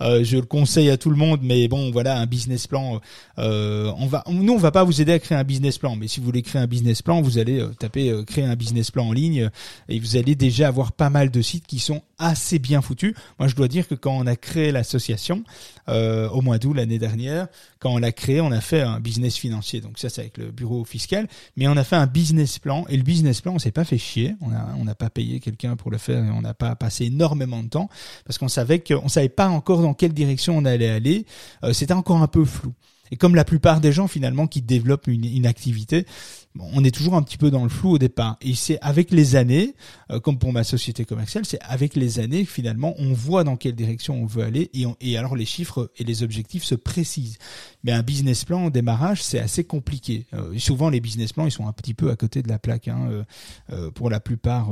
je 0.22 0.36
le 0.36 0.46
conseille 0.46 0.88
à 0.88 0.96
tout 0.96 1.10
le 1.10 1.16
monde, 1.16 1.40
mais 1.42 1.68
bon 1.68 1.90
voilà 1.90 2.18
un 2.18 2.26
business 2.26 2.66
plan. 2.66 3.00
on 3.36 4.06
va 4.06 4.24
nous 4.30 4.54
on 4.54 4.58
va 4.58 4.70
pas 4.70 4.84
vous 4.84 5.00
aider 5.02 5.12
à 5.12 5.18
créer 5.18 5.36
un 5.36 5.44
business 5.44 5.78
plan, 5.78 5.96
mais 5.96 6.08
si 6.08 6.20
vous 6.20 6.26
voulez 6.26 6.42
créer 6.42 6.62
un 6.62 6.66
business 6.66 6.93
plan, 7.02 7.20
vous 7.20 7.38
allez 7.38 7.60
euh, 7.60 7.68
taper 7.68 8.10
euh, 8.10 8.24
créer 8.24 8.44
un 8.44 8.56
business 8.56 8.90
plan 8.90 9.08
en 9.08 9.12
ligne 9.12 9.44
euh, 9.44 9.50
et 9.88 9.98
vous 9.98 10.16
allez 10.16 10.34
déjà 10.34 10.68
avoir 10.68 10.92
pas 10.92 11.10
mal 11.10 11.30
de 11.30 11.42
sites 11.42 11.66
qui 11.66 11.78
sont 11.78 12.02
assez 12.18 12.58
bien 12.58 12.82
foutus. 12.82 13.14
Moi, 13.38 13.48
je 13.48 13.54
dois 13.54 13.68
dire 13.68 13.88
que 13.88 13.94
quand 13.94 14.16
on 14.16 14.26
a 14.26 14.36
créé 14.36 14.72
l'association 14.72 15.44
au 15.86 16.40
mois 16.40 16.58
d'août 16.58 16.72
l'année 16.72 16.98
dernière, 16.98 17.48
quand 17.78 17.90
on 17.90 17.98
l'a 17.98 18.12
créé, 18.12 18.40
on 18.40 18.52
a 18.52 18.60
fait 18.60 18.80
un 18.80 19.00
business 19.00 19.36
financier. 19.36 19.80
Donc 19.80 19.98
ça, 19.98 20.08
c'est 20.08 20.22
avec 20.22 20.38
le 20.38 20.50
bureau 20.50 20.84
fiscal, 20.84 21.28
mais 21.56 21.68
on 21.68 21.76
a 21.76 21.84
fait 21.84 21.96
un 21.96 22.06
business 22.06 22.58
plan 22.58 22.86
et 22.88 22.96
le 22.96 23.02
business 23.02 23.40
plan, 23.40 23.54
on 23.54 23.58
s'est 23.58 23.72
pas 23.72 23.84
fait 23.84 23.98
chier. 23.98 24.34
On 24.40 24.50
a 24.52 24.74
on 24.78 24.84
n'a 24.84 24.94
pas 24.94 25.10
payé 25.10 25.40
quelqu'un 25.40 25.76
pour 25.76 25.90
le 25.90 25.98
faire 25.98 26.24
et 26.24 26.30
on 26.30 26.40
n'a 26.40 26.54
pas 26.54 26.74
passé 26.76 27.06
énormément 27.06 27.62
de 27.62 27.68
temps 27.68 27.88
parce 28.24 28.38
qu'on 28.38 28.48
savait 28.48 28.80
qu'on 28.80 29.08
savait 29.08 29.28
pas 29.28 29.48
encore 29.48 29.82
dans 29.82 29.94
quelle 29.94 30.12
direction 30.14 30.56
on 30.56 30.64
allait 30.64 30.90
aller. 30.90 31.26
C'était 31.72 31.94
encore 31.94 32.22
un 32.22 32.28
peu 32.28 32.44
flou. 32.44 32.72
Et 33.10 33.16
comme 33.16 33.34
la 33.34 33.44
plupart 33.44 33.80
des 33.80 33.92
gens 33.92 34.08
finalement 34.08 34.46
qui 34.46 34.62
développent 34.62 35.06
une 35.06 35.46
activité, 35.46 36.06
on 36.60 36.84
est 36.84 36.94
toujours 36.94 37.14
un 37.14 37.22
petit 37.22 37.36
peu 37.36 37.50
dans 37.50 37.64
le 37.64 37.68
flou 37.68 37.92
au 37.92 37.98
départ. 37.98 38.36
Et 38.40 38.54
c'est 38.54 38.78
avec 38.80 39.10
les 39.10 39.34
années, 39.34 39.74
euh, 40.10 40.20
comme 40.20 40.38
pour 40.38 40.52
ma 40.52 40.62
société 40.62 41.04
commerciale, 41.04 41.44
c'est 41.44 41.60
avec 41.62 41.96
les 41.96 42.20
années 42.20 42.44
finalement 42.44 42.94
on 42.98 43.12
voit 43.12 43.42
dans 43.42 43.56
quelle 43.56 43.74
direction 43.74 44.22
on 44.22 44.26
veut 44.26 44.44
aller 44.44 44.70
et, 44.72 44.84
et 45.00 45.18
alors 45.18 45.34
les 45.34 45.46
chiffres 45.46 45.90
et 45.96 46.04
les 46.04 46.22
objectifs 46.22 46.62
se 46.64 46.76
précisent. 46.76 47.38
Mais 47.82 47.92
un 47.92 48.02
business 48.02 48.44
plan 48.44 48.66
au 48.66 48.70
démarrage, 48.70 49.22
c'est 49.22 49.40
assez 49.40 49.64
compliqué. 49.64 50.26
Euh, 50.32 50.56
souvent 50.58 50.90
les 50.90 51.00
business 51.00 51.32
plans, 51.32 51.46
ils 51.46 51.50
sont 51.50 51.66
un 51.66 51.72
petit 51.72 51.94
peu 51.94 52.10
à 52.10 52.16
côté 52.16 52.42
de 52.42 52.48
la 52.48 52.58
plaque 52.58 52.88
hein, 52.88 53.08
euh, 53.10 53.24
euh 53.72 53.90
pour 53.90 54.10
la 54.10 54.20
plupart 54.20 54.70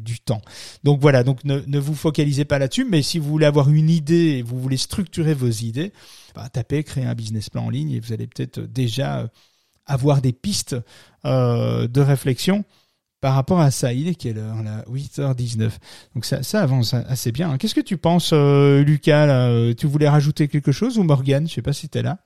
du 0.00 0.20
temps. 0.20 0.40
Donc 0.84 1.00
voilà, 1.00 1.24
donc 1.24 1.44
ne, 1.44 1.78
vous 1.78 1.94
focalisez 1.94 2.44
pas 2.44 2.58
là-dessus, 2.58 2.86
mais 2.88 3.02
si 3.02 3.18
vous 3.18 3.28
voulez 3.28 3.46
avoir 3.46 3.70
une 3.70 3.90
idée 3.90 4.38
et 4.38 4.42
vous 4.42 4.60
voulez 4.60 4.76
structurer 4.76 5.34
vos 5.34 5.48
idées, 5.48 5.92
bah, 6.34 6.48
tapez, 6.48 6.84
créez 6.84 7.04
un 7.04 7.14
business 7.14 7.50
plan 7.50 7.66
en 7.66 7.70
ligne 7.70 7.90
et 7.92 8.00
vous 8.00 8.12
allez 8.12 8.26
peut-être 8.26 8.60
déjà 8.60 9.28
avoir 9.86 10.20
des 10.20 10.32
pistes 10.32 10.76
euh, 11.24 11.88
de 11.88 12.00
réflexion 12.00 12.64
par 13.20 13.34
rapport 13.34 13.60
à 13.60 13.70
ça. 13.70 13.92
Il 13.92 14.08
est 14.08 14.14
quelle 14.14 14.38
heure 14.38 14.62
là 14.62 14.84
8h19. 14.90 15.70
Donc 16.14 16.24
ça, 16.24 16.42
ça 16.42 16.62
avance 16.62 16.94
assez 16.94 17.32
bien. 17.32 17.56
Qu'est-ce 17.58 17.74
que 17.74 17.80
tu 17.80 17.96
penses, 17.96 18.30
euh, 18.32 18.82
Lucas 18.82 19.26
là 19.26 19.74
Tu 19.74 19.86
voulais 19.86 20.08
rajouter 20.08 20.48
quelque 20.48 20.72
chose 20.72 20.98
ou 20.98 21.04
Morgane 21.04 21.48
Je 21.48 21.54
sais 21.54 21.62
pas 21.62 21.72
si 21.72 21.88
tu 21.88 21.98
es 21.98 22.02
là. 22.02 22.18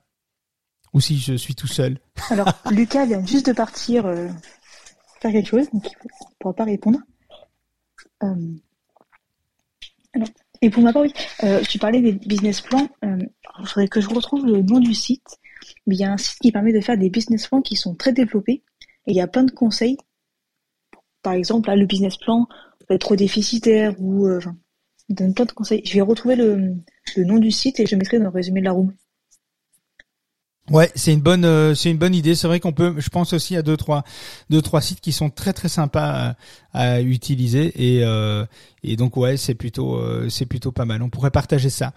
Ou 0.93 0.99
si 0.99 1.19
je 1.19 1.33
suis 1.33 1.55
tout 1.55 1.67
seul? 1.67 1.99
Alors, 2.29 2.51
Lucas 2.71 3.05
vient 3.05 3.25
juste 3.25 3.47
de 3.47 3.53
partir 3.53 4.05
euh, 4.05 4.27
faire 5.21 5.31
quelque 5.31 5.47
chose, 5.47 5.69
donc 5.71 5.85
il 5.85 5.89
ne 5.89 6.35
pourra 6.39 6.53
pas 6.55 6.63
répondre. 6.63 6.99
Euh, 8.23 8.55
et 10.61 10.69
pour 10.69 10.81
ma 10.81 10.93
part, 10.93 11.03
oui, 11.03 11.13
euh, 11.43 11.61
tu 11.61 11.77
parlais 11.77 12.01
des 12.01 12.13
business 12.13 12.61
plans. 12.61 12.89
il 13.03 13.29
faudrait 13.67 13.87
que 13.87 14.01
je 14.01 14.09
retrouve 14.09 14.45
le 14.45 14.61
nom 14.61 14.79
du 14.79 14.93
site 14.93 15.37
il 15.87 15.95
y 15.95 16.03
a 16.03 16.11
un 16.11 16.17
site 16.17 16.39
qui 16.39 16.51
permet 16.51 16.73
de 16.73 16.81
faire 16.81 16.97
des 16.97 17.09
business 17.09 17.47
plans 17.47 17.61
qui 17.61 17.75
sont 17.75 17.95
très 17.95 18.13
développés 18.13 18.63
et 19.07 19.11
il 19.11 19.15
y 19.15 19.21
a 19.21 19.27
plein 19.27 19.43
de 19.43 19.51
conseils. 19.51 19.97
Par 21.23 21.33
exemple, 21.33 21.71
le 21.71 21.85
business 21.85 22.17
plan 22.17 22.47
peut 22.87 22.97
trop 22.97 23.15
déficitaire 23.15 23.93
ou 23.99 24.27
euh, 24.27 24.39
il 25.09 25.15
donne 25.15 25.33
plein 25.33 25.45
de 25.45 25.51
conseils. 25.51 25.81
Je 25.85 25.93
vais 25.93 26.01
retrouver 26.01 26.35
le, 26.35 26.75
nom 27.17 27.37
du 27.37 27.51
site 27.51 27.79
et 27.79 27.85
je 27.85 27.95
mettrai 27.95 28.17
dans 28.17 28.25
le 28.25 28.29
résumé 28.29 28.59
de 28.59 28.65
la 28.65 28.71
room. 28.71 28.93
Ouais, 30.69 30.91
c'est 30.95 31.13
une 31.13 31.21
bonne, 31.21 31.45
euh, 31.45 31.73
c'est 31.75 31.89
une 31.89 31.97
bonne 31.97 32.13
idée. 32.13 32.35
C'est 32.35 32.47
vrai 32.47 32.59
qu'on 32.59 32.73
peut, 32.73 32.95
je 32.97 33.07
pense 33.07 33.31
aussi 33.31 33.55
à 33.55 33.61
deux 33.61 33.77
trois, 33.77 34.03
deux 34.49 34.61
trois 34.61 34.81
sites 34.81 34.99
qui 34.99 35.13
sont 35.13 35.29
très 35.29 35.53
très 35.53 35.69
sympas 35.69 36.35
à, 36.73 37.01
utiliser 37.01 37.71
et 37.81 38.03
euh, 38.03 38.45
et 38.83 38.97
donc 38.97 39.15
ouais, 39.15 39.37
c'est 39.37 39.55
plutôt, 39.55 40.01
pas 40.73 40.83
mal. 40.83 41.01
On 41.01 41.09
pourrait 41.09 41.31
partager 41.31 41.69
ça. 41.69 41.93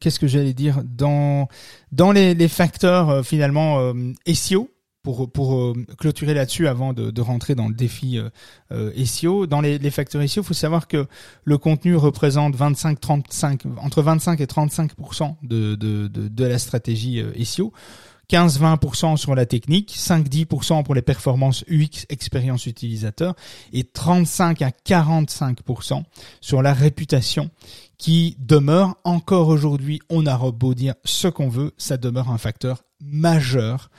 Qu'est-ce 0.00 0.18
que 0.18 0.26
j'allais 0.26 0.54
dire 0.54 0.82
dans 0.84 1.48
dans 1.90 2.12
les, 2.12 2.34
les 2.34 2.48
facteurs 2.48 3.24
finalement 3.24 3.92
SEO 4.26 4.68
pour, 5.02 5.30
pour 5.30 5.54
euh, 5.54 5.72
clôturer 5.98 6.34
là-dessus 6.34 6.68
avant 6.68 6.92
de, 6.92 7.10
de, 7.10 7.20
rentrer 7.20 7.54
dans 7.54 7.68
le 7.68 7.74
défi 7.74 8.18
euh, 8.18 8.30
euh 8.70 9.04
SEO, 9.04 9.46
dans 9.46 9.60
les, 9.60 9.78
les 9.78 9.90
facteurs 9.90 10.26
SEO, 10.28 10.42
il 10.42 10.44
faut 10.44 10.54
savoir 10.54 10.86
que 10.86 11.06
le 11.44 11.58
contenu 11.58 11.96
représente 11.96 12.54
25, 12.54 13.00
35, 13.00 13.62
entre 13.78 14.02
25 14.02 14.40
et 14.40 14.46
35% 14.46 15.36
de, 15.42 15.74
de, 15.74 16.06
de, 16.06 16.28
de 16.28 16.44
la 16.44 16.58
stratégie 16.58 17.20
euh, 17.20 17.44
SEO. 17.44 17.72
15-20% 18.30 19.16
sur 19.16 19.34
la 19.34 19.46
technique, 19.46 19.94
5-10% 19.96 20.84
pour 20.84 20.94
les 20.94 21.02
performances 21.02 21.64
UX, 21.68 22.06
expérience 22.08 22.66
utilisateur, 22.66 23.34
et 23.72 23.84
35 23.84 24.62
à 24.62 24.70
45% 24.70 26.02
sur 26.40 26.62
la 26.62 26.72
réputation 26.72 27.50
qui 27.98 28.36
demeure 28.40 28.96
encore 29.04 29.46
aujourd'hui, 29.46 30.00
on 30.10 30.26
a 30.26 30.36
beau 30.50 30.74
dire 30.74 30.94
ce 31.04 31.28
qu'on 31.28 31.48
veut, 31.48 31.72
ça 31.78 31.96
demeure 31.96 32.30
un 32.30 32.38
facteur 32.38 32.82
majeur, 33.00 33.90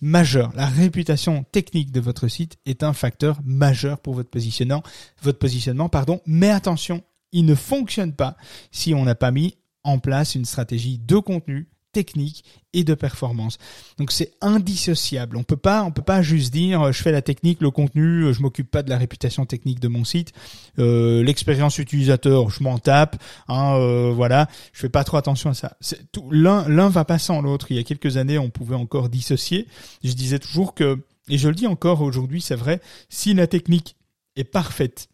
majeur. 0.00 0.52
La 0.56 0.66
réputation 0.66 1.44
technique 1.52 1.92
de 1.92 2.00
votre 2.00 2.28
site 2.28 2.56
est 2.66 2.82
un 2.82 2.92
facteur 2.92 3.38
majeur 3.44 4.00
pour 4.00 4.14
votre 4.14 4.30
positionnement, 4.30 4.82
votre 5.22 5.38
positionnement, 5.38 5.88
pardon. 5.88 6.20
Mais 6.26 6.50
attention, 6.50 7.02
il 7.30 7.44
ne 7.44 7.54
fonctionne 7.54 8.14
pas 8.14 8.36
si 8.70 8.94
on 8.94 9.04
n'a 9.04 9.14
pas 9.14 9.30
mis 9.30 9.56
en 9.84 9.98
place 9.98 10.34
une 10.34 10.44
stratégie 10.44 10.98
de 10.98 11.18
contenu 11.18 11.68
technique 11.92 12.44
et 12.72 12.84
de 12.84 12.94
performance. 12.94 13.58
Donc 13.98 14.12
c'est 14.12 14.32
indissociable. 14.40 15.36
On 15.36 15.42
peut 15.42 15.56
pas, 15.56 15.84
on 15.84 15.90
peut 15.90 16.02
pas 16.02 16.22
juste 16.22 16.52
dire 16.52 16.82
euh, 16.82 16.92
je 16.92 17.02
fais 17.02 17.12
la 17.12 17.22
technique, 17.22 17.60
le 17.60 17.70
contenu, 17.70 18.24
euh, 18.24 18.32
je 18.32 18.42
m'occupe 18.42 18.70
pas 18.70 18.82
de 18.82 18.90
la 18.90 18.98
réputation 18.98 19.44
technique 19.46 19.80
de 19.80 19.88
mon 19.88 20.04
site, 20.04 20.32
euh, 20.78 21.22
l'expérience 21.22 21.78
utilisateur, 21.78 22.50
je 22.50 22.62
m'en 22.62 22.78
tape. 22.78 23.22
Hein, 23.48 23.74
euh, 23.76 24.12
voilà, 24.14 24.48
je 24.72 24.80
fais 24.80 24.88
pas 24.88 25.04
trop 25.04 25.18
attention 25.18 25.50
à 25.50 25.54
ça. 25.54 25.76
Tout, 26.12 26.30
l'un, 26.30 26.66
l'un 26.68 26.88
va 26.88 27.04
pas 27.04 27.18
sans 27.18 27.42
l'autre. 27.42 27.66
Il 27.70 27.76
y 27.76 27.80
a 27.80 27.84
quelques 27.84 28.16
années, 28.16 28.38
on 28.38 28.50
pouvait 28.50 28.76
encore 28.76 29.08
dissocier. 29.08 29.66
Je 30.02 30.12
disais 30.12 30.38
toujours 30.38 30.74
que, 30.74 30.98
et 31.28 31.38
je 31.38 31.48
le 31.48 31.54
dis 31.54 31.66
encore 31.66 32.00
aujourd'hui, 32.00 32.40
c'est 32.40 32.56
vrai, 32.56 32.80
si 33.08 33.34
la 33.34 33.46
technique 33.46 33.96
est 34.36 34.44
parfaite 34.44 35.08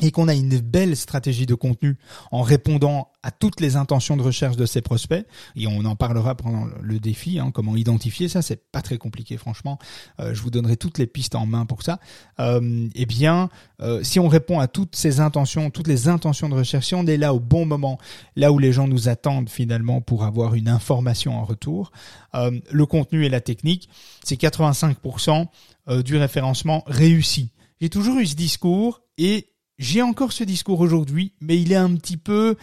et 0.00 0.10
qu'on 0.10 0.26
a 0.26 0.34
une 0.34 0.58
belle 0.58 0.96
stratégie 0.96 1.46
de 1.46 1.54
contenu 1.54 1.96
en 2.32 2.42
répondant 2.42 3.08
à 3.22 3.30
toutes 3.30 3.60
les 3.60 3.76
intentions 3.76 4.16
de 4.16 4.22
recherche 4.22 4.56
de 4.56 4.66
ses 4.66 4.82
prospects, 4.82 5.24
et 5.56 5.66
on 5.66 5.84
en 5.84 5.94
parlera 5.94 6.34
pendant 6.34 6.66
le 6.82 6.98
défi, 6.98 7.38
hein, 7.38 7.52
comment 7.54 7.76
identifier 7.76 8.28
ça, 8.28 8.42
c'est 8.42 8.70
pas 8.70 8.82
très 8.82 8.98
compliqué 8.98 9.36
franchement, 9.36 9.78
euh, 10.20 10.34
je 10.34 10.42
vous 10.42 10.50
donnerai 10.50 10.76
toutes 10.76 10.98
les 10.98 11.06
pistes 11.06 11.36
en 11.36 11.46
main 11.46 11.64
pour 11.64 11.82
ça, 11.82 12.00
euh, 12.40 12.88
eh 12.94 13.06
bien, 13.06 13.48
euh, 13.80 14.02
si 14.02 14.18
on 14.18 14.28
répond 14.28 14.58
à 14.58 14.66
toutes 14.66 14.96
ces 14.96 15.20
intentions, 15.20 15.70
toutes 15.70 15.86
les 15.86 16.08
intentions 16.08 16.48
de 16.48 16.54
recherche, 16.54 16.86
si 16.86 16.94
on 16.94 17.06
est 17.06 17.16
là 17.16 17.32
au 17.32 17.40
bon 17.40 17.64
moment, 17.64 17.98
là 18.34 18.50
où 18.50 18.58
les 18.58 18.72
gens 18.72 18.88
nous 18.88 19.08
attendent 19.08 19.48
finalement 19.48 20.00
pour 20.00 20.24
avoir 20.24 20.54
une 20.54 20.68
information 20.68 21.38
en 21.38 21.44
retour, 21.44 21.92
euh, 22.34 22.50
le 22.70 22.86
contenu 22.86 23.24
et 23.24 23.28
la 23.28 23.40
technique, 23.40 23.88
c'est 24.24 24.36
85% 24.36 25.46
du 26.02 26.16
référencement 26.16 26.82
réussi. 26.86 27.50
J'ai 27.80 27.90
toujours 27.90 28.18
eu 28.18 28.26
ce 28.26 28.34
discours 28.34 29.02
et 29.18 29.53
j'ai 29.78 30.02
encore 30.02 30.32
ce 30.32 30.44
discours 30.44 30.80
aujourd'hui, 30.80 31.32
mais 31.40 31.60
il 31.60 31.72
est 31.72 31.76
un 31.76 31.94
petit 31.94 32.16
peu, 32.16 32.56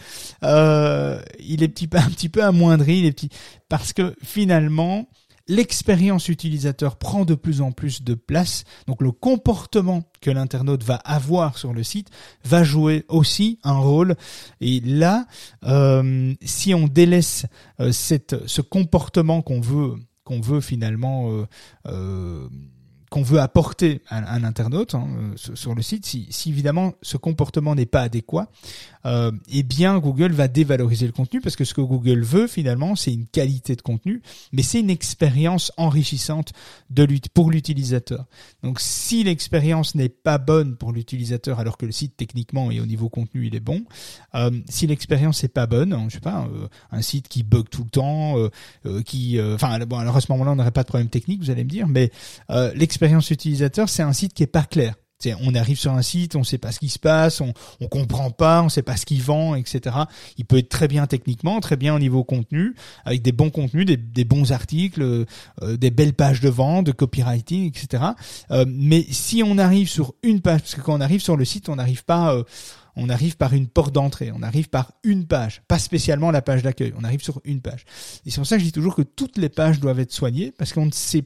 euh, 0.44 1.20
il 1.40 1.62
est 1.62 1.68
petit, 1.68 1.88
un 1.96 2.10
petit 2.10 2.28
peu 2.28 2.42
amoindri, 2.42 2.98
il 2.98 3.06
est 3.06 3.12
petit, 3.12 3.30
parce 3.68 3.92
que 3.92 4.14
finalement, 4.22 5.08
l'expérience 5.48 6.28
utilisateur 6.28 6.96
prend 6.96 7.24
de 7.24 7.34
plus 7.34 7.60
en 7.60 7.72
plus 7.72 8.02
de 8.02 8.14
place. 8.14 8.64
Donc 8.86 9.02
le 9.02 9.12
comportement 9.12 10.02
que 10.20 10.30
l'internaute 10.30 10.84
va 10.84 10.96
avoir 10.96 11.58
sur 11.58 11.72
le 11.72 11.82
site 11.82 12.08
va 12.44 12.64
jouer 12.64 13.04
aussi 13.08 13.58
un 13.62 13.78
rôle. 13.78 14.16
Et 14.60 14.80
là, 14.80 15.26
euh, 15.64 16.34
si 16.42 16.74
on 16.74 16.86
délaisse 16.86 17.46
euh, 17.80 17.92
cette, 17.92 18.46
ce 18.46 18.60
comportement 18.60 19.42
qu'on 19.42 19.60
veut, 19.60 19.94
qu'on 20.24 20.40
veut 20.40 20.60
finalement 20.60 21.30
euh, 21.30 21.46
euh 21.86 22.48
qu'on 23.12 23.22
veut 23.22 23.40
apporter 23.40 24.00
à, 24.08 24.34
un 24.34 24.42
internaute 24.42 24.94
hein, 24.94 25.06
euh, 25.18 25.54
sur, 25.54 25.74
le 25.74 25.82
site, 25.82 26.06
si, 26.06 26.26
si 26.30 26.48
évidemment 26.48 26.94
ce 27.02 27.18
comportement 27.18 27.74
n'est 27.74 27.84
pas 27.84 28.00
adéquat, 28.00 28.48
euh, 29.04 29.30
eh 29.52 29.62
bien 29.62 29.98
Google 29.98 30.32
va 30.32 30.48
dévaloriser 30.48 31.04
le 31.04 31.12
contenu 31.12 31.42
parce 31.42 31.54
que 31.54 31.64
ce 31.64 31.74
que 31.74 31.82
Google 31.82 32.22
veut 32.22 32.46
finalement, 32.46 32.96
c'est 32.96 33.12
une 33.12 33.26
qualité 33.26 33.76
de 33.76 33.82
contenu, 33.82 34.22
mais 34.52 34.62
c'est 34.62 34.80
une 34.80 34.88
expérience 34.88 35.72
enrichissante 35.76 36.52
de 36.88 37.06
pour 37.34 37.50
l'utilisateur. 37.50 38.24
Donc 38.62 38.80
si 38.80 39.24
l'expérience 39.24 39.94
n'est 39.94 40.08
pas 40.08 40.38
bonne 40.38 40.76
pour 40.76 40.92
l'utilisateur, 40.92 41.60
alors 41.60 41.76
que 41.76 41.84
le 41.84 41.92
site 41.92 42.16
techniquement 42.16 42.70
et 42.70 42.80
au 42.80 42.86
niveau 42.86 43.10
contenu 43.10 43.46
il 43.46 43.54
est 43.54 43.60
bon, 43.60 43.84
euh, 44.34 44.50
si 44.70 44.86
l'expérience 44.86 45.42
n'est 45.42 45.50
pas 45.50 45.66
bonne, 45.66 45.92
hein, 45.92 46.06
je 46.08 46.14
sais 46.14 46.20
pas, 46.20 46.48
euh, 46.54 46.68
un 46.92 47.02
site 47.02 47.28
qui 47.28 47.42
bug 47.42 47.68
tout 47.68 47.84
le 47.84 47.90
temps, 47.90 48.38
euh, 48.86 49.02
qui, 49.02 49.38
enfin 49.38 49.78
bon 49.80 49.98
alors 49.98 50.16
à 50.16 50.22
ce 50.22 50.32
moment-là 50.32 50.52
on 50.52 50.56
n'aurait 50.56 50.70
pas 50.70 50.82
de 50.82 50.88
problème 50.88 51.10
technique, 51.10 51.40
vous 51.40 51.50
allez 51.50 51.64
me 51.64 51.68
dire, 51.68 51.88
mais 51.88 52.10
l'expérience 52.74 53.01
utilisateur 53.02 53.88
c'est 53.88 54.02
un 54.02 54.12
site 54.12 54.34
qui 54.34 54.42
est 54.42 54.46
pas 54.46 54.64
clair 54.64 54.94
on 55.40 55.54
arrive 55.54 55.78
sur 55.78 55.92
un 55.92 56.02
site, 56.02 56.36
on 56.36 56.44
sait 56.44 56.58
pas 56.58 56.72
ce 56.72 56.78
qui 56.78 56.88
se 56.88 56.98
passe, 56.98 57.40
on, 57.40 57.52
on 57.80 57.88
comprend 57.88 58.30
pas, 58.30 58.62
on 58.62 58.68
sait 58.68 58.82
pas 58.82 58.96
ce 58.96 59.06
qu'il 59.06 59.22
vend, 59.22 59.54
etc. 59.54 59.96
Il 60.36 60.44
peut 60.44 60.58
être 60.58 60.68
très 60.68 60.88
bien 60.88 61.06
techniquement, 61.06 61.60
très 61.60 61.76
bien 61.76 61.94
au 61.94 61.98
niveau 61.98 62.24
contenu, 62.24 62.74
avec 63.04 63.22
des 63.22 63.32
bons 63.32 63.50
contenus, 63.50 63.86
des, 63.86 64.24
bons 64.24 64.52
articles, 64.52 65.02
euh, 65.02 65.76
des 65.76 65.90
belles 65.90 66.14
pages 66.14 66.40
de 66.40 66.48
vente, 66.48 66.86
de 66.86 66.92
copywriting, 66.92 67.66
etc. 67.68 68.02
Euh, 68.50 68.64
mais 68.66 69.04
si 69.10 69.42
on 69.44 69.58
arrive 69.58 69.88
sur 69.88 70.14
une 70.22 70.40
page, 70.40 70.60
parce 70.60 70.74
que 70.74 70.80
quand 70.80 70.94
on 70.94 71.00
arrive 71.00 71.22
sur 71.22 71.36
le 71.36 71.44
site, 71.44 71.68
on 71.68 71.76
n'arrive 71.76 72.04
pas 72.04 72.34
euh, 72.34 72.42
on 72.94 73.08
arrive 73.08 73.38
par 73.38 73.54
une 73.54 73.68
porte 73.68 73.94
d'entrée, 73.94 74.32
on 74.34 74.42
arrive 74.42 74.68
par 74.68 74.92
une 75.02 75.26
page, 75.26 75.62
pas 75.66 75.78
spécialement 75.78 76.30
la 76.30 76.42
page 76.42 76.62
d'accueil, 76.62 76.92
on 76.98 77.04
arrive 77.04 77.22
sur 77.22 77.40
une 77.44 77.62
page. 77.62 77.86
Et 78.26 78.30
c'est 78.30 78.36
pour 78.36 78.46
ça 78.46 78.56
que 78.56 78.60
je 78.60 78.66
dis 78.66 78.72
toujours 78.72 78.94
que 78.94 79.02
toutes 79.02 79.38
les 79.38 79.48
pages 79.48 79.80
doivent 79.80 80.00
être 80.00 80.12
soignées, 80.12 80.52
parce 80.58 80.74
qu'on 80.74 80.84
ne 80.84 80.92
sait 80.92 81.24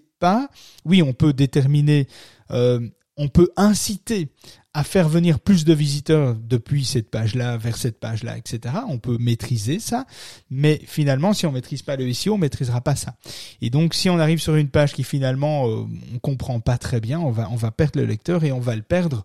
oui, 0.85 1.03
on 1.03 1.12
peut 1.12 1.33
déterminer 1.33 2.09
euh, 2.51 2.81
on 3.17 3.29
peut 3.29 3.51
inciter 3.57 4.29
à 4.77 4.85
faire 4.85 5.09
venir 5.09 5.41
plus 5.41 5.64
de 5.64 5.73
visiteurs 5.73 6.35
depuis 6.35 6.85
cette 6.85 7.11
page-là 7.11 7.57
vers 7.57 7.79
cette 7.79 7.99
page-là, 7.99 8.37
etc. 8.37 8.75
On 8.91 8.99
peut 8.99 9.17
maîtriser 9.19 9.79
ça, 9.79 10.05
mais 10.51 10.79
finalement, 10.85 11.33
si 11.33 11.47
on 11.47 11.53
maîtrise 11.53 11.81
pas 11.81 11.97
le 11.97 12.12
SEO, 12.12 12.35
on 12.35 12.39
maîtrisera 12.39 12.83
pas 12.83 12.95
ça. 12.95 13.14
Et 13.62 13.71
donc, 13.71 13.95
si 13.95 14.11
on 14.11 14.19
arrive 14.19 14.39
sur 14.39 14.55
une 14.55 14.69
page 14.69 14.93
qui 14.93 15.03
finalement 15.03 15.67
euh, 15.67 15.87
on 16.14 16.19
comprend 16.19 16.61
pas 16.61 16.77
très 16.77 17.01
bien, 17.01 17.19
on 17.19 17.31
va 17.31 17.49
on 17.51 17.57
va 17.57 17.71
perdre 17.71 17.99
le 17.99 18.05
lecteur 18.05 18.45
et 18.45 18.53
on 18.53 18.61
va 18.61 18.77
le 18.77 18.83
perdre 18.83 19.25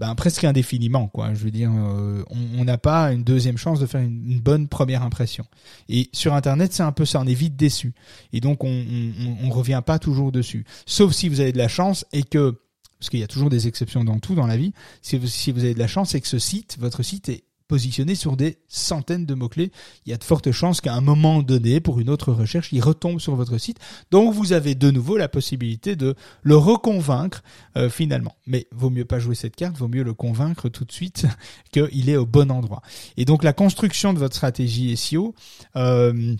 ben, 0.00 0.12
presque 0.16 0.42
indéfiniment, 0.42 1.06
quoi. 1.06 1.34
Je 1.34 1.44
veux 1.44 1.52
dire, 1.52 1.70
euh, 1.72 2.24
on 2.58 2.64
n'a 2.64 2.78
pas 2.78 3.12
une 3.12 3.22
deuxième 3.22 3.58
chance 3.58 3.78
de 3.78 3.86
faire 3.86 4.00
une, 4.00 4.40
bonne 4.40 4.66
première 4.66 5.04
impression. 5.04 5.44
Et 5.88 6.08
sur 6.12 6.34
Internet, 6.34 6.72
c'est 6.72 6.82
un 6.82 6.90
peu 6.90 7.04
ça, 7.04 7.20
on 7.20 7.28
est 7.28 7.34
vite 7.34 7.54
déçu. 7.54 7.92
Et 8.32 8.40
donc, 8.40 8.64
on, 8.64 8.68
on, 8.68 9.46
on 9.46 9.50
revient 9.50 9.82
pas 9.86 10.00
toujours 10.00 10.32
dessus, 10.32 10.64
sauf 10.84 11.12
si 11.12 11.28
vous 11.28 11.38
avez 11.38 11.52
de 11.52 11.58
la 11.58 11.68
chance 11.68 12.04
et 12.12 12.24
que 12.24 12.58
parce 13.00 13.08
qu'il 13.08 13.20
y 13.20 13.24
a 13.24 13.28
toujours 13.28 13.50
des 13.50 13.66
exceptions 13.66 14.04
dans 14.04 14.18
tout 14.18 14.34
dans 14.34 14.46
la 14.46 14.58
vie. 14.58 14.72
Si 15.00 15.16
vous, 15.16 15.26
si 15.26 15.52
vous 15.52 15.64
avez 15.64 15.74
de 15.74 15.78
la 15.78 15.88
chance, 15.88 16.10
c'est 16.10 16.20
que 16.20 16.28
ce 16.28 16.38
site, 16.38 16.76
votre 16.78 17.02
site 17.02 17.30
est 17.30 17.44
positionné 17.66 18.16
sur 18.16 18.36
des 18.36 18.58
centaines 18.68 19.26
de 19.26 19.34
mots-clés. 19.34 19.70
Il 20.04 20.10
y 20.10 20.12
a 20.12 20.16
de 20.16 20.24
fortes 20.24 20.50
chances 20.50 20.80
qu'à 20.80 20.92
un 20.92 21.00
moment 21.00 21.40
donné, 21.40 21.80
pour 21.80 22.00
une 22.00 22.10
autre 22.10 22.32
recherche, 22.32 22.72
il 22.72 22.82
retombe 22.82 23.20
sur 23.20 23.36
votre 23.36 23.58
site. 23.58 23.78
Donc 24.10 24.34
vous 24.34 24.52
avez 24.52 24.74
de 24.74 24.90
nouveau 24.90 25.16
la 25.16 25.28
possibilité 25.28 25.94
de 25.94 26.16
le 26.42 26.56
reconvaincre 26.56 27.42
euh, 27.76 27.88
finalement. 27.88 28.34
Mais 28.46 28.66
vaut 28.72 28.90
mieux 28.90 29.04
pas 29.04 29.20
jouer 29.20 29.36
cette 29.36 29.54
carte, 29.54 29.76
vaut 29.76 29.88
mieux 29.88 30.02
le 30.02 30.14
convaincre 30.14 30.68
tout 30.68 30.84
de 30.84 30.92
suite 30.92 31.26
qu'il 31.72 32.10
est 32.10 32.16
au 32.16 32.26
bon 32.26 32.50
endroit. 32.50 32.82
Et 33.16 33.24
donc 33.24 33.44
la 33.44 33.52
construction 33.52 34.12
de 34.12 34.18
votre 34.18 34.34
stratégie 34.34 34.96
SEO, 34.96 35.34
euh, 35.76 36.34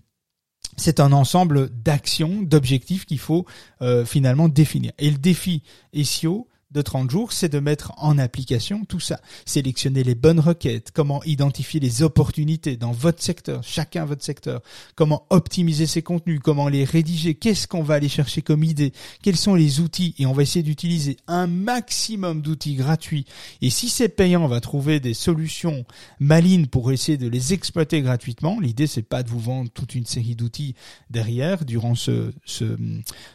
c'est 0.76 0.98
un 0.98 1.12
ensemble 1.12 1.70
d'actions, 1.70 2.42
d'objectifs 2.42 3.06
qu'il 3.06 3.20
faut 3.20 3.46
euh, 3.82 4.04
finalement 4.04 4.48
définir. 4.48 4.90
Et 4.98 5.11
le 5.11 5.18
défi 5.18 5.62
SEO, 6.02 6.48
de 6.72 6.82
30 6.82 7.10
jours, 7.10 7.32
c'est 7.32 7.48
de 7.48 7.58
mettre 7.58 7.92
en 7.96 8.16
application 8.18 8.84
tout 8.84 9.00
ça. 9.00 9.20
Sélectionner 9.44 10.04
les 10.04 10.14
bonnes 10.14 10.38
requêtes, 10.38 10.90
comment 10.94 11.22
identifier 11.24 11.80
les 11.80 12.02
opportunités 12.02 12.76
dans 12.76 12.92
votre 12.92 13.22
secteur, 13.22 13.62
chacun 13.64 14.04
votre 14.04 14.24
secteur, 14.24 14.62
comment 14.94 15.26
optimiser 15.30 15.86
ses 15.86 16.02
contenus, 16.02 16.40
comment 16.42 16.68
les 16.68 16.84
rédiger, 16.84 17.34
qu'est-ce 17.34 17.66
qu'on 17.66 17.82
va 17.82 17.94
aller 17.94 18.08
chercher 18.08 18.42
comme 18.42 18.62
idée, 18.62 18.92
quels 19.22 19.36
sont 19.36 19.54
les 19.54 19.80
outils, 19.80 20.14
et 20.18 20.26
on 20.26 20.32
va 20.32 20.42
essayer 20.42 20.62
d'utiliser 20.62 21.16
un 21.26 21.48
maximum 21.48 22.40
d'outils 22.40 22.76
gratuits. 22.76 23.26
Et 23.62 23.70
si 23.70 23.88
c'est 23.88 24.08
payant, 24.08 24.44
on 24.44 24.48
va 24.48 24.60
trouver 24.60 25.00
des 25.00 25.14
solutions 25.14 25.84
malines 26.20 26.68
pour 26.68 26.92
essayer 26.92 27.18
de 27.18 27.28
les 27.28 27.52
exploiter 27.52 28.00
gratuitement. 28.00 28.60
L'idée, 28.60 28.86
c'est 28.86 29.02
pas 29.02 29.22
de 29.22 29.28
vous 29.28 29.40
vendre 29.40 29.70
toute 29.70 29.94
une 29.96 30.06
série 30.06 30.36
d'outils 30.36 30.74
derrière 31.10 31.64
durant 31.64 31.96
ce, 31.96 32.32
ce, 32.44 32.76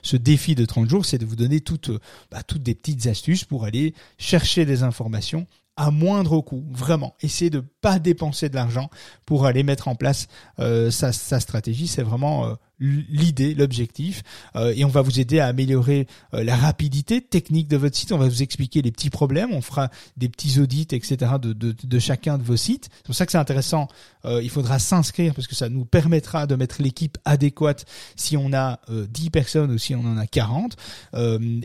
ce 0.01 0.15
défi 0.15 0.55
de 0.55 0.63
30 0.65 0.89
jours, 0.89 1.05
c'est 1.05 1.17
de 1.17 1.25
vous 1.25 1.36
donner 1.36 1.59
toutes, 1.59 1.91
bah, 2.31 2.41
toutes 2.43 2.63
des 2.63 2.75
petites 2.75 3.07
astuces 3.07 3.24
pour 3.47 3.65
aller 3.65 3.93
chercher 4.17 4.65
des 4.65 4.84
informations 4.84 5.47
à 5.78 5.91
moindre 5.91 6.39
coût, 6.39 6.63
vraiment. 6.71 7.15
Essayez 7.21 7.49
de 7.49 7.59
pas 7.59 7.99
dépenser 7.99 8.47
de 8.47 8.55
l'argent 8.55 8.89
pour 9.26 9.45
aller 9.45 9.63
mettre 9.63 9.88
en 9.88 9.95
place 9.95 10.28
euh, 10.59 10.89
sa, 10.89 11.11
sa, 11.11 11.39
stratégie. 11.39 11.88
C'est 11.88 12.03
vraiment 12.03 12.45
euh, 12.45 12.53
l'idée, 12.80 13.53
l'objectif, 13.53 14.23
euh, 14.55 14.73
et 14.76 14.84
on 14.84 14.89
va 14.89 15.01
vous 15.01 15.19
aider 15.19 15.39
à 15.39 15.47
améliorer 15.47 16.07
euh, 16.34 16.43
la 16.43 16.55
rapidité 16.55 17.21
technique 17.21 17.67
de 17.67 17.78
votre 17.78 17.95
site. 17.95 18.11
On 18.11 18.17
va 18.17 18.28
vous 18.28 18.43
expliquer 18.43 18.82
les 18.82 18.91
petits 18.91 19.09
problèmes, 19.09 19.53
on 19.53 19.61
fera 19.61 19.89
des 20.17 20.30
petits 20.30 20.59
audits, 20.59 20.88
etc. 20.91 21.34
de, 21.41 21.53
de, 21.53 21.76
de 21.82 21.99
chacun 21.99 22.38
de 22.38 22.43
vos 22.43 22.57
sites. 22.57 22.89
C'est 22.97 23.05
pour 23.05 23.15
ça 23.15 23.26
que 23.26 23.32
c'est 23.32 23.38
intéressant. 23.38 23.88
Euh, 24.26 24.41
il 24.43 24.49
faudra 24.49 24.80
s'inscrire 24.80 25.34
parce 25.34 25.47
que 25.47 25.55
ça 25.55 25.69
nous 25.69 25.86
permettra 25.86 26.47
de 26.47 26.55
mettre 26.55 26.82
l'équipe 26.82 27.17
adéquate 27.26 27.86
si 28.15 28.38
on 28.38 28.53
a 28.53 28.80
10 28.89 29.30
personnes 29.30 29.71
ou 29.71 29.78
si 29.78 29.95
on 29.95 30.01
en 30.01 30.17
a 30.17 30.28
40. 30.28 30.76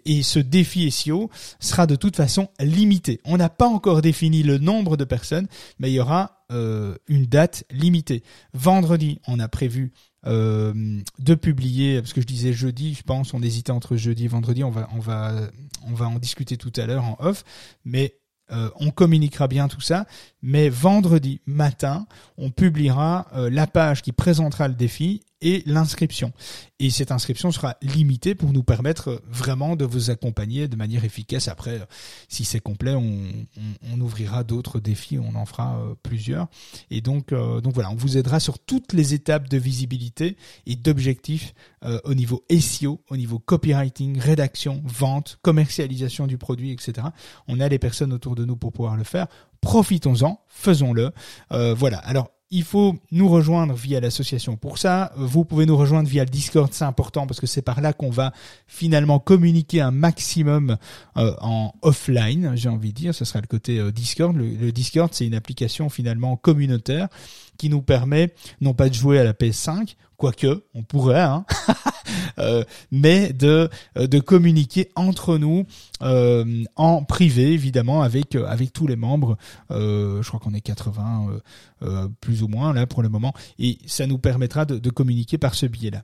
et 0.05 0.23
ce 0.23 0.39
défi 0.39 0.91
SEO 0.91 1.31
sera 1.59 1.87
de 1.87 1.97
toute 1.97 2.17
façon 2.17 2.49
limité. 2.61 3.21
On 3.25 3.37
n'a 3.37 3.49
pas 3.49 3.67
encore 3.67 4.03
défini 4.03 4.43
le 4.43 4.59
nombre 4.59 4.97
de 4.97 5.05
personnes, 5.05 5.47
mais 5.79 5.91
il 5.91 5.95
y 5.95 6.01
aura 6.01 6.40
une 6.51 7.27
date 7.27 7.65
limitée. 7.71 8.23
Vendredi, 8.53 9.21
on 9.27 9.39
a 9.39 9.49
prévu 9.49 9.93
euh, 10.27 11.01
de 11.19 11.35
publier, 11.35 12.01
parce 12.01 12.13
que 12.13 12.21
je 12.21 12.27
disais 12.27 12.53
jeudi, 12.53 12.95
je 12.95 13.03
pense, 13.03 13.33
on 13.33 13.43
hésitait 13.43 13.73
entre 13.73 13.97
jeudi 13.97 14.27
et 14.27 14.29
vendredi, 14.29 14.63
on 14.63 14.71
va, 14.71 15.49
en 15.83 16.19
discuter 16.19 16.59
tout 16.59 16.73
à 16.77 16.85
l'heure 16.85 17.05
en 17.05 17.17
off, 17.21 17.43
mais 17.87 18.19
euh, 18.53 18.69
on 18.77 18.91
communiquera 18.91 19.49
bien 19.49 19.69
tout 19.69 19.81
ça, 19.81 20.07
mais 20.43 20.69
vendredi 20.69 21.41
matin, 21.47 22.07
on 22.37 22.51
publiera 22.51 23.29
euh, 23.35 23.49
la 23.49 23.67
page 23.67 24.03
qui 24.03 24.13
présentera 24.13 24.69
le 24.69 24.75
défi 24.75 25.23
et 25.43 25.63
l'inscription. 25.67 26.33
Et 26.79 26.91
cette 26.91 27.13
inscription 27.13 27.51
sera 27.51 27.77
limitée 27.83 28.35
pour 28.35 28.53
nous 28.53 28.63
permettre 28.63 29.23
vraiment 29.29 29.77
de 29.77 29.85
vous 29.85 30.11
accompagner 30.11 30.69
de 30.69 30.77
manière 30.77 31.05
efficace. 31.05 31.49
Après, 31.49 31.81
si 32.29 32.45
c'est 32.45 32.61
complet, 32.61 32.95
on, 32.95 34.01
ouvrira 34.01 34.45
d'autres 34.45 34.81
défis, 34.81 35.19
on 35.19 35.35
en 35.35 35.45
fera 35.45 35.79
euh, 35.79 35.95
plusieurs. 36.03 36.49
Et 36.91 37.03
donc, 37.03 37.33
euh, 37.33 37.61
donc 37.61 37.75
voilà, 37.75 37.91
on 37.91 37.97
vous 37.97 38.17
aidera 38.17 38.41
sur 38.41 38.59
toutes 38.59 38.95
les 38.95 39.13
étapes 39.13 39.49
de 39.49 39.59
visibilité 39.59 40.37
et 40.67 40.75
d'objectifs 40.75 41.53
euh, 41.85 42.01
au 42.05 42.15
niveau 42.15 42.45
SEO, 42.51 43.03
au 43.11 43.17
niveau 43.17 43.39
copywriting, 43.39 44.19
rédaction, 44.19 44.83
vente, 44.87 45.39
commercialisation 45.43 46.27
du 46.27 46.39
produit, 46.39 46.73
etc. 46.73 47.09
On 47.47 47.61
a 47.61 47.69
les 47.69 47.79
personnes 47.79 48.13
autour 48.13 48.37
de 48.37 48.45
nous 48.47 48.57
pour 48.57 48.73
pouvoir 48.73 48.97
le 48.97 49.05
faire. 49.05 49.27
Profitons-en, 49.61 50.41
faisons-le. 50.49 51.11
voilà. 51.51 51.99
Alors 51.99 52.31
il 52.53 52.65
faut 52.65 52.97
nous 53.13 53.29
rejoindre 53.29 53.75
via 53.75 54.01
l'association. 54.01 54.57
Pour 54.57 54.79
ça, 54.79 55.13
vous 55.17 55.45
pouvez 55.45 55.67
nous 55.67 55.77
rejoindre 55.77 56.09
via 56.09 56.25
le 56.25 56.31
Discord, 56.31 56.73
c'est 56.73 56.85
important 56.85 57.27
parce 57.27 57.39
que 57.39 57.47
c'est 57.47 57.63
par 57.63 57.81
là 57.81 57.93
qu'on 57.93 58.11
va 58.11 58.33
finalement 58.67 59.21
communiquer 59.21 59.81
un 59.81 59.93
maximum 59.93 60.77
euh, 61.17 61.33
en 61.41 61.73
offline, 61.83 62.53
j'ai 62.57 62.69
envie 62.69 62.93
de 62.93 62.97
dire, 62.97 63.15
ce 63.15 63.25
sera 63.25 63.41
le 63.41 63.47
côté 63.47 63.79
euh, 63.79 63.93
Discord. 63.93 64.37
Le, 64.37 64.73
Discord, 64.73 65.11
c'est 65.13 65.27
une 65.27 65.35
application 65.35 65.89
finalement 65.89 66.37
communautaire 66.37 67.09
qui 67.61 67.69
nous 67.69 67.83
permet 67.83 68.33
non 68.63 68.73
pas 68.73 68.89
de 68.89 68.95
jouer 68.95 69.19
à 69.19 69.25
la 69.25 69.35
PS5, 69.35 69.97
quoique 70.17 70.65
on 70.73 70.83
pourrait, 70.83 71.21
hein, 71.21 71.45
euh, 72.39 72.65
mais 72.91 73.35
de 73.35 73.69
de 73.97 74.19
communiquer 74.19 74.91
entre 74.97 75.37
nous 75.37 75.67
euh, 76.01 76.65
en 76.77 77.05
privé 77.05 77.53
évidemment 77.53 78.01
avec 78.01 78.35
avec 78.35 78.73
tous 78.73 78.87
les 78.87 78.97
membres. 78.97 79.37
Euh, 79.71 80.23
je 80.23 80.29
crois 80.29 80.41
qu'on 80.41 80.55
est 80.55 80.63
80 80.63 81.41
plus 82.23 82.43
ou 82.43 82.49
moins 82.49 82.73
là 82.73 82.87
pour 82.87 83.03
le 83.03 83.11
moment, 83.11 83.35
et 83.59 83.77
ça 83.85 84.07
nous 84.07 84.19
permettra 84.19 84.65
de 84.65 84.91
communiquer 84.91 85.37
par 85.37 85.55
ce 85.55 85.67
biais-là. 85.67 86.03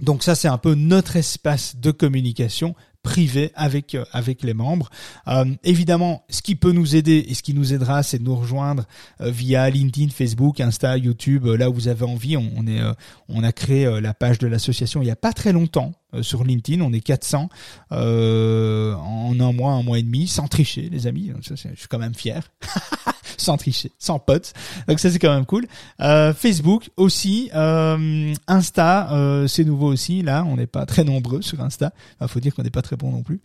Donc 0.00 0.22
ça 0.22 0.34
c'est 0.34 0.48
un 0.48 0.58
peu 0.58 0.74
notre 0.74 1.16
espace 1.16 1.76
de 1.76 1.90
communication 1.90 2.74
privé 3.04 3.52
avec 3.54 3.94
euh, 3.94 4.04
avec 4.12 4.42
les 4.42 4.54
membres. 4.54 4.90
Euh, 5.28 5.44
évidemment, 5.62 6.24
ce 6.28 6.42
qui 6.42 6.56
peut 6.56 6.72
nous 6.72 6.96
aider 6.96 7.24
et 7.28 7.34
ce 7.34 7.44
qui 7.44 7.54
nous 7.54 7.72
aidera, 7.72 8.02
c'est 8.02 8.18
de 8.18 8.24
nous 8.24 8.34
rejoindre 8.34 8.84
euh, 9.20 9.30
via 9.30 9.70
LinkedIn, 9.70 10.10
Facebook, 10.10 10.58
Insta, 10.58 10.98
YouTube, 10.98 11.46
là 11.46 11.70
où 11.70 11.74
vous 11.74 11.86
avez 11.86 12.04
envie. 12.04 12.36
On, 12.36 12.66
est 12.66 12.80
on 13.28 13.44
a 13.44 13.52
créé 13.52 14.00
la 14.00 14.14
page 14.14 14.38
de 14.38 14.48
l'association 14.48 15.02
il 15.02 15.06
y 15.06 15.12
a 15.12 15.16
pas 15.16 15.32
très 15.32 15.52
longtemps. 15.52 15.92
Euh, 16.14 16.22
sur 16.22 16.44
LinkedIn. 16.44 16.80
On 16.80 16.92
est 16.92 17.00
400 17.00 17.48
euh, 17.92 18.94
en 18.94 19.38
un 19.40 19.52
mois, 19.52 19.72
un 19.72 19.82
mois 19.82 19.98
et 19.98 20.02
demi, 20.02 20.26
sans 20.26 20.48
tricher, 20.48 20.88
les 20.90 21.06
amis. 21.06 21.32
je 21.42 21.54
suis 21.54 21.88
quand 21.88 21.98
même 21.98 22.14
fier. 22.14 22.50
sans 23.38 23.56
tricher, 23.56 23.92
sans 23.98 24.18
potes. 24.18 24.52
Donc 24.88 25.00
ça 25.00 25.10
c'est 25.10 25.18
quand 25.18 25.34
même 25.34 25.46
cool. 25.46 25.66
Euh, 26.00 26.32
Facebook 26.34 26.90
aussi, 26.96 27.50
euh, 27.54 28.34
Insta, 28.46 29.12
euh, 29.12 29.46
c'est 29.46 29.64
nouveau 29.64 29.88
aussi. 29.88 30.22
Là, 30.22 30.44
on 30.46 30.56
n'est 30.56 30.66
pas 30.66 30.86
très 30.86 31.04
nombreux 31.04 31.42
sur 31.42 31.60
Insta. 31.60 31.92
Il 32.20 32.28
faut 32.28 32.40
dire 32.40 32.54
qu'on 32.54 32.62
n'est 32.62 32.70
pas 32.70 32.82
très 32.82 32.96
bon 32.96 33.10
non 33.10 33.22
plus. 33.22 33.40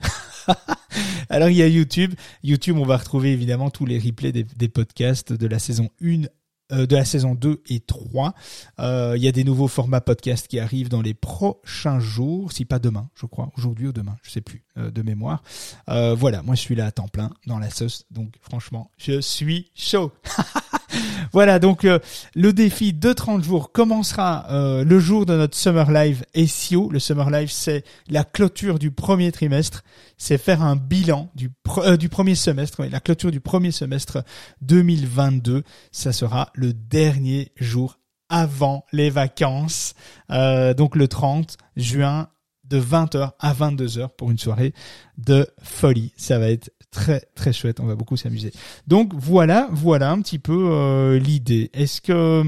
Alors 1.30 1.50
il 1.50 1.58
y 1.58 1.62
a 1.62 1.68
YouTube. 1.68 2.14
YouTube, 2.44 2.78
on 2.78 2.86
va 2.86 2.98
retrouver 2.98 3.32
évidemment 3.32 3.70
tous 3.70 3.86
les 3.86 4.00
replays 4.00 4.32
des, 4.32 4.44
des 4.44 4.70
podcasts 4.70 5.34
de 5.34 5.48
la 5.48 5.60
saison 5.60 5.90
1 6.02 6.24
euh, 6.24 6.28
de 6.72 6.96
la 6.96 7.06
saison 7.06 7.36
2 7.36 7.62
et 7.70 7.80
3. 7.80 8.34
Euh, 8.80 9.14
il 9.16 9.24
y 9.24 9.28
a 9.28 9.32
des 9.32 9.44
nouveaux 9.44 9.68
formats 9.68 10.02
podcast 10.02 10.48
qui 10.48 10.60
arrivent 10.60 10.90
dans 10.90 11.02
les 11.02 11.14
prochains 11.14 12.00
jours, 12.00 12.52
si 12.52 12.66
pas 12.66 12.80
demain, 12.80 13.10
je 13.16 13.26
crois, 13.26 13.52
aujourd'hui 13.58 13.88
ou 13.88 13.94
demain, 13.94 14.18
je 14.24 14.32
sais 14.32 14.42
plus, 14.42 14.64
euh, 14.78 14.92
de 14.92 15.02
mémoire. 15.02 15.44
voilà, 15.88 16.42
moi 16.44 16.56
je 16.56 16.62
suis 16.62 16.76
là 16.76 16.86
à 16.86 16.92
temps 16.92 17.08
plein 17.08 17.32
dans 17.48 17.60
la 17.60 17.70
sauce, 17.70 18.06
donc 18.12 18.34
franchement, 18.42 18.92
je 18.98 19.22
suis 19.22 19.72
chaud. 19.76 20.12
voilà, 21.34 21.60
donc 21.60 21.86
euh, 21.86 22.00
le 22.36 22.54
défi 22.54 22.94
de 22.94 23.14
30 23.14 23.44
jours 23.44 23.72
commencera 23.72 24.46
euh, 24.50 24.84
le 24.84 25.00
jour 25.00 25.26
de 25.26 25.36
notre 25.36 25.56
Summer 25.58 25.92
Live 25.92 26.24
SEO. 26.36 26.90
Le 26.92 27.00
Summer 27.00 27.30
Live, 27.30 27.50
c'est 27.52 27.84
la 28.10 28.24
clôture 28.24 28.80
du 28.80 28.92
premier 28.92 29.32
trimestre. 29.32 29.84
C'est 30.18 30.38
faire 30.38 30.62
un 30.62 30.76
bilan 30.76 31.30
du, 31.36 31.50
euh, 31.78 31.98
du 31.98 32.10
premier 32.10 32.36
semestre, 32.36 32.84
la 32.84 33.00
clôture 33.00 33.32
du 33.32 33.40
premier 33.40 33.72
semestre 33.72 34.24
2022. 34.62 35.64
Ça 35.92 36.12
sera 36.12 36.50
le 36.54 36.74
dernier 36.74 37.52
jour 37.58 38.00
avant 38.32 38.86
les 38.92 39.10
vacances, 39.10 39.96
donc 40.30 40.96
le 40.96 41.08
30 41.08 41.58
juin 41.76 42.28
de 42.70 42.80
20h 42.80 43.32
à 43.40 43.54
22h 43.54 44.10
pour 44.10 44.30
une 44.30 44.38
soirée 44.38 44.74
de 45.18 45.48
folie. 45.64 46.14
Ça 46.16 46.38
va 46.38 46.52
être 46.52 46.72
très 46.92 47.22
très 47.36 47.54
chouette. 47.54 47.80
On 47.80 47.86
va 47.86 47.96
beaucoup 47.96 48.18
s'amuser. 48.18 48.52
Donc 48.88 49.14
voilà, 49.14 49.70
voilà 49.72 50.12
un 50.12 50.22
petit 50.22 50.40
peu 50.40 50.70
euh, 50.72 51.20
l'idée. 51.20 51.70
Est-ce 51.74 52.02
que 52.02 52.44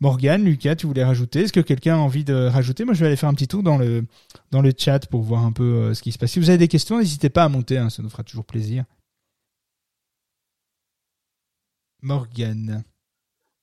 Morgan, 0.00 0.44
Lucas, 0.44 0.76
tu 0.76 0.86
voulais 0.86 1.04
rajouter? 1.04 1.42
Est-ce 1.42 1.52
que 1.52 1.60
quelqu'un 1.60 1.94
a 1.96 1.98
envie 1.98 2.24
de 2.24 2.34
rajouter? 2.34 2.84
Moi, 2.84 2.94
je 2.94 3.00
vais 3.00 3.06
aller 3.06 3.16
faire 3.16 3.28
un 3.28 3.34
petit 3.34 3.48
tour 3.48 3.62
dans 3.62 3.78
le 3.78 4.04
dans 4.50 4.62
le 4.62 4.72
chat 4.76 5.06
pour 5.06 5.22
voir 5.22 5.44
un 5.44 5.52
peu 5.52 5.62
euh, 5.62 5.94
ce 5.94 6.02
qui 6.02 6.12
se 6.12 6.18
passe. 6.18 6.32
Si 6.32 6.38
vous 6.38 6.50
avez 6.50 6.58
des 6.58 6.68
questions, 6.68 6.98
n'hésitez 6.98 7.30
pas 7.30 7.44
à 7.44 7.48
monter. 7.48 7.78
Hein, 7.78 7.90
ça 7.90 8.02
nous 8.02 8.10
fera 8.10 8.24
toujours 8.24 8.44
plaisir. 8.44 8.84
Morgan. 12.02 12.84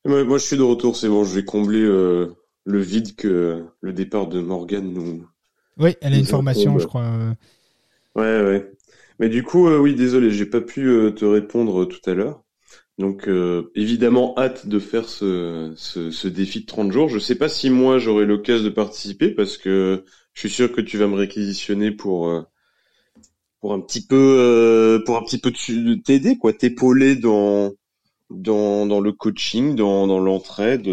Moi, 0.05 0.37
je 0.37 0.43
suis 0.43 0.57
de 0.57 0.63
retour. 0.63 0.95
C'est 0.97 1.09
bon. 1.09 1.23
Je 1.23 1.35
vais 1.35 1.45
combler 1.45 1.81
euh, 1.81 2.35
le 2.63 2.79
vide 2.79 3.15
que 3.15 3.65
le 3.81 3.93
départ 3.93 4.27
de 4.27 4.39
Morgan 4.39 4.91
nous. 4.91 5.27
Oui, 5.77 5.95
elle 6.01 6.13
a 6.13 6.17
une 6.17 6.25
formation, 6.25 6.79
je 6.79 6.85
crois. 6.85 7.35
Ouais, 8.15 8.41
ouais. 8.41 8.74
Mais 9.19 9.29
du 9.29 9.43
coup, 9.43 9.67
euh, 9.67 9.77
oui, 9.77 9.95
désolé, 9.95 10.31
j'ai 10.31 10.45
pas 10.45 10.61
pu 10.61 10.87
euh, 10.87 11.11
te 11.11 11.25
répondre 11.25 11.85
tout 11.85 12.09
à 12.09 12.13
l'heure. 12.13 12.43
Donc, 12.97 13.27
euh, 13.27 13.71
évidemment, 13.75 14.33
hâte 14.37 14.67
de 14.67 14.79
faire 14.79 15.09
ce, 15.09 15.73
ce, 15.75 16.11
ce, 16.11 16.27
défi 16.27 16.61
de 16.61 16.65
30 16.65 16.91
jours. 16.91 17.09
Je 17.09 17.19
sais 17.19 17.35
pas 17.35 17.49
si 17.49 17.69
moi 17.69 17.97
j'aurai 17.97 18.25
l'occasion 18.25 18.63
de 18.63 18.69
participer 18.69 19.29
parce 19.29 19.57
que 19.57 20.05
je 20.33 20.39
suis 20.39 20.49
sûr 20.49 20.71
que 20.71 20.81
tu 20.81 20.97
vas 20.97 21.07
me 21.07 21.15
réquisitionner 21.15 21.91
pour 21.91 22.45
pour 23.59 23.73
un 23.73 23.81
petit 23.81 24.05
peu 24.05 25.01
pour 25.05 25.17
un 25.17 25.23
petit 25.23 25.39
peu 25.39 25.51
t'aider 26.05 26.37
quoi, 26.37 26.53
t'épauler 26.53 27.17
dans 27.17 27.73
dans 28.29 28.85
dans 28.85 29.01
le 29.01 29.11
coaching, 29.11 29.75
dans 29.75 30.07
dans 30.07 30.19
l'entraide. 30.19 30.85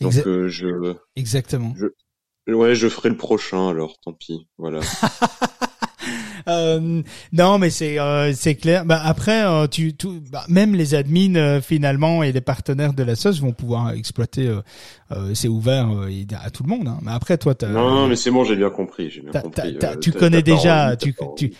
Donc 0.00 0.12
je 0.12 0.94
exactement. 1.16 1.74
Je, 1.76 2.52
ouais, 2.52 2.76
je 2.76 2.88
ferai 2.88 3.08
le 3.08 3.16
prochain 3.16 3.68
alors, 3.68 3.98
tant 3.98 4.12
pis. 4.12 4.46
Voilà. 4.58 4.80
Euh, 6.48 7.02
non, 7.32 7.58
mais 7.58 7.70
c'est 7.70 7.98
euh, 7.98 8.32
c'est 8.32 8.54
clair. 8.54 8.84
Bah, 8.84 9.00
après, 9.04 9.44
euh, 9.44 9.66
tu, 9.66 9.94
tout, 9.94 10.22
bah, 10.30 10.44
même 10.48 10.74
les 10.74 10.94
admins 10.94 11.60
finalement 11.60 12.22
et 12.22 12.32
les 12.32 12.40
partenaires 12.40 12.92
de 12.92 13.02
la 13.02 13.16
sauce 13.16 13.40
vont 13.40 13.52
pouvoir 13.52 13.90
exploiter. 13.90 14.50
c'est 15.34 15.48
ouvert 15.48 15.88
à 16.42 16.50
tout 16.50 16.62
le 16.62 16.68
monde. 16.68 16.88
Hein. 16.88 16.98
Mais 17.02 17.12
après, 17.12 17.38
toi, 17.38 17.54
t'as. 17.54 17.68
Non, 17.68 17.90
non, 17.90 18.06
mais 18.06 18.16
c'est 18.16 18.30
bon, 18.30 18.44
j'ai 18.44 18.56
bien 18.56 18.70
compris. 18.70 19.10
J'ai 19.10 19.22
bien 19.22 19.40
compris. 19.40 19.76
tu 20.00 20.12
connais 20.12 20.42
déjà. 20.42 20.96
tu, 20.96 21.14
tu... 21.36 21.52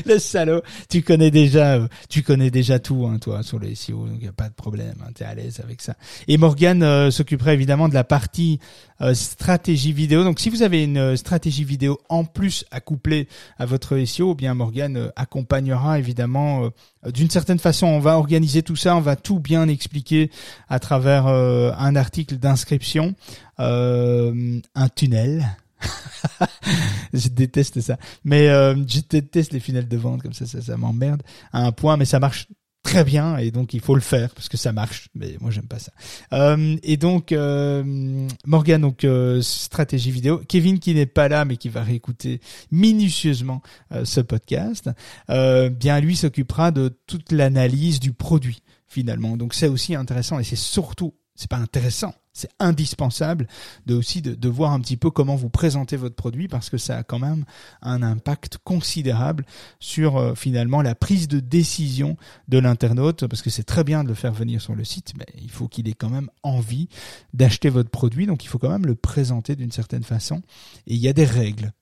le 0.06 0.18
salaud. 0.18 0.62
Tu 0.88 1.02
connais 1.02 1.30
déjà, 1.30 1.74
euh, 1.74 1.88
tu 2.08 2.22
connais 2.22 2.50
déjà 2.50 2.78
tout, 2.78 3.06
hein, 3.06 3.18
toi, 3.18 3.42
sur 3.42 3.58
les 3.58 3.74
SEO, 3.74 4.06
donc 4.06 4.22
y 4.22 4.28
a 4.28 4.32
pas 4.32 4.48
de 4.48 4.54
problème. 4.54 4.94
Hein, 5.02 5.10
T'es 5.14 5.24
à 5.24 5.34
l'aise 5.34 5.60
avec 5.62 5.80
ça. 5.82 5.94
Et 6.28 6.38
Morgan 6.38 6.82
euh, 6.82 7.10
s'occuperait 7.10 7.54
évidemment 7.54 7.88
de 7.88 7.94
la 7.94 8.04
partie 8.04 8.58
euh, 9.00 9.14
stratégie 9.14 9.92
vidéo. 9.92 10.24
Donc, 10.24 10.40
si 10.40 10.50
vous 10.50 10.62
avez 10.62 10.84
une 10.84 11.16
stratégie 11.16 11.64
vidéo 11.64 11.98
en 12.08 12.24
plus 12.24 12.64
à 12.70 12.80
coupler 12.80 13.28
à 13.58 13.66
votre 13.66 13.98
SEO, 14.04 14.32
eh 14.32 14.34
bien 14.34 14.54
Morgan 14.54 15.10
accompagnera 15.16 15.98
évidemment. 15.98 16.70
D'une 17.14 17.30
certaine 17.30 17.58
façon, 17.58 17.86
on 17.86 17.98
va 17.98 18.18
organiser 18.18 18.62
tout 18.62 18.76
ça, 18.76 18.94
on 18.94 19.00
va 19.00 19.16
tout 19.16 19.38
bien 19.38 19.68
expliquer 19.68 20.30
à 20.68 20.78
travers 20.78 21.26
un 21.26 21.96
article 21.96 22.36
d'inscription, 22.36 23.14
un 23.58 24.88
tunnel 24.94 25.46
je 27.12 27.28
déteste 27.28 27.80
ça. 27.80 27.98
Mais 28.24 28.48
euh, 28.48 28.74
je 28.86 29.00
déteste 29.08 29.52
les 29.52 29.60
funnels 29.60 29.88
de 29.88 29.96
vente 29.96 30.22
comme 30.22 30.32
ça, 30.32 30.46
ça, 30.46 30.60
ça 30.60 30.76
m'emmerde 30.76 31.22
à 31.52 31.64
un 31.64 31.72
point, 31.72 31.96
mais 31.96 32.04
ça 32.04 32.20
marche 32.20 32.46
très 32.82 33.04
bien 33.04 33.36
et 33.36 33.50
donc 33.50 33.74
il 33.74 33.80
faut 33.80 33.94
le 33.94 34.00
faire 34.00 34.30
parce 34.34 34.48
que 34.48 34.56
ça 34.56 34.72
marche 34.72 35.08
mais 35.14 35.36
moi 35.40 35.50
j'aime 35.50 35.66
pas 35.66 35.78
ça. 35.78 35.92
Euh, 36.32 36.76
et 36.82 36.96
donc 36.96 37.32
euh, 37.32 38.26
Morgan 38.46 38.80
donc 38.80 39.04
euh, 39.04 39.42
stratégie 39.42 40.10
vidéo. 40.10 40.40
Kevin 40.48 40.78
qui 40.78 40.94
n'est 40.94 41.06
pas 41.06 41.28
là 41.28 41.44
mais 41.44 41.56
qui 41.56 41.68
va 41.68 41.82
réécouter 41.82 42.40
minutieusement 42.70 43.62
euh, 43.92 44.04
ce 44.04 44.20
podcast 44.20 44.88
euh, 45.28 45.68
bien 45.68 46.00
lui 46.00 46.16
s'occupera 46.16 46.70
de 46.70 46.88
toute 47.06 47.32
l'analyse 47.32 48.00
du 48.00 48.12
produit 48.12 48.62
finalement. 48.86 49.36
Donc 49.36 49.54
c'est 49.54 49.68
aussi 49.68 49.94
intéressant 49.94 50.38
et 50.38 50.44
c'est 50.44 50.56
surtout 50.56 51.14
c'est 51.34 51.50
pas 51.50 51.56
intéressant, 51.56 52.14
c'est 52.32 52.50
indispensable 52.58 53.46
de 53.86 53.94
aussi 53.94 54.22
de, 54.22 54.34
de, 54.34 54.48
voir 54.48 54.72
un 54.72 54.80
petit 54.80 54.96
peu 54.96 55.10
comment 55.10 55.36
vous 55.36 55.50
présentez 55.50 55.96
votre 55.96 56.14
produit 56.14 56.48
parce 56.48 56.70
que 56.70 56.78
ça 56.78 56.98
a 56.98 57.02
quand 57.02 57.18
même 57.18 57.44
un 57.82 58.02
impact 58.02 58.58
considérable 58.64 59.44
sur 59.80 60.16
euh, 60.16 60.34
finalement 60.34 60.82
la 60.82 60.94
prise 60.94 61.28
de 61.28 61.40
décision 61.40 62.16
de 62.48 62.58
l'internaute 62.58 63.26
parce 63.26 63.42
que 63.42 63.50
c'est 63.50 63.64
très 63.64 63.84
bien 63.84 64.04
de 64.04 64.08
le 64.08 64.14
faire 64.14 64.32
venir 64.32 64.60
sur 64.60 64.74
le 64.74 64.84
site 64.84 65.12
mais 65.18 65.26
il 65.40 65.50
faut 65.50 65.68
qu'il 65.68 65.88
ait 65.88 65.94
quand 65.94 66.10
même 66.10 66.30
envie 66.42 66.88
d'acheter 67.34 67.68
votre 67.68 67.90
produit. 67.90 68.26
Donc 68.26 68.44
il 68.44 68.48
faut 68.48 68.58
quand 68.58 68.70
même 68.70 68.86
le 68.86 68.94
présenter 68.94 69.56
d'une 69.56 69.72
certaine 69.72 70.02
façon. 70.02 70.42
Et 70.86 70.94
il 70.94 71.00
y 71.00 71.08
a 71.08 71.12
des 71.12 71.24
règles. 71.24 71.72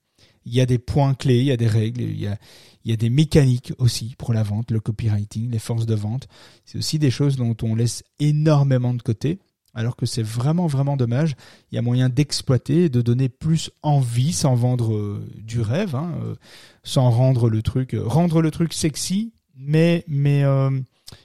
Il 0.45 0.53
y 0.53 0.61
a 0.61 0.65
des 0.65 0.79
points 0.79 1.13
clés, 1.13 1.39
il 1.39 1.45
y 1.45 1.51
a 1.51 1.57
des 1.57 1.67
règles, 1.67 2.01
il 2.01 2.19
y 2.19 2.25
a, 2.25 2.37
il 2.83 2.91
y 2.91 2.93
a 2.93 2.97
des 2.97 3.09
mécaniques 3.09 3.73
aussi 3.77 4.15
pour 4.17 4.33
la 4.33 4.41
vente, 4.41 4.71
le 4.71 4.79
copywriting, 4.79 5.51
les 5.51 5.59
forces 5.59 5.85
de 5.85 5.95
vente. 5.95 6.27
C'est 6.65 6.77
aussi 6.77 6.97
des 6.97 7.11
choses 7.11 7.35
dont 7.35 7.55
on 7.61 7.75
laisse 7.75 8.03
énormément 8.19 8.93
de 8.93 9.01
côté 9.01 9.39
alors 9.73 9.95
que 9.95 10.05
c'est 10.05 10.23
vraiment 10.23 10.67
vraiment 10.67 10.97
dommage. 10.97 11.35
Il 11.71 11.75
y 11.75 11.77
a 11.77 11.81
moyen 11.81 12.09
d'exploiter 12.09 12.89
de 12.89 13.01
donner 13.01 13.29
plus 13.29 13.71
envie 13.83 14.33
sans 14.33 14.55
vendre 14.55 14.93
euh, 14.93 15.27
du 15.37 15.61
rêve, 15.61 15.95
hein, 15.95 16.11
euh, 16.23 16.35
sans 16.83 17.09
rendre 17.09 17.49
le 17.49 17.61
truc, 17.61 17.93
euh, 17.93 18.03
rendre 18.03 18.41
le 18.41 18.51
truc 18.51 18.73
sexy, 18.73 19.33
mais 19.55 20.03
mais 20.07 20.43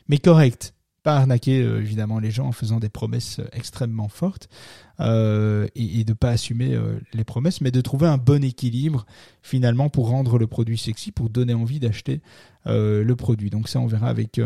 mais 0.08 0.18
correct. 0.18 0.73
Pas 1.04 1.18
arnaquer 1.18 1.62
euh, 1.62 1.80
évidemment 1.80 2.18
les 2.18 2.32
gens 2.32 2.46
en 2.46 2.52
faisant 2.52 2.80
des 2.80 2.88
promesses 2.88 3.40
extrêmement 3.52 4.08
fortes 4.08 4.48
et, 5.00 6.00
et 6.00 6.04
de 6.04 6.12
pas 6.12 6.30
assumer 6.30 6.78
les 7.12 7.24
promesses, 7.24 7.60
mais 7.60 7.72
de 7.72 7.80
trouver 7.80 8.06
un 8.06 8.16
bon 8.16 8.44
équilibre 8.44 9.06
finalement 9.42 9.88
pour 9.88 10.08
rendre 10.08 10.38
le 10.38 10.46
produit 10.46 10.78
sexy, 10.78 11.10
pour 11.10 11.30
donner 11.30 11.52
envie 11.52 11.80
d'acheter 11.80 12.20
le 12.64 13.12
produit. 13.14 13.50
Donc 13.50 13.68
ça 13.68 13.80
on 13.80 13.88
verra 13.88 14.08
avec 14.08 14.38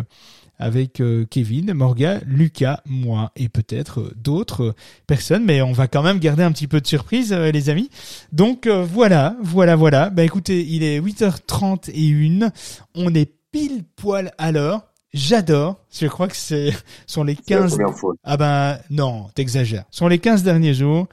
avec 0.58 1.00
euh, 1.00 1.24
Kevin, 1.28 1.72
Morga, 1.72 2.20
Lucas, 2.26 2.80
moi 2.84 3.32
et 3.36 3.48
peut-être 3.48 4.00
euh, 4.00 4.12
d'autres 4.16 4.74
personnes, 5.06 5.44
mais 5.44 5.62
on 5.62 5.72
va 5.72 5.86
quand 5.86 6.02
même 6.02 6.18
garder 6.18 6.42
un 6.42 6.52
petit 6.52 6.66
peu 6.66 6.80
de 6.80 6.86
surprise, 6.86 7.32
euh, 7.32 7.50
les 7.52 7.70
amis. 7.70 7.90
Donc 8.32 8.66
voilà, 8.68 9.36
voilà, 9.42 9.76
voilà. 9.76 10.10
Bah 10.10 10.24
écoutez, 10.24 10.64
il 10.66 10.82
est 10.82 11.00
8h31, 11.00 12.50
on 12.94 13.14
est 13.14 13.32
pile 13.52 13.84
poil 13.96 14.32
à 14.38 14.52
l'heure. 14.52 14.82
J'adore. 15.14 15.76
Je 15.90 16.06
crois 16.06 16.28
que 16.28 16.36
c'est 16.36 16.72
sont 17.06 17.24
les 17.24 17.36
15 17.36 17.78
la 17.78 17.92
fois. 17.92 18.14
Ah 18.24 18.36
ben 18.36 18.78
non, 18.90 19.28
t'exagères. 19.34 19.84
Sont 19.90 20.08
les 20.08 20.18
15 20.18 20.42
derniers 20.42 20.74
jours. 20.74 21.08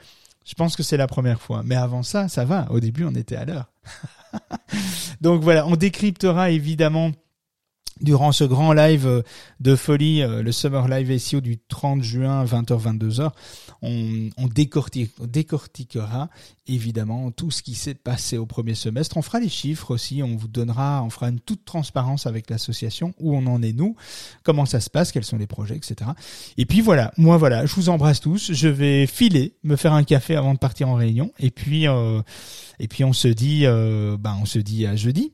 Je 0.45 0.53
pense 0.53 0.75
que 0.75 0.83
c'est 0.83 0.97
la 0.97 1.07
première 1.07 1.41
fois. 1.41 1.63
Mais 1.65 1.75
avant 1.75 2.03
ça, 2.03 2.27
ça 2.27 2.45
va. 2.45 2.67
Au 2.69 2.79
début, 2.79 3.05
on 3.05 3.15
était 3.15 3.35
à 3.35 3.45
l'heure. 3.45 3.71
Donc 5.21 5.41
voilà, 5.41 5.65
on 5.65 5.75
décryptera 5.75 6.51
évidemment 6.51 7.11
durant 8.01 8.31
ce 8.31 8.43
grand 8.43 8.73
live 8.73 9.23
de 9.59 9.75
folie, 9.75 10.21
euh, 10.21 10.41
le 10.41 10.51
Summer 10.51 10.87
Live 10.87 11.17
SEO 11.17 11.39
du 11.39 11.57
30 11.57 12.03
juin 12.03 12.43
20h 12.43 12.97
22h, 12.97 13.31
on, 13.81 14.29
on 14.37 14.47
décortique, 14.47 15.11
décortiquera 15.21 16.29
évidemment 16.67 17.31
tout 17.31 17.51
ce 17.51 17.61
qui 17.61 17.73
s'est 17.75 17.93
passé 17.93 18.37
au 18.37 18.45
premier 18.45 18.75
semestre. 18.75 19.17
On 19.17 19.21
fera 19.21 19.39
les 19.39 19.49
chiffres 19.49 19.91
aussi, 19.91 20.21
on 20.23 20.35
vous 20.35 20.47
donnera, 20.47 21.03
on 21.03 21.09
fera 21.09 21.29
une 21.29 21.39
toute 21.39 21.63
transparence 21.63 22.27
avec 22.27 22.49
l'association, 22.49 23.13
où 23.19 23.35
on 23.35 23.45
en 23.47 23.61
est 23.61 23.73
nous, 23.73 23.95
comment 24.43 24.65
ça 24.65 24.79
se 24.79 24.89
passe, 24.89 25.11
quels 25.11 25.23
sont 25.23 25.37
les 25.37 25.47
projets, 25.47 25.75
etc. 25.75 26.11
Et 26.57 26.65
puis 26.65 26.81
voilà, 26.81 27.13
moi 27.17 27.37
voilà, 27.37 27.65
je 27.65 27.75
vous 27.75 27.89
embrasse 27.89 28.19
tous, 28.19 28.51
je 28.51 28.67
vais 28.67 29.07
filer, 29.07 29.55
me 29.63 29.75
faire 29.75 29.93
un 29.93 30.03
café 30.03 30.35
avant 30.35 30.53
de 30.53 30.59
partir 30.59 30.89
en 30.89 30.95
réunion, 30.95 31.31
et 31.39 31.51
puis 31.51 31.87
euh, 31.87 32.21
et 32.79 32.87
puis 32.87 33.03
on 33.03 33.13
se 33.13 33.27
dit, 33.27 33.65
euh, 33.65 34.17
ben 34.17 34.37
on 34.41 34.45
se 34.45 34.59
dit 34.59 34.85
à 34.85 34.95
jeudi. 34.95 35.33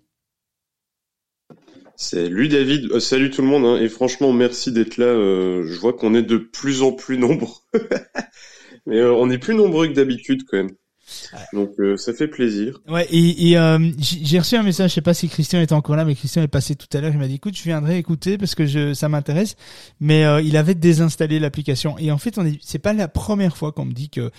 Salut 2.01 2.47
David, 2.47 2.91
euh, 2.93 2.99
salut 2.99 3.29
tout 3.29 3.43
le 3.43 3.47
monde, 3.47 3.63
hein. 3.63 3.77
et 3.79 3.87
franchement 3.87 4.33
merci 4.33 4.71
d'être 4.71 4.97
là. 4.97 5.05
Euh, 5.05 5.67
je 5.67 5.79
vois 5.79 5.93
qu'on 5.93 6.15
est 6.15 6.23
de 6.23 6.37
plus 6.37 6.81
en 6.81 6.93
plus 6.93 7.19
nombreux, 7.19 7.61
mais 8.87 8.97
euh, 8.97 9.13
on 9.13 9.29
est 9.29 9.37
plus 9.37 9.53
nombreux 9.53 9.87
que 9.87 9.93
d'habitude 9.93 10.41
quand 10.49 10.57
même. 10.57 10.71
Donc 11.53 11.71
euh, 11.79 11.97
ça 11.97 12.13
fait 12.13 12.27
plaisir. 12.27 12.79
Ouais, 12.87 13.07
et, 13.09 13.49
et 13.49 13.57
euh, 13.57 13.91
j'ai 13.99 14.39
reçu 14.39 14.55
un 14.55 14.63
message, 14.63 14.91
je 14.91 14.95
sais 14.95 15.01
pas 15.01 15.13
si 15.13 15.29
Christian 15.29 15.59
est 15.59 15.71
encore 15.71 15.95
là, 15.95 16.05
mais 16.05 16.15
Christian 16.15 16.41
est 16.43 16.47
passé 16.47 16.75
tout 16.75 16.87
à 16.95 17.01
l'heure, 17.01 17.11
il 17.13 17.19
m'a 17.19 17.27
dit 17.27 17.35
écoute, 17.35 17.57
je 17.57 17.63
viendrai 17.63 17.97
écouter 17.97 18.37
parce 18.37 18.55
que 18.55 18.65
je 18.65 18.93
ça 18.93 19.09
m'intéresse, 19.09 19.55
mais 19.99 20.25
euh, 20.25 20.41
il 20.41 20.57
avait 20.57 20.75
désinstallé 20.75 21.39
l'application 21.39 21.97
et 21.97 22.11
en 22.11 22.17
fait, 22.17 22.37
on 22.37 22.45
est 22.45 22.59
c'est 22.61 22.79
pas 22.79 22.93
la 22.93 23.07
première 23.07 23.57
fois 23.57 23.71
qu'on 23.71 23.85
me 23.85 23.93
dit 23.93 24.09
que 24.09 24.31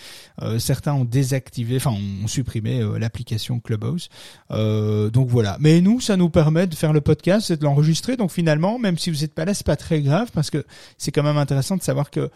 certains 0.58 0.94
ont 0.94 1.04
désactivé, 1.04 1.76
enfin 1.76 1.92
ont 1.92 2.26
supprimé 2.26 2.82
l'application 2.98 3.60
Clubhouse. 3.60 4.08
Donc 4.50 5.28
voilà. 5.28 5.56
Mais 5.60 5.80
nous, 5.80 6.00
ça 6.00 6.16
nous 6.16 6.30
permet 6.30 6.66
de 6.66 6.74
faire 6.74 6.92
le 6.92 7.00
podcast 7.00 7.50
et 7.50 7.56
de 7.56 7.64
l'enregistrer. 7.64 8.16
Donc 8.16 8.30
finalement, 8.30 8.78
même 8.78 8.98
si 8.98 9.10
vous 9.10 9.20
n'êtes 9.20 9.34
pas 9.34 9.44
là, 9.44 9.54
c'est 9.54 9.66
pas 9.66 9.76
très 9.76 10.00
grave 10.00 10.30
parce 10.32 10.50
que 10.50 10.64
c'est 10.98 11.12
quand 11.12 11.22
même 11.22 11.36
intéressant 11.36 11.76
de 11.76 11.82
savoir 11.82 12.10
que 12.10 12.30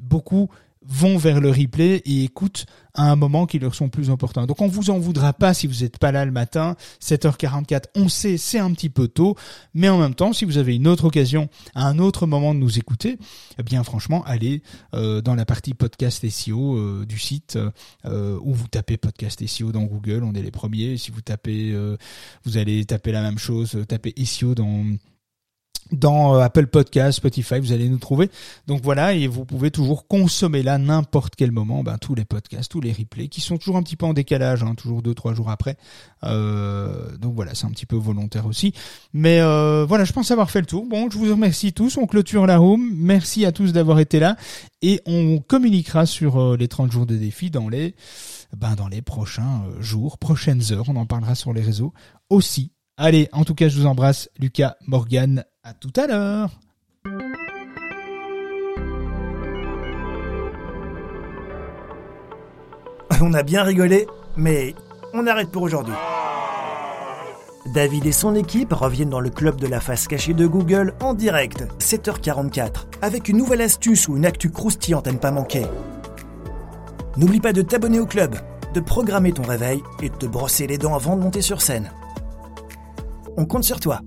beaucoup 0.00 0.48
vont 0.88 1.16
vers 1.16 1.40
le 1.40 1.50
replay 1.50 2.02
et 2.04 2.24
écoutent 2.24 2.66
à 2.96 3.10
un 3.10 3.16
moment 3.16 3.46
qui 3.46 3.58
leur 3.58 3.74
sont 3.74 3.88
plus 3.88 4.10
importants. 4.10 4.46
Donc 4.46 4.60
on 4.60 4.68
vous 4.68 4.90
en 4.90 4.98
voudra 4.98 5.32
pas 5.32 5.54
si 5.54 5.66
vous 5.66 5.82
n'êtes 5.82 5.98
pas 5.98 6.12
là 6.12 6.24
le 6.24 6.32
matin, 6.32 6.76
7h44, 7.02 7.84
on 7.94 8.08
sait 8.08 8.36
c'est 8.38 8.58
un 8.58 8.72
petit 8.72 8.88
peu 8.88 9.08
tôt, 9.08 9.36
mais 9.74 9.88
en 9.88 9.98
même 9.98 10.14
temps 10.14 10.32
si 10.32 10.44
vous 10.44 10.58
avez 10.58 10.74
une 10.76 10.88
autre 10.88 11.04
occasion 11.04 11.48
un 11.74 11.98
autre 11.98 12.26
moment 12.26 12.54
de 12.54 12.60
nous 12.60 12.78
écouter, 12.78 13.18
eh 13.58 13.62
bien 13.62 13.84
franchement 13.84 14.24
allez 14.24 14.62
euh, 14.94 15.20
dans 15.20 15.34
la 15.34 15.44
partie 15.44 15.74
podcast 15.74 16.28
SEO 16.28 16.76
euh, 16.76 17.06
du 17.06 17.18
site 17.18 17.58
euh, 18.06 18.38
où 18.42 18.54
vous 18.54 18.68
tapez 18.68 18.96
podcast 18.96 19.46
SEO 19.46 19.72
dans 19.72 19.84
Google, 19.84 20.24
on 20.24 20.34
est 20.34 20.42
les 20.42 20.50
premiers, 20.50 20.96
si 20.96 21.10
vous 21.10 21.20
tapez 21.20 21.72
euh, 21.72 21.96
vous 22.44 22.56
allez 22.56 22.84
taper 22.84 23.12
la 23.12 23.22
même 23.22 23.38
chose, 23.38 23.78
tapez 23.88 24.14
SEO 24.24 24.54
dans 24.54 24.84
dans 25.92 26.34
euh, 26.34 26.40
Apple 26.40 26.66
Podcast, 26.66 27.18
Spotify, 27.18 27.58
vous 27.60 27.72
allez 27.72 27.88
nous 27.88 27.98
trouver. 27.98 28.30
Donc 28.66 28.82
voilà, 28.82 29.14
et 29.14 29.26
vous 29.26 29.44
pouvez 29.44 29.70
toujours 29.70 30.06
consommer 30.06 30.62
là 30.62 30.78
n'importe 30.78 31.34
quel 31.36 31.52
moment 31.52 31.82
ben, 31.82 31.98
tous 31.98 32.14
les 32.14 32.24
podcasts, 32.24 32.70
tous 32.70 32.80
les 32.80 32.92
replays 32.92 33.28
qui 33.28 33.40
sont 33.40 33.56
toujours 33.56 33.76
un 33.76 33.82
petit 33.82 33.96
peu 33.96 34.06
en 34.06 34.12
décalage, 34.12 34.62
hein, 34.62 34.74
toujours 34.74 35.02
deux 35.02 35.14
trois 35.14 35.34
jours 35.34 35.50
après. 35.50 35.76
Euh, 36.24 37.16
donc 37.18 37.34
voilà, 37.34 37.54
c'est 37.54 37.66
un 37.66 37.70
petit 37.70 37.86
peu 37.86 37.96
volontaire 37.96 38.46
aussi. 38.46 38.72
Mais 39.12 39.40
euh, 39.40 39.84
voilà, 39.86 40.04
je 40.04 40.12
pense 40.12 40.30
avoir 40.30 40.50
fait 40.50 40.60
le 40.60 40.66
tour. 40.66 40.86
Bon, 40.86 41.08
je 41.10 41.18
vous 41.18 41.30
remercie 41.30 41.72
tous. 41.72 41.96
On 41.96 42.06
clôture 42.06 42.46
la 42.46 42.58
room. 42.58 42.90
Merci 42.94 43.44
à 43.44 43.52
tous 43.52 43.72
d'avoir 43.72 44.00
été 44.00 44.18
là 44.18 44.36
et 44.82 45.00
on 45.06 45.38
communiquera 45.38 46.06
sur 46.06 46.40
euh, 46.40 46.56
les 46.56 46.68
30 46.68 46.92
jours 46.92 47.06
de 47.06 47.16
défi 47.16 47.50
dans 47.50 47.68
les 47.68 47.94
ben, 48.56 48.74
dans 48.74 48.88
les 48.88 49.02
prochains 49.02 49.64
euh, 49.66 49.82
jours, 49.82 50.18
prochaines 50.18 50.62
heures. 50.72 50.88
On 50.88 50.96
en 50.96 51.06
parlera 51.06 51.34
sur 51.34 51.52
les 51.52 51.62
réseaux 51.62 51.92
aussi. 52.30 52.72
Allez, 52.98 53.28
en 53.32 53.44
tout 53.44 53.54
cas, 53.54 53.68
je 53.68 53.78
vous 53.78 53.84
embrasse, 53.84 54.30
Lucas, 54.38 54.76
Morgan, 54.86 55.44
à 55.62 55.74
tout 55.74 55.92
à 55.96 56.06
l'heure. 56.06 56.50
On 63.20 63.34
a 63.34 63.42
bien 63.42 63.62
rigolé, 63.64 64.06
mais 64.36 64.74
on 65.12 65.26
arrête 65.26 65.50
pour 65.50 65.62
aujourd'hui. 65.62 65.92
David 67.74 68.06
et 68.06 68.12
son 68.12 68.34
équipe 68.34 68.72
reviennent 68.72 69.10
dans 69.10 69.20
le 69.20 69.28
club 69.28 69.60
de 69.60 69.66
la 69.66 69.80
face 69.80 70.08
cachée 70.08 70.32
de 70.32 70.46
Google 70.46 70.94
en 71.00 71.12
direct, 71.12 71.66
7h44, 71.78 72.86
avec 73.02 73.28
une 73.28 73.36
nouvelle 73.36 73.60
astuce 73.60 74.08
ou 74.08 74.16
une 74.16 74.24
actu 74.24 74.50
croustillante 74.50 75.06
à 75.06 75.12
ne 75.12 75.18
pas 75.18 75.32
manquer. 75.32 75.66
N'oublie 77.18 77.40
pas 77.40 77.52
de 77.52 77.60
t'abonner 77.60 78.00
au 78.00 78.06
club, 78.06 78.36
de 78.72 78.80
programmer 78.80 79.32
ton 79.32 79.42
réveil 79.42 79.82
et 80.02 80.08
de 80.08 80.14
te 80.14 80.24
brosser 80.24 80.66
les 80.66 80.78
dents 80.78 80.94
avant 80.94 81.16
de 81.16 81.22
monter 81.22 81.42
sur 81.42 81.60
scène. 81.60 81.90
On 83.36 83.44
compte 83.44 83.64
sur 83.64 83.80
toi. 83.80 84.00